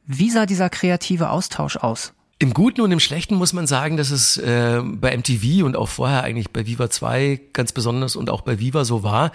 Wie 0.07 0.29
sah 0.29 0.45
dieser 0.45 0.71
kreative 0.71 1.31
Austausch 1.31 1.77
aus? 1.77 2.15
Im 2.41 2.53
Guten 2.53 2.81
und 2.81 2.91
im 2.91 2.99
Schlechten 2.99 3.37
muss 3.37 3.53
man 3.53 3.69
sagen, 3.69 3.97
dass 3.97 4.11
es 4.11 4.39
äh, 4.39 4.83
bei 4.85 5.17
MTV 5.17 5.65
und 5.65 5.77
auch 5.77 5.89
vorher 5.89 6.25
eigentlich 6.25 6.51
bei 6.51 6.67
Viva 6.67 6.91
2 6.91 7.41
ganz 7.53 7.71
besonders 7.71 8.17
und 8.17 8.29
auch 8.29 8.41
bei 8.41 8.59
Viva 8.59 8.85
so 8.85 9.05
war, 9.05 9.31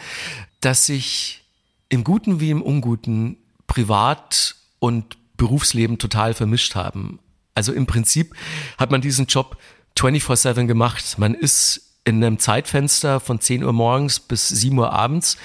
dass 0.60 0.86
sich 0.86 1.46
im 1.88 2.04
Guten 2.04 2.42
wie 2.42 2.50
im 2.50 2.62
Unguten 2.62 3.38
Privat 3.68 4.58
und 4.80 5.16
Berufsleben 5.38 5.98
total 5.98 6.34
vermischt 6.34 6.76
haben. 6.76 7.20
Also 7.56 7.74
im 7.74 7.86
Prinzip 7.86 8.36
hat 8.78 8.92
man 8.92 9.02
diesen 9.02 9.26
Job 9.28 9.58
24-7 9.98 10.66
gemacht. 10.66 11.18
Man 11.18 11.34
ist 11.34 11.94
in 12.06 12.24
einem 12.24 12.40
Zeitfenster 12.40 13.20
von 13.20 13.40
10 13.40 13.64
Uhr 13.64 13.74
morgens 13.74 14.20
bis 14.20 14.50
7 14.50 14.78
Uhr 14.78 14.92
abends 14.92 15.38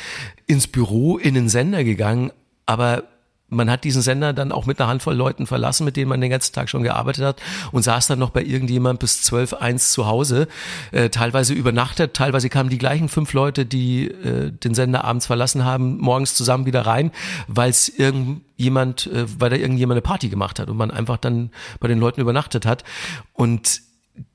ins 0.47 0.67
Büro, 0.67 1.19
in 1.19 1.35
den 1.35 1.49
Sender 1.49 1.85
gegangen, 1.85 2.33
aber 2.67 3.05
man 3.51 3.71
hat 3.71 3.85
diesen 3.85 4.03
Sender 4.03 4.33
dann 4.33 4.53
auch 4.53 4.67
mit 4.67 4.81
einer 4.81 4.89
Handvoll 4.89 5.15
Leuten 5.15 5.47
verlassen, 5.47 5.85
mit 5.85 5.97
denen 5.97 6.09
man 6.09 6.21
den 6.21 6.31
ganzen 6.31 6.53
Tag 6.53 6.69
schon 6.69 6.83
gearbeitet 6.83 7.25
hat 7.25 7.43
und 7.73 7.83
saß 7.83 8.07
dann 8.07 8.19
noch 8.19 8.31
bei 8.31 8.43
irgendjemand 8.43 9.01
bis 9.01 9.23
zwölf 9.23 9.55
eins 9.55 9.93
zu 9.93 10.07
Hause, 10.07 10.49
äh, 10.93 11.09
teilweise 11.09 11.55
übernachtet, 11.55 12.15
teilweise 12.15 12.49
kamen 12.49 12.69
die 12.69 12.79
gleichen 12.79 13.09
fünf 13.09 13.33
Leute, 13.33 13.65
die 13.65 14.09
äh, 14.09 14.51
den 14.53 14.75
Sender 14.75 15.05
abends 15.05 15.27
verlassen 15.27 15.65
haben, 15.65 15.99
morgens 15.99 16.35
zusammen 16.35 16.67
wieder 16.67 16.83
rein, 16.83 17.11
weil 17.47 17.71
es 17.71 17.89
irgendjemand, 17.89 19.07
äh, 19.07 19.25
weil 19.39 19.51
da 19.51 19.57
irgendjemand 19.57 19.97
eine 19.97 20.03
Party 20.03 20.29
gemacht 20.29 20.59
hat 20.59 20.69
und 20.69 20.77
man 20.77 20.91
einfach 20.91 21.17
dann 21.17 21.51
bei 21.81 21.89
den 21.89 21.99
Leuten 21.99 22.21
übernachtet 22.21 22.67
hat. 22.67 22.85
Und 23.33 23.81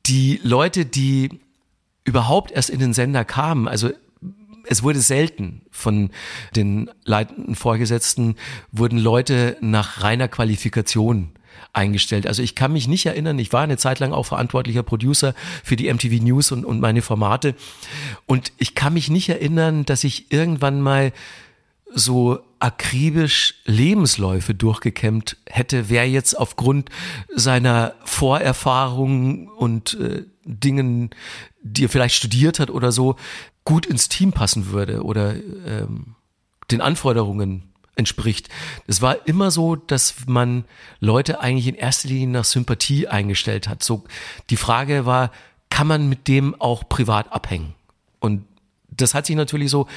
die 0.05 0.39
Leute, 0.43 0.85
die 0.85 1.41
überhaupt 2.03 2.51
erst 2.51 2.69
in 2.69 2.79
den 2.79 2.93
Sender 2.93 3.25
kamen, 3.25 3.67
also 3.67 3.91
es 4.65 4.83
wurde 4.83 4.99
selten 5.01 5.61
von 5.71 6.11
den 6.55 6.89
leitenden 7.03 7.55
Vorgesetzten, 7.55 8.35
wurden 8.71 8.97
Leute 8.97 9.57
nach 9.61 10.01
reiner 10.01 10.27
Qualifikation 10.27 11.31
eingestellt. 11.73 12.27
Also 12.27 12.43
ich 12.43 12.55
kann 12.55 12.71
mich 12.71 12.87
nicht 12.87 13.05
erinnern, 13.05 13.39
ich 13.39 13.51
war 13.51 13.61
eine 13.61 13.77
Zeit 13.77 13.99
lang 13.99 14.13
auch 14.13 14.25
verantwortlicher 14.25 14.83
Producer 14.83 15.33
für 15.63 15.75
die 15.75 15.91
MTV 15.91 16.23
News 16.23 16.51
und, 16.51 16.65
und 16.65 16.79
meine 16.79 17.01
Formate. 17.01 17.55
Und 18.25 18.51
ich 18.57 18.75
kann 18.75 18.93
mich 18.93 19.09
nicht 19.09 19.29
erinnern, 19.29 19.85
dass 19.85 20.03
ich 20.03 20.31
irgendwann 20.31 20.81
mal 20.81 21.11
so 21.95 22.39
akribisch 22.59 23.55
Lebensläufe 23.65 24.55
durchgekämmt 24.55 25.37
hätte, 25.45 25.89
wer 25.89 26.09
jetzt 26.09 26.37
aufgrund 26.37 26.89
seiner 27.35 27.93
Vorerfahrungen 28.05 29.47
und 29.49 29.99
äh, 29.99 30.23
Dingen, 30.45 31.11
die 31.61 31.85
er 31.85 31.89
vielleicht 31.89 32.15
studiert 32.15 32.59
hat 32.59 32.69
oder 32.69 32.91
so, 32.91 33.15
gut 33.65 33.85
ins 33.85 34.09
Team 34.09 34.31
passen 34.31 34.67
würde 34.71 35.03
oder 35.03 35.35
ähm, 35.35 36.15
den 36.71 36.81
Anforderungen 36.81 37.73
entspricht. 37.95 38.49
Es 38.87 39.01
war 39.01 39.27
immer 39.27 39.51
so, 39.51 39.75
dass 39.75 40.15
man 40.25 40.65
Leute 40.99 41.39
eigentlich 41.41 41.67
in 41.67 41.75
erster 41.75 42.09
Linie 42.09 42.27
nach 42.27 42.45
Sympathie 42.45 43.07
eingestellt 43.07 43.67
hat. 43.67 43.83
So 43.83 44.03
die 44.49 44.57
Frage 44.57 45.05
war, 45.05 45.31
kann 45.69 45.87
man 45.87 46.09
mit 46.09 46.27
dem 46.27 46.59
auch 46.59 46.87
privat 46.89 47.31
abhängen? 47.31 47.73
Und 48.19 48.45
das 48.89 49.13
hat 49.13 49.25
sich 49.25 49.35
natürlich 49.35 49.71
so 49.71 49.87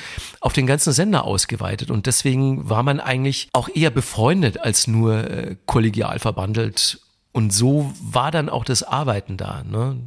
auf 0.40 0.52
den 0.52 0.66
ganzen 0.66 0.92
Sender 0.92 1.24
ausgeweitet 1.24 1.90
und 1.90 2.06
deswegen 2.06 2.68
war 2.68 2.82
man 2.82 2.98
eigentlich 2.98 3.48
auch 3.52 3.68
eher 3.68 3.90
befreundet 3.90 4.58
als 4.58 4.86
nur 4.86 5.30
äh, 5.30 5.56
kollegial 5.66 6.18
verbandelt 6.18 7.00
und 7.36 7.52
so 7.52 7.92
war 8.00 8.30
dann 8.30 8.48
auch 8.48 8.64
das 8.64 8.82
Arbeiten 8.82 9.36
da. 9.36 9.62
Ne? 9.62 9.98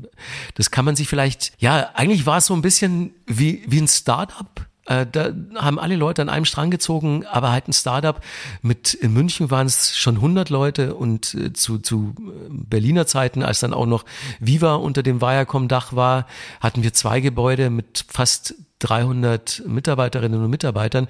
Das 0.56 0.72
kann 0.72 0.84
man 0.84 0.96
sich 0.96 1.08
vielleicht, 1.08 1.54
ja, 1.60 1.92
eigentlich 1.94 2.26
war 2.26 2.40
es 2.40 2.48
so 2.48 2.56
ein 2.56 2.64
bisschen 2.64 3.14
wie, 3.28 3.62
wie 3.68 3.80
ein 3.80 3.88
Startup. 3.88 4.50
Äh, 4.88 5.06
da 5.06 5.32
haben 5.54 5.78
alle 5.78 5.96
Leute 5.96 6.24
an 6.24 6.30
einem 6.30 6.46
Strang 6.46 6.72
gezogen, 6.72 7.28
aber 7.28 7.52
halt 7.52 7.68
ein 7.68 7.74
Startup 7.74 8.20
mit, 8.64 8.96
in 8.96 9.14
München 9.14 9.52
waren 9.52 9.68
es 9.68 9.96
schon 9.96 10.16
100 10.16 10.50
Leute 10.50 10.96
und 10.96 11.36
äh, 11.36 11.54
zu, 11.54 11.78
zu 11.78 12.16
äh, 12.18 12.48
Berliner 12.50 13.06
Zeiten, 13.06 13.44
als 13.44 13.60
dann 13.60 13.76
auch 13.76 13.86
noch 13.86 14.06
Viva 14.40 14.74
unter 14.74 15.04
dem 15.04 15.22
Viacom-Dach 15.22 15.94
war, 15.94 16.26
hatten 16.60 16.82
wir 16.82 16.94
zwei 16.94 17.20
Gebäude 17.20 17.70
mit 17.70 18.06
fast 18.08 18.56
300 18.80 19.62
Mitarbeiterinnen 19.68 20.44
und 20.44 20.50
Mitarbeitern, 20.50 21.08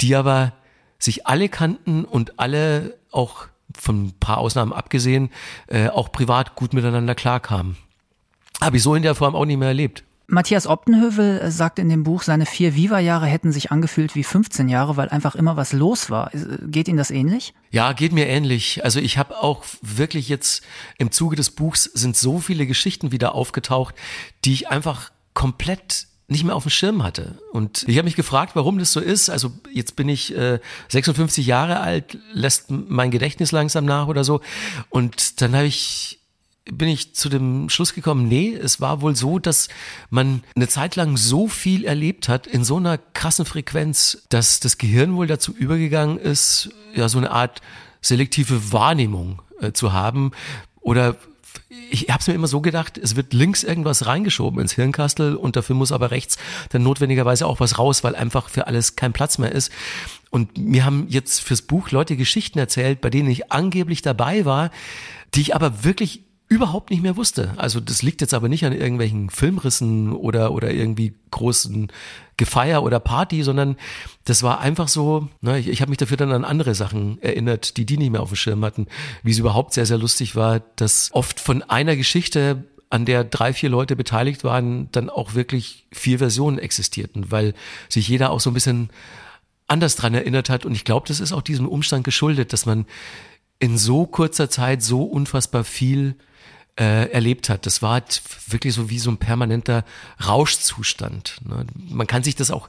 die 0.00 0.16
aber 0.16 0.54
sich 0.98 1.26
alle 1.26 1.50
kannten 1.50 2.06
und 2.06 2.40
alle 2.40 2.96
auch 3.12 3.48
von 3.76 4.06
ein 4.06 4.12
paar 4.18 4.38
Ausnahmen 4.38 4.72
abgesehen, 4.72 5.30
äh, 5.66 5.88
auch 5.88 6.12
privat 6.12 6.54
gut 6.54 6.72
miteinander 6.72 7.14
klarkamen. 7.14 7.76
Habe 8.60 8.76
ich 8.76 8.82
so 8.82 8.94
in 8.94 9.02
der 9.02 9.14
Form 9.14 9.34
auch 9.34 9.44
nicht 9.44 9.58
mehr 9.58 9.68
erlebt. 9.68 10.04
Matthias 10.30 10.66
Optenhövel 10.66 11.40
äh, 11.40 11.50
sagt 11.50 11.78
in 11.78 11.88
dem 11.88 12.02
Buch, 12.02 12.22
seine 12.22 12.44
vier 12.44 12.74
Viva-Jahre 12.74 13.24
hätten 13.24 13.50
sich 13.50 13.72
angefühlt 13.72 14.14
wie 14.14 14.24
15 14.24 14.68
Jahre, 14.68 14.98
weil 14.98 15.08
einfach 15.08 15.34
immer 15.34 15.56
was 15.56 15.72
los 15.72 16.10
war. 16.10 16.34
Äh, 16.34 16.58
geht 16.66 16.86
Ihnen 16.86 16.98
das 16.98 17.10
ähnlich? 17.10 17.54
Ja, 17.70 17.94
geht 17.94 18.12
mir 18.12 18.26
ähnlich. 18.26 18.84
Also 18.84 19.00
ich 19.00 19.16
habe 19.16 19.38
auch 19.42 19.64
wirklich 19.80 20.28
jetzt 20.28 20.62
im 20.98 21.10
Zuge 21.10 21.34
des 21.34 21.50
Buchs 21.50 21.84
sind 21.84 22.14
so 22.14 22.40
viele 22.40 22.66
Geschichten 22.66 23.10
wieder 23.10 23.34
aufgetaucht, 23.34 23.94
die 24.44 24.52
ich 24.52 24.68
einfach 24.68 25.10
komplett 25.32 26.08
nicht 26.28 26.44
mehr 26.44 26.54
auf 26.54 26.64
dem 26.64 26.70
Schirm 26.70 27.02
hatte. 27.02 27.38
Und 27.52 27.84
ich 27.88 27.96
habe 27.96 28.04
mich 28.04 28.14
gefragt, 28.14 28.54
warum 28.54 28.78
das 28.78 28.92
so 28.92 29.00
ist. 29.00 29.30
Also 29.30 29.50
jetzt 29.72 29.96
bin 29.96 30.08
ich 30.10 30.36
äh, 30.36 30.60
56 30.88 31.46
Jahre 31.46 31.80
alt, 31.80 32.18
lässt 32.32 32.70
mein 32.70 33.10
Gedächtnis 33.10 33.50
langsam 33.50 33.86
nach 33.86 34.08
oder 34.08 34.24
so. 34.24 34.42
Und 34.90 35.40
dann 35.40 35.54
habe 35.56 35.66
ich 35.66 36.18
bin 36.70 36.88
ich 36.88 37.14
zu 37.14 37.30
dem 37.30 37.70
Schluss 37.70 37.94
gekommen, 37.94 38.28
nee, 38.28 38.52
es 38.52 38.78
war 38.78 39.00
wohl 39.00 39.16
so, 39.16 39.38
dass 39.38 39.68
man 40.10 40.42
eine 40.54 40.68
Zeit 40.68 40.96
lang 40.96 41.16
so 41.16 41.48
viel 41.48 41.86
erlebt 41.86 42.28
hat 42.28 42.46
in 42.46 42.62
so 42.62 42.76
einer 42.76 42.98
krassen 42.98 43.46
Frequenz, 43.46 44.26
dass 44.28 44.60
das 44.60 44.76
Gehirn 44.76 45.16
wohl 45.16 45.26
dazu 45.26 45.52
übergegangen 45.52 46.18
ist, 46.18 46.68
ja 46.94 47.08
so 47.08 47.16
eine 47.16 47.30
Art 47.30 47.62
selektive 48.02 48.70
Wahrnehmung 48.70 49.40
äh, 49.60 49.72
zu 49.72 49.94
haben 49.94 50.32
oder 50.80 51.16
ich 51.90 52.08
habe 52.08 52.20
es 52.20 52.26
mir 52.26 52.34
immer 52.34 52.46
so 52.46 52.60
gedacht, 52.60 52.96
es 52.96 53.16
wird 53.16 53.32
links 53.32 53.62
irgendwas 53.62 54.06
reingeschoben 54.06 54.60
ins 54.60 54.72
Hirnkastel 54.72 55.36
und 55.36 55.56
dafür 55.56 55.76
muss 55.76 55.92
aber 55.92 56.10
rechts 56.10 56.38
dann 56.70 56.82
notwendigerweise 56.82 57.46
auch 57.46 57.60
was 57.60 57.78
raus, 57.78 58.04
weil 58.04 58.16
einfach 58.16 58.48
für 58.48 58.66
alles 58.66 58.96
kein 58.96 59.12
Platz 59.12 59.38
mehr 59.38 59.52
ist. 59.52 59.70
Und 60.30 60.58
mir 60.58 60.84
haben 60.84 61.06
jetzt 61.08 61.40
fürs 61.40 61.62
Buch 61.62 61.90
Leute 61.90 62.16
Geschichten 62.16 62.58
erzählt, 62.58 63.00
bei 63.00 63.10
denen 63.10 63.30
ich 63.30 63.52
angeblich 63.52 64.02
dabei 64.02 64.44
war, 64.44 64.70
die 65.34 65.40
ich 65.40 65.54
aber 65.54 65.84
wirklich 65.84 66.22
überhaupt 66.48 66.90
nicht 66.90 67.02
mehr 67.02 67.16
wusste. 67.16 67.52
Also 67.56 67.78
das 67.78 68.02
liegt 68.02 68.22
jetzt 68.22 68.32
aber 68.32 68.48
nicht 68.48 68.64
an 68.64 68.72
irgendwelchen 68.72 69.28
Filmrissen 69.28 70.12
oder, 70.12 70.52
oder 70.52 70.70
irgendwie 70.70 71.14
großen 71.30 71.92
Gefeier 72.38 72.82
oder 72.82 73.00
Party, 73.00 73.42
sondern 73.42 73.76
das 74.24 74.42
war 74.42 74.60
einfach 74.60 74.88
so, 74.88 75.28
ne, 75.42 75.58
ich, 75.58 75.68
ich 75.68 75.82
habe 75.82 75.90
mich 75.90 75.98
dafür 75.98 76.16
dann 76.16 76.32
an 76.32 76.44
andere 76.44 76.74
Sachen 76.74 77.20
erinnert, 77.20 77.76
die 77.76 77.84
die 77.84 77.98
nicht 77.98 78.10
mehr 78.10 78.22
auf 78.22 78.30
dem 78.30 78.36
Schirm 78.36 78.64
hatten. 78.64 78.86
Wie 79.22 79.30
es 79.30 79.38
überhaupt 79.38 79.74
sehr, 79.74 79.84
sehr 79.84 79.98
lustig 79.98 80.36
war, 80.36 80.60
dass 80.76 81.10
oft 81.12 81.38
von 81.38 81.62
einer 81.64 81.96
Geschichte 81.96 82.64
an 82.90 83.04
der 83.04 83.24
drei, 83.24 83.52
vier 83.52 83.68
Leute 83.68 83.96
beteiligt 83.96 84.44
waren, 84.44 84.90
dann 84.92 85.10
auch 85.10 85.34
wirklich 85.34 85.86
vier 85.92 86.18
Versionen 86.18 86.58
existierten, 86.58 87.30
weil 87.30 87.52
sich 87.90 88.08
jeder 88.08 88.30
auch 88.30 88.40
so 88.40 88.50
ein 88.50 88.54
bisschen 88.54 88.88
anders 89.66 89.96
dran 89.96 90.14
erinnert 90.14 90.48
hat. 90.48 90.64
Und 90.64 90.74
ich 90.74 90.84
glaube, 90.84 91.06
das 91.06 91.20
ist 91.20 91.32
auch 91.34 91.42
diesem 91.42 91.68
Umstand 91.68 92.04
geschuldet, 92.04 92.54
dass 92.54 92.64
man 92.64 92.86
in 93.58 93.76
so 93.76 94.06
kurzer 94.06 94.48
Zeit 94.48 94.82
so 94.82 95.02
unfassbar 95.02 95.64
viel 95.64 96.16
äh, 96.78 97.10
erlebt 97.10 97.48
hat. 97.48 97.66
Das 97.66 97.82
war 97.82 97.94
halt 97.94 98.22
wirklich 98.46 98.74
so 98.74 98.88
wie 98.88 98.98
so 98.98 99.10
ein 99.10 99.18
permanenter 99.18 99.84
Rauschzustand. 100.24 101.36
Ne? 101.44 101.66
Man 101.74 102.06
kann 102.06 102.22
sich 102.22 102.36
das 102.36 102.50
auch 102.50 102.68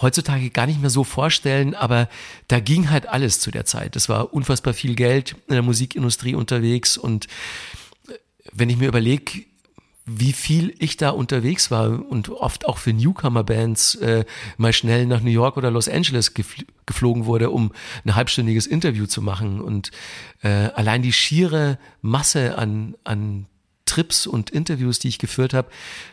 heutzutage 0.00 0.50
gar 0.50 0.66
nicht 0.66 0.80
mehr 0.80 0.90
so 0.90 1.04
vorstellen, 1.04 1.74
aber 1.74 2.08
da 2.48 2.60
ging 2.60 2.90
halt 2.90 3.08
alles 3.08 3.40
zu 3.40 3.50
der 3.50 3.64
Zeit. 3.64 3.96
Es 3.96 4.08
war 4.08 4.32
unfassbar 4.32 4.74
viel 4.74 4.94
Geld 4.94 5.36
in 5.48 5.54
der 5.54 5.62
Musikindustrie 5.62 6.34
unterwegs 6.34 6.96
und 6.96 7.26
äh, 8.08 8.14
wenn 8.52 8.70
ich 8.70 8.76
mir 8.76 8.88
überlege, 8.88 9.44
wie 10.04 10.32
viel 10.32 10.74
ich 10.78 10.96
da 10.96 11.10
unterwegs 11.10 11.70
war 11.70 12.04
und 12.10 12.28
oft 12.28 12.66
auch 12.66 12.78
für 12.78 12.92
Newcomer-Bands 12.92 13.96
äh, 13.96 14.24
mal 14.56 14.72
schnell 14.72 15.06
nach 15.06 15.20
New 15.20 15.30
York 15.30 15.56
oder 15.56 15.70
Los 15.70 15.88
Angeles 15.88 16.34
gefl 16.34 16.64
geflogen 16.84 17.26
wurde, 17.26 17.50
um 17.50 17.72
ein 18.04 18.16
halbstündiges 18.16 18.66
Interview 18.66 19.06
zu 19.06 19.22
machen. 19.22 19.60
Und 19.60 19.92
äh, 20.42 20.48
allein 20.48 21.00
die 21.02 21.12
schiere 21.12 21.78
Masse 22.00 22.58
an, 22.58 22.96
an 23.04 23.46
Trips 23.86 24.26
und 24.26 24.50
Interviews, 24.50 24.98
die 24.98 25.08
ich 25.08 25.20
geführt 25.20 25.54
habe, 25.54 25.70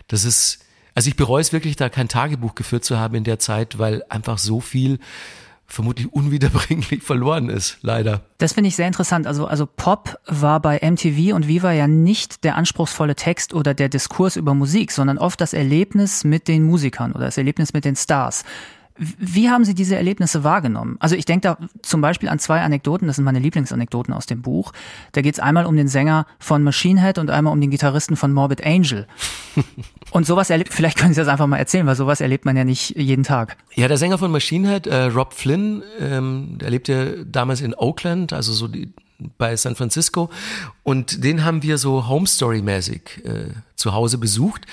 das 0.07 0.25
ist, 0.25 0.59
also 0.93 1.09
ich 1.09 1.15
bereue 1.15 1.41
es 1.41 1.51
wirklich, 1.51 1.75
da 1.75 1.89
kein 1.89 2.07
Tagebuch 2.07 2.53
geführt 2.53 2.85
zu 2.85 2.99
haben 2.99 3.15
in 3.15 3.23
der 3.23 3.39
Zeit, 3.39 3.79
weil 3.79 4.03
einfach 4.09 4.37
so 4.37 4.59
viel 4.59 4.99
vermutlich 5.69 6.11
unwiederbringlich 6.11 7.03
verloren 7.03 7.49
ist, 7.49 7.77
leider. 7.81 8.21
Das 8.39 8.53
finde 8.53 8.69
ich 8.69 8.75
sehr 8.75 8.87
interessant. 8.87 9.27
Also, 9.27 9.45
also 9.45 9.65
Pop 9.65 10.19
war 10.25 10.59
bei 10.59 10.79
MTV 10.81 11.35
und 11.35 11.47
Viva 11.47 11.71
ja 11.71 11.87
nicht 11.87 12.43
der 12.43 12.55
anspruchsvolle 12.55 13.15
Text 13.15 13.53
oder 13.53 13.73
der 13.73 13.87
Diskurs 13.87 14.35
über 14.35 14.53
Musik, 14.53 14.91
sondern 14.91 15.17
oft 15.17 15.39
das 15.39 15.53
Erlebnis 15.53 16.23
mit 16.23 16.47
den 16.47 16.63
Musikern 16.63 17.13
oder 17.13 17.25
das 17.25 17.37
Erlebnis 17.37 17.73
mit 17.73 17.85
den 17.85 17.95
Stars. 17.95 18.43
Wie 18.99 19.49
haben 19.49 19.63
Sie 19.63 19.73
diese 19.73 19.95
Erlebnisse 19.95 20.43
wahrgenommen? 20.43 20.97
Also 20.99 21.15
ich 21.15 21.23
denke 21.23 21.41
da 21.41 21.67
zum 21.81 22.01
Beispiel 22.01 22.27
an 22.27 22.37
zwei 22.37 22.61
Anekdoten, 22.61 23.07
das 23.07 23.15
sind 23.15 23.25
meine 23.25 23.39
Lieblingsanekdoten 23.39 24.13
aus 24.13 24.25
dem 24.25 24.41
Buch. 24.41 24.73
Da 25.13 25.21
geht 25.21 25.35
es 25.35 25.39
einmal 25.39 25.65
um 25.65 25.77
den 25.77 25.87
Sänger 25.87 26.27
von 26.37 26.63
Machine 26.63 27.01
Head 27.01 27.17
und 27.17 27.29
einmal 27.29 27.53
um 27.53 27.61
den 27.61 27.71
Gitarristen 27.71 28.17
von 28.17 28.33
Morbid 28.33 28.65
Angel. 28.65 29.07
und 30.11 30.25
sowas 30.25 30.49
erlebt, 30.49 30.73
vielleicht 30.73 30.97
können 30.97 31.13
Sie 31.13 31.21
das 31.21 31.29
einfach 31.29 31.47
mal 31.47 31.57
erzählen, 31.57 31.87
weil 31.87 31.95
sowas 31.95 32.19
erlebt 32.19 32.43
man 32.43 32.57
ja 32.57 32.65
nicht 32.65 32.97
jeden 32.97 33.23
Tag. 33.23 33.55
Ja, 33.75 33.87
der 33.87 33.97
Sänger 33.97 34.17
von 34.17 34.31
Machine 34.31 34.67
Head, 34.69 34.87
äh, 34.87 35.03
Rob 35.05 35.33
Flynn, 35.33 35.81
ähm, 35.99 36.57
der 36.59 36.69
lebte 36.69 37.25
damals 37.25 37.61
in 37.61 37.73
Oakland, 37.73 38.33
also 38.33 38.51
so 38.51 38.67
die, 38.67 38.91
bei 39.37 39.55
San 39.55 39.75
Francisco. 39.75 40.29
Und 40.83 41.23
den 41.23 41.45
haben 41.45 41.63
wir 41.63 41.77
so 41.77 42.09
Home 42.09 42.27
Story-mäßig 42.27 43.23
äh, 43.23 43.53
zu 43.75 43.93
Hause 43.93 44.17
besucht. 44.17 44.65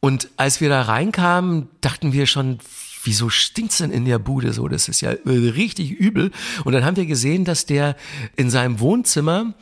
Und 0.00 0.30
als 0.36 0.60
wir 0.60 0.68
da 0.68 0.82
reinkamen, 0.82 1.68
dachten 1.80 2.12
wir 2.12 2.26
schon, 2.26 2.58
wieso 3.04 3.28
stinkt's 3.28 3.78
denn 3.78 3.90
in 3.90 4.04
der 4.04 4.18
Bude 4.18 4.52
so? 4.52 4.68
Das 4.68 4.88
ist 4.88 5.00
ja 5.00 5.10
richtig 5.24 5.90
übel. 5.90 6.30
Und 6.64 6.72
dann 6.72 6.84
haben 6.84 6.96
wir 6.96 7.06
gesehen, 7.06 7.44
dass 7.44 7.66
der 7.66 7.96
in 8.36 8.50
seinem 8.50 8.80
Wohnzimmer 8.80 9.54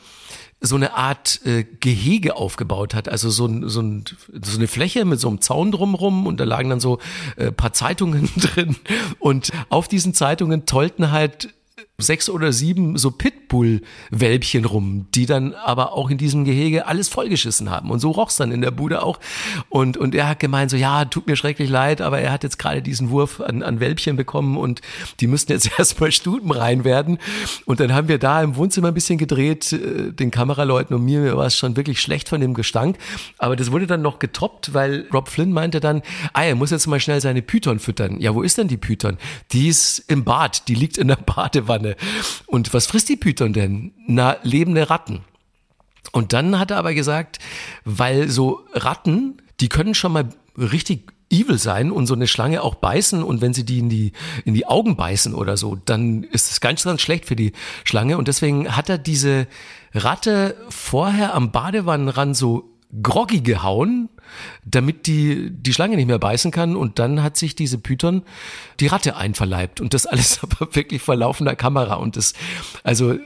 so 0.63 0.75
eine 0.75 0.93
Art 0.93 1.41
äh, 1.43 1.63
Gehege 1.63 2.35
aufgebaut 2.35 2.93
hat, 2.93 3.09
also 3.09 3.31
so, 3.31 3.67
so, 3.67 3.81
ein, 3.81 4.05
so 4.43 4.57
eine 4.57 4.67
Fläche 4.67 5.05
mit 5.05 5.19
so 5.19 5.27
einem 5.27 5.41
Zaun 5.41 5.71
drumrum 5.71 6.27
und 6.27 6.39
da 6.39 6.43
lagen 6.43 6.69
dann 6.69 6.79
so 6.79 6.99
äh, 7.35 7.51
paar 7.51 7.73
Zeitungen 7.73 8.29
drin 8.37 8.75
und 9.17 9.51
auf 9.69 9.87
diesen 9.87 10.13
Zeitungen 10.13 10.67
tollten 10.67 11.09
halt 11.09 11.51
sechs 11.97 12.29
oder 12.29 12.53
sieben 12.53 12.97
so 12.97 13.09
Pitbull-Welpchen 13.51 14.65
rum, 14.65 15.07
die 15.13 15.25
dann 15.25 15.53
aber 15.53 15.93
auch 15.93 16.09
in 16.09 16.17
diesem 16.17 16.45
Gehege 16.45 16.87
alles 16.87 17.09
vollgeschissen 17.09 17.69
haben. 17.69 17.91
Und 17.91 17.99
so 17.99 18.11
roch's 18.11 18.37
dann 18.37 18.51
in 18.51 18.61
der 18.61 18.71
Bude 18.71 19.03
auch. 19.03 19.19
Und, 19.69 19.97
und 19.97 20.15
er 20.15 20.29
hat 20.29 20.39
gemeint 20.39 20.71
so, 20.71 20.77
ja, 20.77 21.05
tut 21.05 21.27
mir 21.27 21.35
schrecklich 21.35 21.69
leid, 21.69 22.01
aber 22.01 22.19
er 22.19 22.31
hat 22.31 22.43
jetzt 22.43 22.57
gerade 22.57 22.81
diesen 22.81 23.09
Wurf 23.09 23.41
an, 23.41 23.61
an 23.61 23.79
Welpchen 23.79 24.15
bekommen 24.15 24.57
und 24.57 24.81
die 25.19 25.27
müssten 25.27 25.51
jetzt 25.51 25.69
erstmal 25.77 26.11
stutenrein 26.11 26.83
werden. 26.83 27.17
Und 27.65 27.79
dann 27.79 27.93
haben 27.93 28.07
wir 28.07 28.17
da 28.17 28.41
im 28.41 28.55
Wohnzimmer 28.55 28.89
ein 28.89 28.93
bisschen 28.93 29.17
gedreht, 29.17 29.73
äh, 29.73 30.11
den 30.11 30.31
Kameraleuten 30.31 30.95
und 30.95 31.03
mir 31.03 31.35
war 31.35 31.45
es 31.45 31.57
schon 31.57 31.75
wirklich 31.75 32.01
schlecht 32.01 32.29
von 32.29 32.41
dem 32.41 32.53
Gestank. 32.53 32.97
Aber 33.37 33.55
das 33.55 33.71
wurde 33.71 33.87
dann 33.87 34.01
noch 34.01 34.19
getoppt, 34.19 34.73
weil 34.73 35.07
Rob 35.13 35.27
Flynn 35.27 35.51
meinte 35.51 35.79
dann, 35.79 36.01
ah, 36.33 36.43
er 36.43 36.55
muss 36.55 36.71
jetzt 36.71 36.87
mal 36.87 36.99
schnell 36.99 37.19
seine 37.21 37.41
Python 37.41 37.79
füttern. 37.79 38.19
Ja, 38.19 38.33
wo 38.33 38.41
ist 38.41 38.57
denn 38.57 38.67
die 38.67 38.77
Python? 38.77 39.17
Die 39.51 39.67
ist 39.67 39.99
im 40.07 40.23
Bad, 40.23 40.67
die 40.67 40.75
liegt 40.75 40.97
in 40.97 41.07
der 41.07 41.15
Badewanne. 41.25 41.95
Und 42.47 42.73
was 42.73 42.87
frisst 42.87 43.09
die 43.09 43.15
Python 43.15 43.40
denn? 43.49 43.93
Na, 44.07 44.37
lebende 44.43 44.89
Ratten. 44.89 45.21
Und 46.11 46.33
dann 46.33 46.59
hat 46.59 46.71
er 46.71 46.77
aber 46.77 46.93
gesagt, 46.93 47.39
weil 47.85 48.29
so 48.29 48.65
Ratten, 48.73 49.41
die 49.59 49.69
können 49.69 49.95
schon 49.95 50.11
mal 50.11 50.29
richtig 50.57 51.13
evil 51.31 51.57
sein 51.57 51.91
und 51.91 52.07
so 52.07 52.13
eine 52.13 52.27
Schlange 52.27 52.61
auch 52.61 52.75
beißen 52.75 53.23
und 53.23 53.41
wenn 53.41 53.53
sie 53.53 53.63
die 53.63 53.79
in 53.79 53.89
die, 53.89 54.11
in 54.43 54.53
die 54.53 54.67
Augen 54.67 54.97
beißen 54.97 55.33
oder 55.33 55.55
so, 55.55 55.77
dann 55.85 56.23
ist 56.23 56.51
es 56.51 56.59
ganz, 56.59 56.83
ganz 56.83 57.01
schlecht 57.01 57.25
für 57.25 57.37
die 57.37 57.53
Schlange 57.85 58.17
und 58.17 58.27
deswegen 58.27 58.75
hat 58.75 58.89
er 58.89 58.97
diese 58.97 59.47
Ratte 59.93 60.57
vorher 60.69 61.33
am 61.33 61.51
Badewannenrand 61.51 62.35
so 62.35 62.69
groggy 63.01 63.41
gehauen, 63.41 64.09
damit 64.65 65.07
die, 65.07 65.49
die 65.51 65.73
Schlange 65.73 65.95
nicht 65.95 66.07
mehr 66.07 66.19
beißen 66.19 66.51
kann. 66.51 66.75
Und 66.75 66.99
dann 66.99 67.23
hat 67.23 67.37
sich 67.37 67.55
diese 67.55 67.77
Python 67.77 68.23
die 68.79 68.87
Ratte 68.87 69.15
einverleibt. 69.15 69.81
Und 69.81 69.93
das 69.93 70.05
alles 70.05 70.39
aber 70.43 70.73
wirklich 70.75 71.01
vor 71.01 71.15
laufender 71.15 71.55
Kamera. 71.55 71.95
Und 71.95 72.17
das, 72.17 72.33
also, 72.83 73.17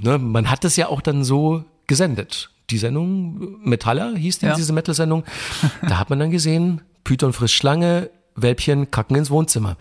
ne, 0.00 0.18
man 0.18 0.50
hat 0.50 0.64
das 0.64 0.76
ja 0.76 0.88
auch 0.88 1.00
dann 1.00 1.24
so 1.24 1.64
gesendet. 1.86 2.50
Die 2.70 2.78
Sendung 2.78 3.58
Metaller 3.62 4.16
hieß 4.16 4.38
die, 4.38 4.46
ja. 4.46 4.54
diese 4.54 4.72
Metal-Sendung. 4.72 5.24
Da 5.82 5.98
hat 5.98 6.10
man 6.10 6.18
dann 6.18 6.30
gesehen, 6.30 6.80
Python 7.04 7.32
frisst 7.32 7.54
Schlange, 7.54 8.10
Welpchen 8.34 8.90
kacken 8.90 9.16
ins 9.16 9.30
Wohnzimmer. 9.30 9.76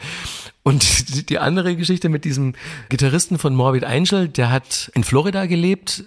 Und 0.64 1.30
die 1.30 1.40
andere 1.40 1.76
Geschichte 1.76 2.10
mit 2.10 2.26
diesem 2.26 2.54
Gitarristen 2.90 3.38
von 3.38 3.56
Morbid 3.56 3.84
Angel, 3.84 4.28
der 4.28 4.52
hat 4.52 4.92
in 4.94 5.04
Florida 5.04 5.46
gelebt, 5.46 6.04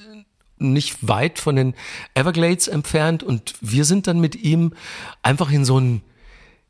nicht 0.58 1.06
weit 1.06 1.38
von 1.38 1.56
den 1.56 1.74
Everglades 2.14 2.68
entfernt 2.68 3.22
und 3.22 3.54
wir 3.60 3.84
sind 3.84 4.06
dann 4.06 4.20
mit 4.20 4.36
ihm 4.36 4.72
einfach 5.22 5.50
in 5.50 5.64
so 5.64 5.78
ein 5.78 6.02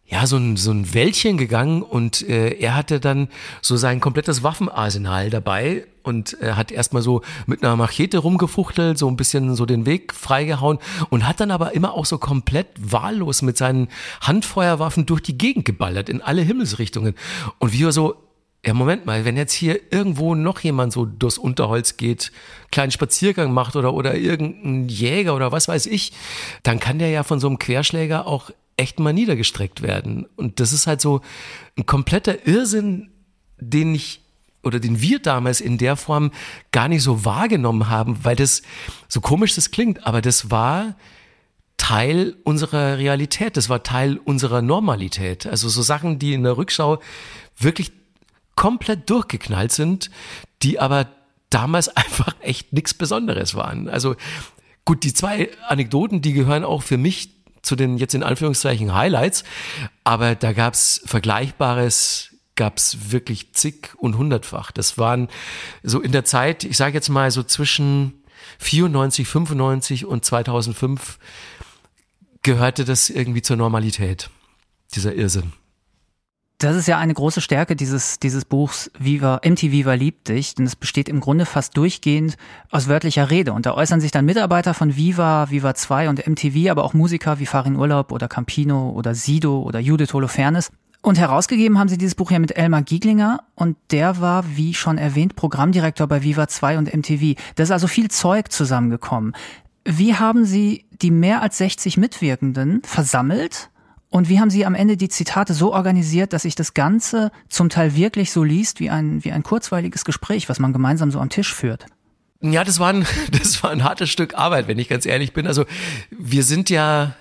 ja, 0.06 0.26
so 0.26 0.36
ein, 0.36 0.56
so 0.56 0.70
ein 0.70 0.92
Wäldchen 0.92 1.38
gegangen 1.38 1.82
und 1.82 2.28
äh, 2.28 2.50
er 2.50 2.76
hatte 2.76 3.00
dann 3.00 3.28
so 3.62 3.76
sein 3.76 4.00
komplettes 4.00 4.42
Waffenarsenal 4.42 5.30
dabei 5.30 5.86
und 6.02 6.34
er 6.34 6.56
hat 6.56 6.70
erstmal 6.70 7.00
so 7.00 7.22
mit 7.46 7.64
einer 7.64 7.74
Machete 7.76 8.18
rumgefuchtelt, 8.18 8.98
so 8.98 9.08
ein 9.08 9.16
bisschen 9.16 9.56
so 9.56 9.64
den 9.64 9.86
Weg 9.86 10.12
freigehauen 10.12 10.78
und 11.08 11.26
hat 11.26 11.40
dann 11.40 11.50
aber 11.50 11.74
immer 11.74 11.94
auch 11.94 12.04
so 12.04 12.18
komplett 12.18 12.66
wahllos 12.78 13.40
mit 13.40 13.56
seinen 13.56 13.88
Handfeuerwaffen 14.20 15.06
durch 15.06 15.22
die 15.22 15.38
Gegend 15.38 15.64
geballert 15.64 16.10
in 16.10 16.20
alle 16.20 16.42
Himmelsrichtungen. 16.42 17.14
Und 17.58 17.72
wir 17.72 17.90
so, 17.90 18.16
ja, 18.64 18.72
Moment 18.72 19.04
mal, 19.04 19.24
wenn 19.24 19.36
jetzt 19.36 19.52
hier 19.52 19.80
irgendwo 19.92 20.34
noch 20.34 20.60
jemand 20.60 20.92
so 20.92 21.04
durchs 21.04 21.38
Unterholz 21.38 21.96
geht, 21.96 22.32
kleinen 22.70 22.92
Spaziergang 22.92 23.52
macht 23.52 23.76
oder, 23.76 23.92
oder 23.92 24.16
irgendein 24.16 24.88
Jäger 24.88 25.34
oder 25.34 25.52
was 25.52 25.68
weiß 25.68 25.86
ich, 25.86 26.12
dann 26.62 26.80
kann 26.80 26.98
der 26.98 27.10
ja 27.10 27.22
von 27.24 27.40
so 27.40 27.46
einem 27.46 27.58
Querschläger 27.58 28.26
auch 28.26 28.50
echt 28.76 28.98
mal 28.98 29.12
niedergestreckt 29.12 29.82
werden. 29.82 30.26
Und 30.36 30.60
das 30.60 30.72
ist 30.72 30.86
halt 30.86 31.00
so 31.00 31.20
ein 31.76 31.86
kompletter 31.86 32.46
Irrsinn, 32.46 33.10
den 33.58 33.94
ich 33.94 34.20
oder 34.62 34.80
den 34.80 35.00
wir 35.00 35.18
damals 35.18 35.60
in 35.60 35.76
der 35.76 35.96
Form 35.96 36.30
gar 36.72 36.88
nicht 36.88 37.02
so 37.02 37.24
wahrgenommen 37.26 37.90
haben, 37.90 38.24
weil 38.24 38.34
das 38.34 38.62
so 39.08 39.20
komisch 39.20 39.54
das 39.54 39.70
klingt, 39.70 40.06
aber 40.06 40.22
das 40.22 40.50
war 40.50 40.96
Teil 41.76 42.36
unserer 42.44 42.96
Realität, 42.96 43.58
das 43.58 43.68
war 43.68 43.82
Teil 43.82 44.16
unserer 44.16 44.62
Normalität. 44.62 45.46
Also 45.46 45.68
so 45.68 45.82
Sachen, 45.82 46.18
die 46.18 46.32
in 46.32 46.44
der 46.44 46.56
Rückschau 46.56 47.00
wirklich 47.58 47.92
komplett 48.56 49.10
durchgeknallt 49.10 49.72
sind, 49.72 50.10
die 50.62 50.78
aber 50.78 51.08
damals 51.50 51.88
einfach 51.96 52.34
echt 52.40 52.72
nichts 52.72 52.94
Besonderes 52.94 53.54
waren. 53.54 53.88
Also 53.88 54.16
gut, 54.84 55.04
die 55.04 55.12
zwei 55.12 55.50
Anekdoten, 55.68 56.22
die 56.22 56.32
gehören 56.32 56.64
auch 56.64 56.82
für 56.82 56.98
mich 56.98 57.30
zu 57.62 57.76
den 57.76 57.96
jetzt 57.96 58.14
in 58.14 58.22
Anführungszeichen 58.22 58.94
Highlights, 58.94 59.42
aber 60.04 60.34
da 60.34 60.52
gab's 60.52 61.00
Vergleichbares 61.06 62.30
gab's 62.56 63.10
wirklich 63.10 63.52
zig 63.52 63.90
und 63.96 64.16
hundertfach. 64.16 64.70
Das 64.70 64.98
waren 64.98 65.28
so 65.82 66.00
in 66.00 66.12
der 66.12 66.24
Zeit, 66.24 66.64
ich 66.64 66.76
sage 66.76 66.94
jetzt 66.94 67.08
mal 67.08 67.30
so 67.30 67.42
zwischen 67.42 68.22
94, 68.58 69.26
95 69.26 70.06
und 70.06 70.24
2005 70.24 71.18
gehörte 72.42 72.84
das 72.84 73.10
irgendwie 73.10 73.42
zur 73.42 73.56
Normalität, 73.56 74.30
dieser 74.94 75.14
Irrsinn. 75.14 75.52
Das 76.58 76.76
ist 76.76 76.86
ja 76.86 76.98
eine 76.98 77.14
große 77.14 77.40
Stärke 77.40 77.74
dieses, 77.74 78.20
dieses 78.20 78.44
Buchs 78.44 78.90
Viva, 78.98 79.40
MTV 79.44 79.72
Viva 79.72 79.94
liebt 79.94 80.28
dich, 80.28 80.54
denn 80.54 80.66
es 80.66 80.76
besteht 80.76 81.08
im 81.08 81.20
Grunde 81.20 81.46
fast 81.46 81.76
durchgehend 81.76 82.36
aus 82.70 82.88
wörtlicher 82.88 83.28
Rede. 83.30 83.52
Und 83.52 83.66
da 83.66 83.74
äußern 83.74 84.00
sich 84.00 84.12
dann 84.12 84.24
Mitarbeiter 84.24 84.72
von 84.72 84.96
Viva, 84.96 85.50
Viva 85.50 85.74
2 85.74 86.08
und 86.08 86.26
MTV, 86.26 86.70
aber 86.70 86.84
auch 86.84 86.94
Musiker 86.94 87.40
wie 87.40 87.46
Farin 87.46 87.76
Urlaub 87.76 88.12
oder 88.12 88.28
Campino 88.28 88.90
oder 88.90 89.14
Sido 89.14 89.62
oder 89.62 89.80
Judith 89.80 90.14
Holofernes. 90.14 90.70
Und 91.02 91.18
herausgegeben 91.18 91.78
haben 91.78 91.88
sie 91.88 91.98
dieses 91.98 92.14
Buch 92.14 92.30
ja 92.30 92.38
mit 92.38 92.56
Elmar 92.56 92.82
Gieglinger 92.82 93.40
und 93.56 93.76
der 93.90 94.20
war, 94.20 94.44
wie 94.56 94.72
schon 94.72 94.96
erwähnt, 94.96 95.36
Programmdirektor 95.36 96.06
bei 96.06 96.22
Viva 96.22 96.48
2 96.48 96.78
und 96.78 96.94
MTV. 96.94 97.38
Da 97.56 97.62
ist 97.64 97.72
also 97.72 97.88
viel 97.88 98.10
Zeug 98.10 98.50
zusammengekommen. 98.50 99.34
Wie 99.84 100.14
haben 100.14 100.46
Sie 100.46 100.86
die 101.02 101.10
mehr 101.10 101.42
als 101.42 101.58
60 101.58 101.98
Mitwirkenden 101.98 102.80
versammelt 102.84 103.68
und 104.14 104.28
wie 104.28 104.38
haben 104.38 104.48
Sie 104.48 104.64
am 104.64 104.76
Ende 104.76 104.96
die 104.96 105.08
Zitate 105.08 105.54
so 105.54 105.72
organisiert, 105.72 106.32
dass 106.32 106.42
sich 106.42 106.54
das 106.54 106.72
Ganze 106.72 107.32
zum 107.48 107.68
Teil 107.68 107.96
wirklich 107.96 108.30
so 108.30 108.44
liest 108.44 108.78
wie 108.78 108.88
ein, 108.88 109.24
wie 109.24 109.32
ein 109.32 109.42
kurzweiliges 109.42 110.04
Gespräch, 110.04 110.48
was 110.48 110.60
man 110.60 110.72
gemeinsam 110.72 111.10
so 111.10 111.18
am 111.18 111.30
Tisch 111.30 111.52
führt? 111.52 111.86
Ja, 112.40 112.62
das 112.62 112.78
war 112.78 112.92
ein, 112.92 113.04
das 113.32 113.60
war 113.64 113.72
ein 113.72 113.82
hartes 113.82 114.10
Stück 114.10 114.36
Arbeit, 114.36 114.68
wenn 114.68 114.78
ich 114.78 114.88
ganz 114.88 115.04
ehrlich 115.04 115.32
bin. 115.32 115.48
Also 115.48 115.64
wir 116.10 116.44
sind 116.44 116.70
ja 116.70 117.16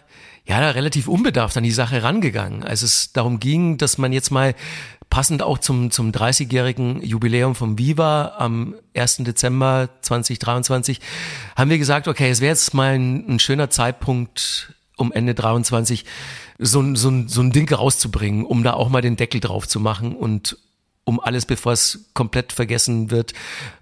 ja, 0.45 0.59
da 0.59 0.69
relativ 0.69 1.07
unbedarft 1.07 1.57
an 1.57 1.63
die 1.63 1.71
Sache 1.71 2.03
rangegangen, 2.03 2.63
als 2.63 2.83
es 2.83 3.11
darum 3.11 3.39
ging, 3.39 3.79
dass 3.79 3.97
man 3.97 4.13
jetzt 4.13 4.29
mal 4.29 4.53
passend 5.09 5.41
auch 5.41 5.57
zum, 5.57 5.89
zum 5.89 6.11
30-jährigen 6.11 7.01
Jubiläum 7.01 7.55
vom 7.55 7.79
Viva 7.79 8.35
am 8.37 8.75
1. 8.95 9.17
Dezember 9.23 9.89
2023 10.01 11.01
haben 11.55 11.71
wir 11.71 11.79
gesagt, 11.79 12.07
okay, 12.07 12.29
es 12.29 12.39
wäre 12.39 12.51
jetzt 12.51 12.75
mal 12.75 12.93
ein, 12.93 13.27
ein 13.27 13.39
schöner 13.39 13.71
Zeitpunkt, 13.71 14.75
um 14.95 15.11
Ende 15.11 15.33
23 15.33 16.05
so, 16.59 16.95
so, 16.95 17.11
so 17.27 17.41
ein 17.41 17.51
Ding 17.51 17.71
rauszubringen, 17.71 18.45
um 18.45 18.63
da 18.63 18.73
auch 18.73 18.89
mal 18.89 19.01
den 19.01 19.15
Deckel 19.15 19.39
drauf 19.39 19.67
zu 19.67 19.79
machen 19.79 20.15
und 20.15 20.57
um 21.05 21.19
alles, 21.19 21.45
bevor 21.45 21.73
es 21.73 22.05
komplett 22.13 22.53
vergessen 22.53 23.11
wird, 23.11 23.33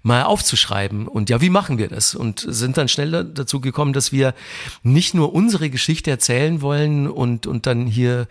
mal 0.02 0.24
aufzuschreiben. 0.24 1.06
Und 1.06 1.30
ja, 1.30 1.40
wie 1.40 1.50
machen 1.50 1.78
wir 1.78 1.88
das? 1.88 2.14
Und 2.14 2.44
sind 2.48 2.76
dann 2.76 2.88
schnell 2.88 3.24
dazu 3.32 3.60
gekommen, 3.60 3.92
dass 3.92 4.10
wir 4.10 4.34
nicht 4.82 5.14
nur 5.14 5.32
unsere 5.32 5.70
Geschichte 5.70 6.10
erzählen 6.10 6.62
wollen 6.62 7.08
und, 7.08 7.46
und 7.46 7.66
dann 7.66 7.86
hier, 7.86 8.26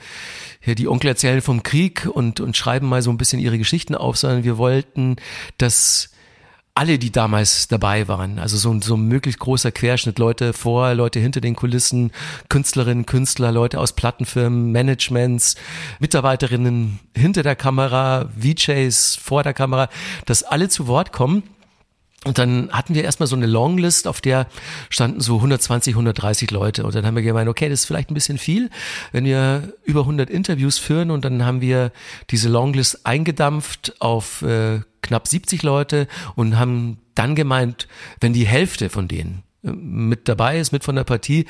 hier 0.60 0.76
die 0.76 0.90
Onkel 0.90 1.08
erzählen 1.08 1.42
vom 1.42 1.64
Krieg 1.64 2.06
und, 2.12 2.42
und 2.42 2.58
schreiben 2.58 2.90
mal 2.90 3.02
so 3.02 3.12
ein 3.12 3.18
bisschen 3.18 3.40
ihre 3.40 3.58
Geschichten 3.58 3.96
auf, 3.96 4.18
sondern 4.18 4.44
wir 4.44 4.58
wollten, 4.58 5.16
dass 5.58 6.11
alle, 6.82 6.98
die 6.98 7.12
damals 7.12 7.68
dabei 7.68 8.08
waren. 8.08 8.40
Also 8.40 8.58
so, 8.58 8.82
so 8.82 8.96
ein 8.96 9.08
möglichst 9.08 9.40
großer 9.40 9.72
Querschnitt. 9.72 10.18
Leute 10.18 10.52
vor, 10.52 10.96
Leute 10.96 11.20
hinter 11.20 11.40
den 11.40 11.56
Kulissen, 11.56 12.12
Künstlerinnen, 12.50 13.06
Künstler, 13.06 13.52
Leute 13.52 13.80
aus 13.80 13.94
Plattenfirmen, 13.94 14.72
Managements, 14.72 15.58
Mitarbeiterinnen 16.00 17.00
hinter 17.16 17.44
der 17.44 17.56
Kamera, 17.56 18.30
VJs 18.36 19.16
vor 19.18 19.44
der 19.44 19.54
Kamera, 19.54 19.90
dass 20.26 20.42
alle 20.42 20.70
zu 20.70 20.88
Wort 20.88 21.12
kommen. 21.12 21.44
Und 22.26 22.40
dann 22.40 22.72
hatten 22.72 22.96
wir 22.96 23.04
erstmal 23.04 23.28
so 23.28 23.36
eine 23.36 23.46
Longlist, 23.46 24.08
auf 24.08 24.20
der 24.20 24.48
standen 24.90 25.22
so 25.22 25.36
120, 25.36 25.94
130 25.94 26.50
Leute. 26.50 26.84
Und 26.84 26.96
dann 26.96 27.06
haben 27.06 27.16
wir 27.16 27.22
gemeint, 27.22 27.48
okay, 27.48 27.70
das 27.70 27.82
ist 27.82 27.86
vielleicht 27.86 28.10
ein 28.10 28.16
bisschen 28.16 28.40
viel, 28.40 28.72
wenn 29.12 29.26
wir 29.26 29.74
über 29.84 30.02
100 30.02 30.32
Interviews 30.32 30.80
führen. 30.80 31.12
Und 31.12 31.26
dann 31.26 31.46
haben 31.46 31.62
wir 31.62 31.92
diese 32.32 32.50
Longlist 32.50 33.06
eingedampft 33.06 33.94
auf 34.00 34.42
äh, 34.42 34.80
knapp 35.02 35.28
70 35.28 35.64
Leute 35.64 36.08
und 36.36 36.58
haben 36.58 36.98
dann 37.16 37.36
gemeint, 37.36 37.88
wenn 38.20 38.34
die 38.34 38.48
Hälfte 38.48 38.90
von 38.90 39.08
denen 39.08 39.44
äh, 39.64 39.72
mit 39.72 40.28
dabei 40.28 40.60
ist, 40.60 40.72
mit 40.72 40.84
von 40.84 40.96
der 40.96 41.04
Partie, 41.04 41.46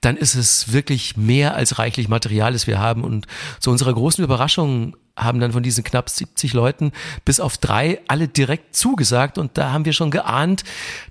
dann 0.00 0.16
ist 0.16 0.34
es 0.34 0.72
wirklich 0.72 1.16
mehr 1.16 1.54
als 1.54 1.78
reichlich 1.78 2.08
Material, 2.08 2.52
das 2.52 2.66
wir 2.66 2.78
haben. 2.78 3.04
Und 3.04 3.26
zu 3.60 3.70
unserer 3.70 3.94
großen 3.94 4.22
Überraschung 4.22 4.96
haben 5.16 5.40
dann 5.40 5.52
von 5.52 5.62
diesen 5.62 5.82
knapp 5.82 6.10
70 6.10 6.52
Leuten 6.52 6.92
bis 7.24 7.40
auf 7.40 7.56
drei 7.56 8.00
alle 8.06 8.28
direkt 8.28 8.76
zugesagt 8.76 9.38
und 9.38 9.56
da 9.56 9.72
haben 9.72 9.86
wir 9.86 9.94
schon 9.94 10.10
geahnt, 10.10 10.62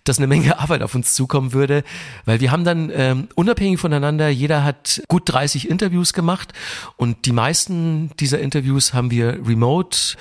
dass 0.04 0.20
eine 0.20 0.28
Menge 0.28 0.60
Arbeit 0.60 0.84
auf 0.84 0.94
uns 0.94 1.16
zukommen 1.16 1.54
würde, 1.54 1.84
weil 2.26 2.40
wir 2.40 2.52
haben 2.52 2.64
dann 2.64 2.92
ähm, 2.94 3.28
unabhängig 3.36 3.80
voneinander, 3.80 4.30
jeder 4.30 4.64
hat 4.64 5.02
gut 5.08 5.24
30 5.26 5.70
Interviews 5.70 6.14
gemacht 6.14 6.54
und 6.98 7.26
die 7.26 7.32
meisten 7.32 8.12
dieser 8.20 8.40
Interviews 8.40 8.94
haben 8.94 9.10
wir 9.10 9.40
remote 9.46 10.18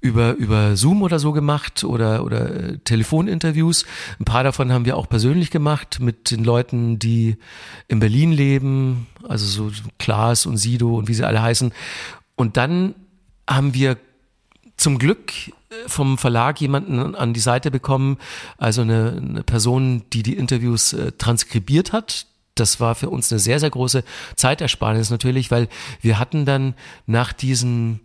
über, 0.00 0.34
über 0.34 0.76
Zoom 0.76 1.02
oder 1.02 1.18
so 1.18 1.32
gemacht 1.32 1.84
oder, 1.84 2.24
oder 2.24 2.54
äh, 2.54 2.78
Telefoninterviews. 2.78 3.84
Ein 4.18 4.24
paar 4.24 4.44
davon 4.44 4.72
haben 4.72 4.84
wir 4.84 4.96
auch 4.96 5.08
persönlich 5.08 5.50
gemacht 5.50 5.98
mit 6.00 6.30
den 6.30 6.42
Leuten, 6.42 6.98
die 6.98 7.36
in 7.88 8.00
Berlin 8.00 8.32
leben, 8.32 9.06
also 9.28 9.70
so 9.70 9.82
Klaas 9.98 10.46
und 10.46 10.56
Sido 10.56 10.96
und 10.96 11.08
wie 11.08 11.14
sie 11.14 11.26
alle 11.26 11.42
heißen. 11.42 11.72
Und 12.34 12.56
dann 12.56 12.94
haben 13.48 13.74
wir 13.74 13.98
zum 14.76 14.98
Glück 14.98 15.32
äh, 15.48 15.52
vom 15.86 16.16
Verlag 16.16 16.60
jemanden 16.60 17.14
an 17.14 17.34
die 17.34 17.40
Seite 17.40 17.70
bekommen, 17.70 18.16
also 18.56 18.80
eine, 18.80 19.16
eine 19.16 19.42
Person, 19.42 20.04
die 20.14 20.22
die 20.22 20.36
Interviews 20.36 20.94
äh, 20.94 21.12
transkribiert 21.12 21.92
hat. 21.92 22.26
Das 22.54 22.80
war 22.80 22.94
für 22.94 23.10
uns 23.10 23.30
eine 23.30 23.38
sehr, 23.38 23.60
sehr 23.60 23.70
große 23.70 24.02
Zeitersparnis 24.36 25.10
natürlich, 25.10 25.50
weil 25.50 25.68
wir 26.00 26.18
hatten 26.18 26.46
dann 26.46 26.74
nach 27.06 27.32
diesen 27.34 28.00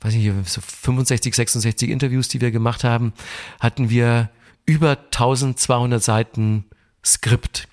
weiß 0.00 0.14
nicht, 0.14 0.48
so 0.48 0.60
65, 0.60 1.34
66 1.34 1.90
Interviews, 1.90 2.28
die 2.28 2.40
wir 2.40 2.50
gemacht 2.50 2.84
haben, 2.84 3.12
hatten 3.60 3.90
wir 3.90 4.30
über 4.66 4.90
1200 4.90 6.02
Seiten 6.02 6.64
Skript. 7.04 7.68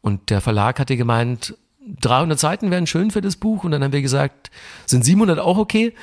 Und 0.00 0.30
der 0.30 0.40
Verlag 0.40 0.78
hatte 0.78 0.96
gemeint, 0.96 1.56
300 2.00 2.38
Seiten 2.38 2.70
wären 2.70 2.86
schön 2.86 3.10
für 3.10 3.20
das 3.20 3.36
Buch. 3.36 3.64
Und 3.64 3.70
dann 3.70 3.82
haben 3.82 3.92
wir 3.92 4.02
gesagt, 4.02 4.50
sind 4.86 5.04
700 5.04 5.38
auch 5.38 5.58
okay? 5.58 5.94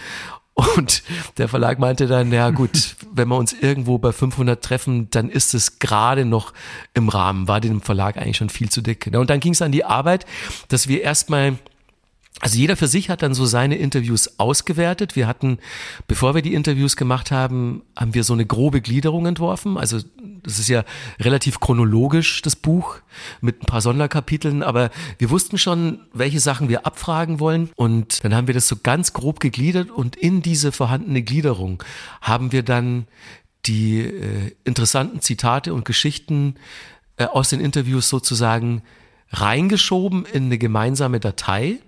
Und 0.56 1.04
der 1.38 1.48
Verlag 1.48 1.80
meinte 1.80 2.08
dann, 2.08 2.32
ja 2.32 2.52
gut, 2.52 2.96
wenn 3.12 3.28
wir 3.28 3.38
uns 3.38 3.54
irgendwo 3.54 3.98
bei 3.98 4.12
500 4.12 4.64
treffen, 4.64 5.10
dann 5.10 5.30
ist 5.30 5.54
es 5.54 5.80
gerade 5.80 6.26
noch 6.26 6.54
im 6.94 7.10
Rahmen, 7.10 7.48
war 7.48 7.60
dem 7.60 7.82
Verlag 7.82 8.18
eigentlich 8.18 8.38
schon 8.38 8.50
viel 8.50 8.70
zu 8.70 8.82
dick. 8.82 9.10
Und 9.14 9.30
dann 9.30 9.40
ging 9.40 9.54
es 9.54 9.62
an 9.62 9.72
die 9.72 9.86
Arbeit, 9.86 10.26
dass 10.68 10.88
wir 10.88 11.02
erstmal 11.02 11.58
also 12.40 12.58
jeder 12.58 12.76
für 12.76 12.88
sich 12.88 13.10
hat 13.10 13.22
dann 13.22 13.34
so 13.34 13.46
seine 13.46 13.76
Interviews 13.76 14.40
ausgewertet. 14.40 15.16
Wir 15.16 15.28
hatten, 15.28 15.60
bevor 16.08 16.36
wir 16.36 16.42
die 16.42 16.56
Interviews 16.56 16.98
gemacht 16.98 17.32
haben, 17.32 17.84
haben 17.96 18.14
wir 18.14 18.24
so 18.24 18.34
eine 18.34 18.46
grobe 18.46 18.82
Gliederung 18.82 19.26
entworfen. 19.28 19.78
Also 19.78 20.00
das 20.42 20.60
ist 20.60 20.68
ja 20.68 20.84
relativ 21.20 21.60
chronologisch, 21.60 22.42
das 22.42 22.56
Buch, 22.56 22.98
mit 23.40 23.62
ein 23.62 23.66
paar 23.66 23.82
Sonderkapiteln, 23.82 24.64
aber 24.64 24.90
wir 25.20 25.30
wussten 25.30 25.58
schon, 25.58 26.00
welche 26.12 26.40
Sachen 26.40 26.70
wir 26.70 26.86
abfragen 26.86 27.40
wollen. 27.40 27.70
Und 27.76 28.24
dann 28.24 28.36
haben 28.36 28.48
wir 28.48 28.54
das 28.54 28.68
so 28.68 28.78
ganz 28.82 29.14
grob 29.14 29.40
gegliedert 29.40 29.90
und 29.90 30.16
in 30.16 30.42
diese 30.42 30.72
vorhandene 30.72 31.22
Gliederung 31.22 31.84
haben 32.22 32.52
wir 32.52 32.64
dann 32.64 33.08
die 33.66 34.02
äh, 34.02 34.52
interessanten 34.66 35.22
Zitate 35.22 35.74
und 35.74 35.86
Geschichten 35.86 36.56
äh, 37.16 37.26
aus 37.26 37.50
den 37.50 37.62
Interviews 37.62 38.10
sozusagen 38.10 38.82
reingeschoben 39.30 40.26
in 40.26 40.46
eine 40.46 40.58
gemeinsame 40.58 41.22
Datei 41.22 41.80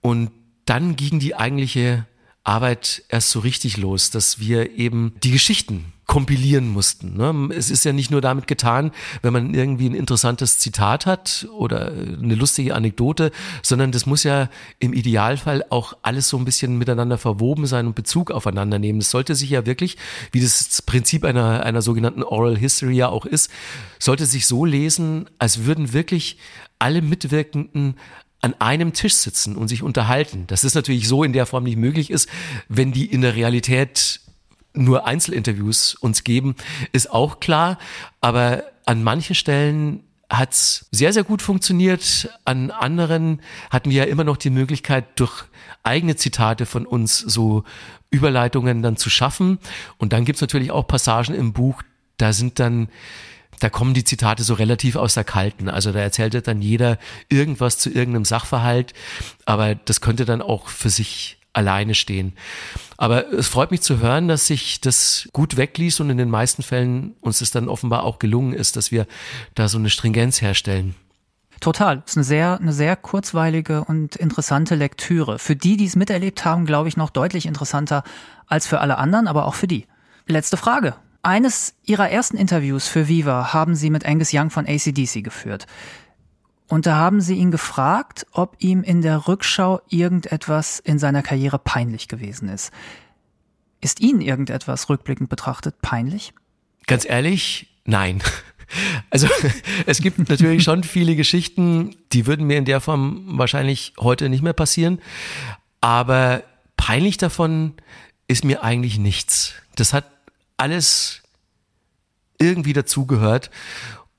und 0.00 0.30
dann 0.64 0.96
ging 0.96 1.18
die 1.18 1.34
eigentliche 1.34 2.06
Arbeit 2.44 3.02
erst 3.08 3.30
so 3.30 3.40
richtig 3.40 3.76
los, 3.76 4.10
dass 4.10 4.40
wir 4.40 4.72
eben 4.76 5.12
die 5.22 5.30
Geschichten 5.30 5.92
kompilieren 6.10 6.68
mussten. 6.68 7.16
Ne? 7.16 7.54
Es 7.54 7.70
ist 7.70 7.84
ja 7.84 7.92
nicht 7.92 8.10
nur 8.10 8.20
damit 8.20 8.48
getan, 8.48 8.90
wenn 9.22 9.32
man 9.32 9.54
irgendwie 9.54 9.88
ein 9.88 9.94
interessantes 9.94 10.58
Zitat 10.58 11.06
hat 11.06 11.46
oder 11.56 11.92
eine 11.92 12.34
lustige 12.34 12.74
Anekdote, 12.74 13.30
sondern 13.62 13.92
das 13.92 14.06
muss 14.06 14.24
ja 14.24 14.48
im 14.80 14.92
Idealfall 14.92 15.64
auch 15.70 15.92
alles 16.02 16.28
so 16.28 16.36
ein 16.36 16.44
bisschen 16.44 16.78
miteinander 16.78 17.16
verwoben 17.16 17.66
sein 17.66 17.86
und 17.86 17.94
Bezug 17.94 18.32
aufeinander 18.32 18.80
nehmen. 18.80 18.98
Es 18.98 19.12
sollte 19.12 19.36
sich 19.36 19.50
ja 19.50 19.66
wirklich, 19.66 19.98
wie 20.32 20.40
das 20.40 20.82
Prinzip 20.82 21.24
einer, 21.24 21.64
einer 21.64 21.80
sogenannten 21.80 22.24
Oral 22.24 22.58
History 22.58 22.96
ja 22.96 23.08
auch 23.08 23.24
ist, 23.24 23.48
sollte 24.00 24.26
sich 24.26 24.48
so 24.48 24.64
lesen, 24.64 25.30
als 25.38 25.64
würden 25.64 25.92
wirklich 25.92 26.38
alle 26.80 27.02
Mitwirkenden 27.02 27.94
an 28.40 28.54
einem 28.58 28.92
Tisch 28.92 29.14
sitzen 29.14 29.56
und 29.56 29.68
sich 29.68 29.82
unterhalten. 29.82 30.44
Das 30.46 30.64
ist 30.64 30.74
natürlich 30.74 31.06
so 31.06 31.24
in 31.24 31.32
der 31.32 31.46
Form 31.46 31.64
nicht 31.64 31.76
möglich 31.76 32.10
ist, 32.10 32.28
wenn 32.68 32.92
die 32.92 33.06
in 33.06 33.20
der 33.20 33.34
Realität 33.34 34.20
nur 34.72 35.06
Einzelinterviews 35.06 35.94
uns 35.94 36.24
geben, 36.24 36.54
ist 36.92 37.10
auch 37.10 37.40
klar. 37.40 37.78
Aber 38.20 38.64
an 38.86 39.02
manchen 39.02 39.34
Stellen 39.34 40.04
hat's 40.30 40.86
sehr, 40.90 41.12
sehr 41.12 41.24
gut 41.24 41.42
funktioniert. 41.42 42.30
An 42.44 42.70
anderen 42.70 43.40
hatten 43.70 43.90
wir 43.90 44.04
ja 44.04 44.10
immer 44.10 44.24
noch 44.24 44.36
die 44.36 44.50
Möglichkeit, 44.50 45.18
durch 45.18 45.44
eigene 45.82 46.16
Zitate 46.16 46.66
von 46.66 46.86
uns 46.86 47.18
so 47.18 47.64
Überleitungen 48.10 48.82
dann 48.82 48.96
zu 48.96 49.10
schaffen. 49.10 49.58
Und 49.98 50.12
dann 50.12 50.24
gibt's 50.24 50.40
natürlich 50.40 50.70
auch 50.70 50.86
Passagen 50.86 51.34
im 51.34 51.52
Buch, 51.52 51.82
da 52.16 52.32
sind 52.32 52.58
dann 52.58 52.88
da 53.60 53.68
kommen 53.70 53.94
die 53.94 54.04
Zitate 54.04 54.42
so 54.42 54.54
relativ 54.54 54.96
aus 54.96 55.14
der 55.14 55.24
Kalten. 55.24 55.68
Also 55.68 55.92
da 55.92 56.00
erzählt 56.00 56.46
dann 56.46 56.60
jeder 56.60 56.98
irgendwas 57.28 57.78
zu 57.78 57.90
irgendeinem 57.90 58.24
Sachverhalt, 58.24 58.94
aber 59.44 59.74
das 59.74 60.00
könnte 60.00 60.24
dann 60.24 60.42
auch 60.42 60.68
für 60.68 60.90
sich 60.90 61.38
alleine 61.52 61.94
stehen. 61.94 62.34
Aber 62.96 63.32
es 63.32 63.48
freut 63.48 63.70
mich 63.70 63.82
zu 63.82 63.98
hören, 63.98 64.28
dass 64.28 64.46
sich 64.46 64.80
das 64.80 65.28
gut 65.32 65.56
wegließ 65.56 66.00
und 66.00 66.10
in 66.10 66.16
den 66.16 66.30
meisten 66.30 66.62
Fällen 66.62 67.14
uns 67.20 67.40
es 67.40 67.50
dann 67.50 67.68
offenbar 67.68 68.04
auch 68.04 68.18
gelungen 68.18 68.52
ist, 68.52 68.76
dass 68.76 68.90
wir 68.90 69.06
da 69.54 69.68
so 69.68 69.78
eine 69.78 69.90
Stringenz 69.90 70.40
herstellen. 70.40 70.94
Total. 71.60 72.02
Ist 72.06 72.16
eine 72.16 72.24
sehr, 72.24 72.58
eine 72.58 72.72
sehr 72.72 72.96
kurzweilige 72.96 73.84
und 73.84 74.16
interessante 74.16 74.74
Lektüre. 74.76 75.38
Für 75.38 75.56
die, 75.56 75.76
die 75.76 75.84
es 75.84 75.96
miterlebt 75.96 76.44
haben, 76.44 76.64
glaube 76.64 76.88
ich, 76.88 76.96
noch 76.96 77.10
deutlich 77.10 77.44
interessanter 77.44 78.02
als 78.46 78.66
für 78.66 78.80
alle 78.80 78.96
anderen, 78.96 79.28
aber 79.28 79.44
auch 79.44 79.54
für 79.54 79.66
die. 79.66 79.86
Letzte 80.26 80.56
Frage. 80.56 80.94
Eines 81.22 81.74
ihrer 81.84 82.08
ersten 82.08 82.36
Interviews 82.36 82.88
für 82.88 83.08
Viva 83.08 83.52
haben 83.52 83.74
sie 83.74 83.90
mit 83.90 84.06
Angus 84.06 84.30
Young 84.32 84.50
von 84.50 84.66
ACDC 84.66 85.22
geführt. 85.22 85.66
Und 86.66 86.86
da 86.86 86.96
haben 86.96 87.20
sie 87.20 87.34
ihn 87.34 87.50
gefragt, 87.50 88.26
ob 88.32 88.56
ihm 88.60 88.82
in 88.82 89.02
der 89.02 89.26
Rückschau 89.26 89.80
irgendetwas 89.88 90.78
in 90.78 90.98
seiner 90.98 91.22
Karriere 91.22 91.58
peinlich 91.58 92.08
gewesen 92.08 92.48
ist. 92.48 92.70
Ist 93.80 94.00
Ihnen 94.00 94.20
irgendetwas 94.20 94.88
rückblickend 94.88 95.28
betrachtet 95.28 95.82
peinlich? 95.82 96.32
Ganz 96.86 97.04
ehrlich, 97.04 97.68
nein. 97.84 98.22
Also 99.10 99.26
es 99.86 100.00
gibt 100.00 100.28
natürlich 100.28 100.62
schon 100.62 100.84
viele 100.84 101.16
Geschichten, 101.16 101.96
die 102.12 102.28
würden 102.28 102.46
mir 102.46 102.56
in 102.56 102.64
der 102.64 102.80
Form 102.80 103.24
wahrscheinlich 103.36 103.94
heute 103.98 104.28
nicht 104.28 104.42
mehr 104.44 104.52
passieren. 104.52 105.00
Aber 105.80 106.44
peinlich 106.76 107.16
davon 107.16 107.74
ist 108.28 108.44
mir 108.44 108.62
eigentlich 108.62 108.96
nichts. 109.00 109.54
Das 109.74 109.92
hat 109.92 110.04
alles 110.60 111.22
irgendwie 112.38 112.72
dazugehört. 112.72 113.50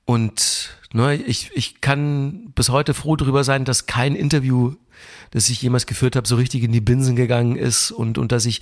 Und 0.04 0.76
ne, 0.92 1.14
ich, 1.14 1.50
ich 1.54 1.80
kann 1.80 2.52
bis 2.54 2.68
heute 2.68 2.94
froh 2.94 3.16
darüber 3.16 3.44
sein, 3.44 3.64
dass 3.64 3.86
kein 3.86 4.14
Interview, 4.14 4.74
das 5.30 5.48
ich 5.48 5.62
jemals 5.62 5.86
geführt 5.86 6.16
habe, 6.16 6.28
so 6.28 6.36
richtig 6.36 6.62
in 6.62 6.72
die 6.72 6.80
Binsen 6.80 7.16
gegangen 7.16 7.56
ist 7.56 7.90
und, 7.90 8.18
und 8.18 8.32
dass 8.32 8.46
ich 8.46 8.60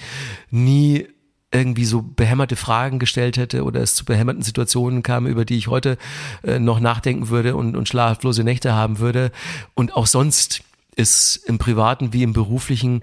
nie 0.50 1.06
irgendwie 1.52 1.84
so 1.84 2.02
behämmerte 2.02 2.54
Fragen 2.54 3.00
gestellt 3.00 3.36
hätte 3.36 3.64
oder 3.64 3.80
es 3.80 3.96
zu 3.96 4.04
behämmerten 4.04 4.42
Situationen 4.42 5.02
kam, 5.02 5.26
über 5.26 5.44
die 5.44 5.56
ich 5.56 5.66
heute 5.66 5.98
äh, 6.44 6.60
noch 6.60 6.78
nachdenken 6.78 7.28
würde 7.28 7.56
und, 7.56 7.76
und 7.76 7.88
schlaflose 7.88 8.44
Nächte 8.44 8.72
haben 8.72 9.00
würde. 9.00 9.32
Und 9.74 9.94
auch 9.94 10.06
sonst 10.06 10.62
ist 10.94 11.36
im 11.46 11.58
privaten 11.58 12.12
wie 12.12 12.22
im 12.22 12.32
beruflichen 12.32 13.02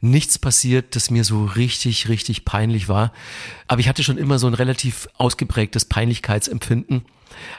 nichts 0.00 0.38
passiert, 0.38 0.96
das 0.96 1.10
mir 1.10 1.24
so 1.24 1.44
richtig, 1.44 2.08
richtig 2.08 2.44
peinlich 2.44 2.88
war. 2.88 3.12
Aber 3.68 3.80
ich 3.80 3.88
hatte 3.88 4.02
schon 4.02 4.18
immer 4.18 4.38
so 4.38 4.46
ein 4.46 4.54
relativ 4.54 5.08
ausgeprägtes 5.16 5.84
Peinlichkeitsempfinden. 5.84 7.04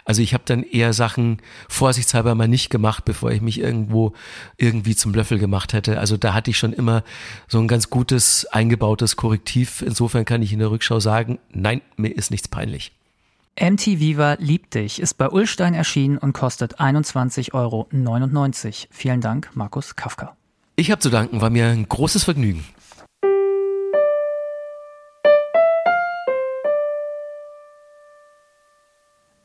Also 0.05 0.21
ich 0.21 0.33
habe 0.33 0.43
dann 0.45 0.63
eher 0.63 0.93
Sachen 0.93 1.37
vorsichtshalber 1.69 2.35
mal 2.35 2.47
nicht 2.47 2.69
gemacht, 2.69 3.05
bevor 3.05 3.31
ich 3.31 3.41
mich 3.41 3.59
irgendwo 3.59 4.13
irgendwie 4.57 4.95
zum 4.95 5.13
Löffel 5.13 5.39
gemacht 5.39 5.73
hätte. 5.73 5.99
Also 5.99 6.17
da 6.17 6.33
hatte 6.33 6.51
ich 6.51 6.57
schon 6.57 6.73
immer 6.73 7.03
so 7.47 7.59
ein 7.59 7.67
ganz 7.67 7.89
gutes 7.89 8.45
eingebautes 8.45 9.15
Korrektiv. 9.15 9.81
Insofern 9.81 10.25
kann 10.25 10.41
ich 10.41 10.53
in 10.53 10.59
der 10.59 10.71
Rückschau 10.71 10.99
sagen, 10.99 11.39
nein, 11.51 11.81
mir 11.95 12.09
ist 12.09 12.31
nichts 12.31 12.47
peinlich. 12.47 12.91
MT 13.59 13.99
Viva 13.99 14.37
liebt 14.39 14.75
dich 14.75 15.01
ist 15.01 15.15
bei 15.15 15.29
Ullstein 15.29 15.73
erschienen 15.73 16.17
und 16.17 16.33
kostet 16.33 16.79
21,99 16.79 17.53
Euro. 17.53 17.87
Vielen 18.91 19.21
Dank, 19.21 19.49
Markus 19.53 19.95
Kafka. 19.95 20.35
Ich 20.75 20.89
habe 20.91 20.99
zu 20.99 21.09
danken, 21.09 21.41
war 21.41 21.49
mir 21.49 21.67
ein 21.67 21.87
großes 21.87 22.23
Vergnügen. 22.23 22.65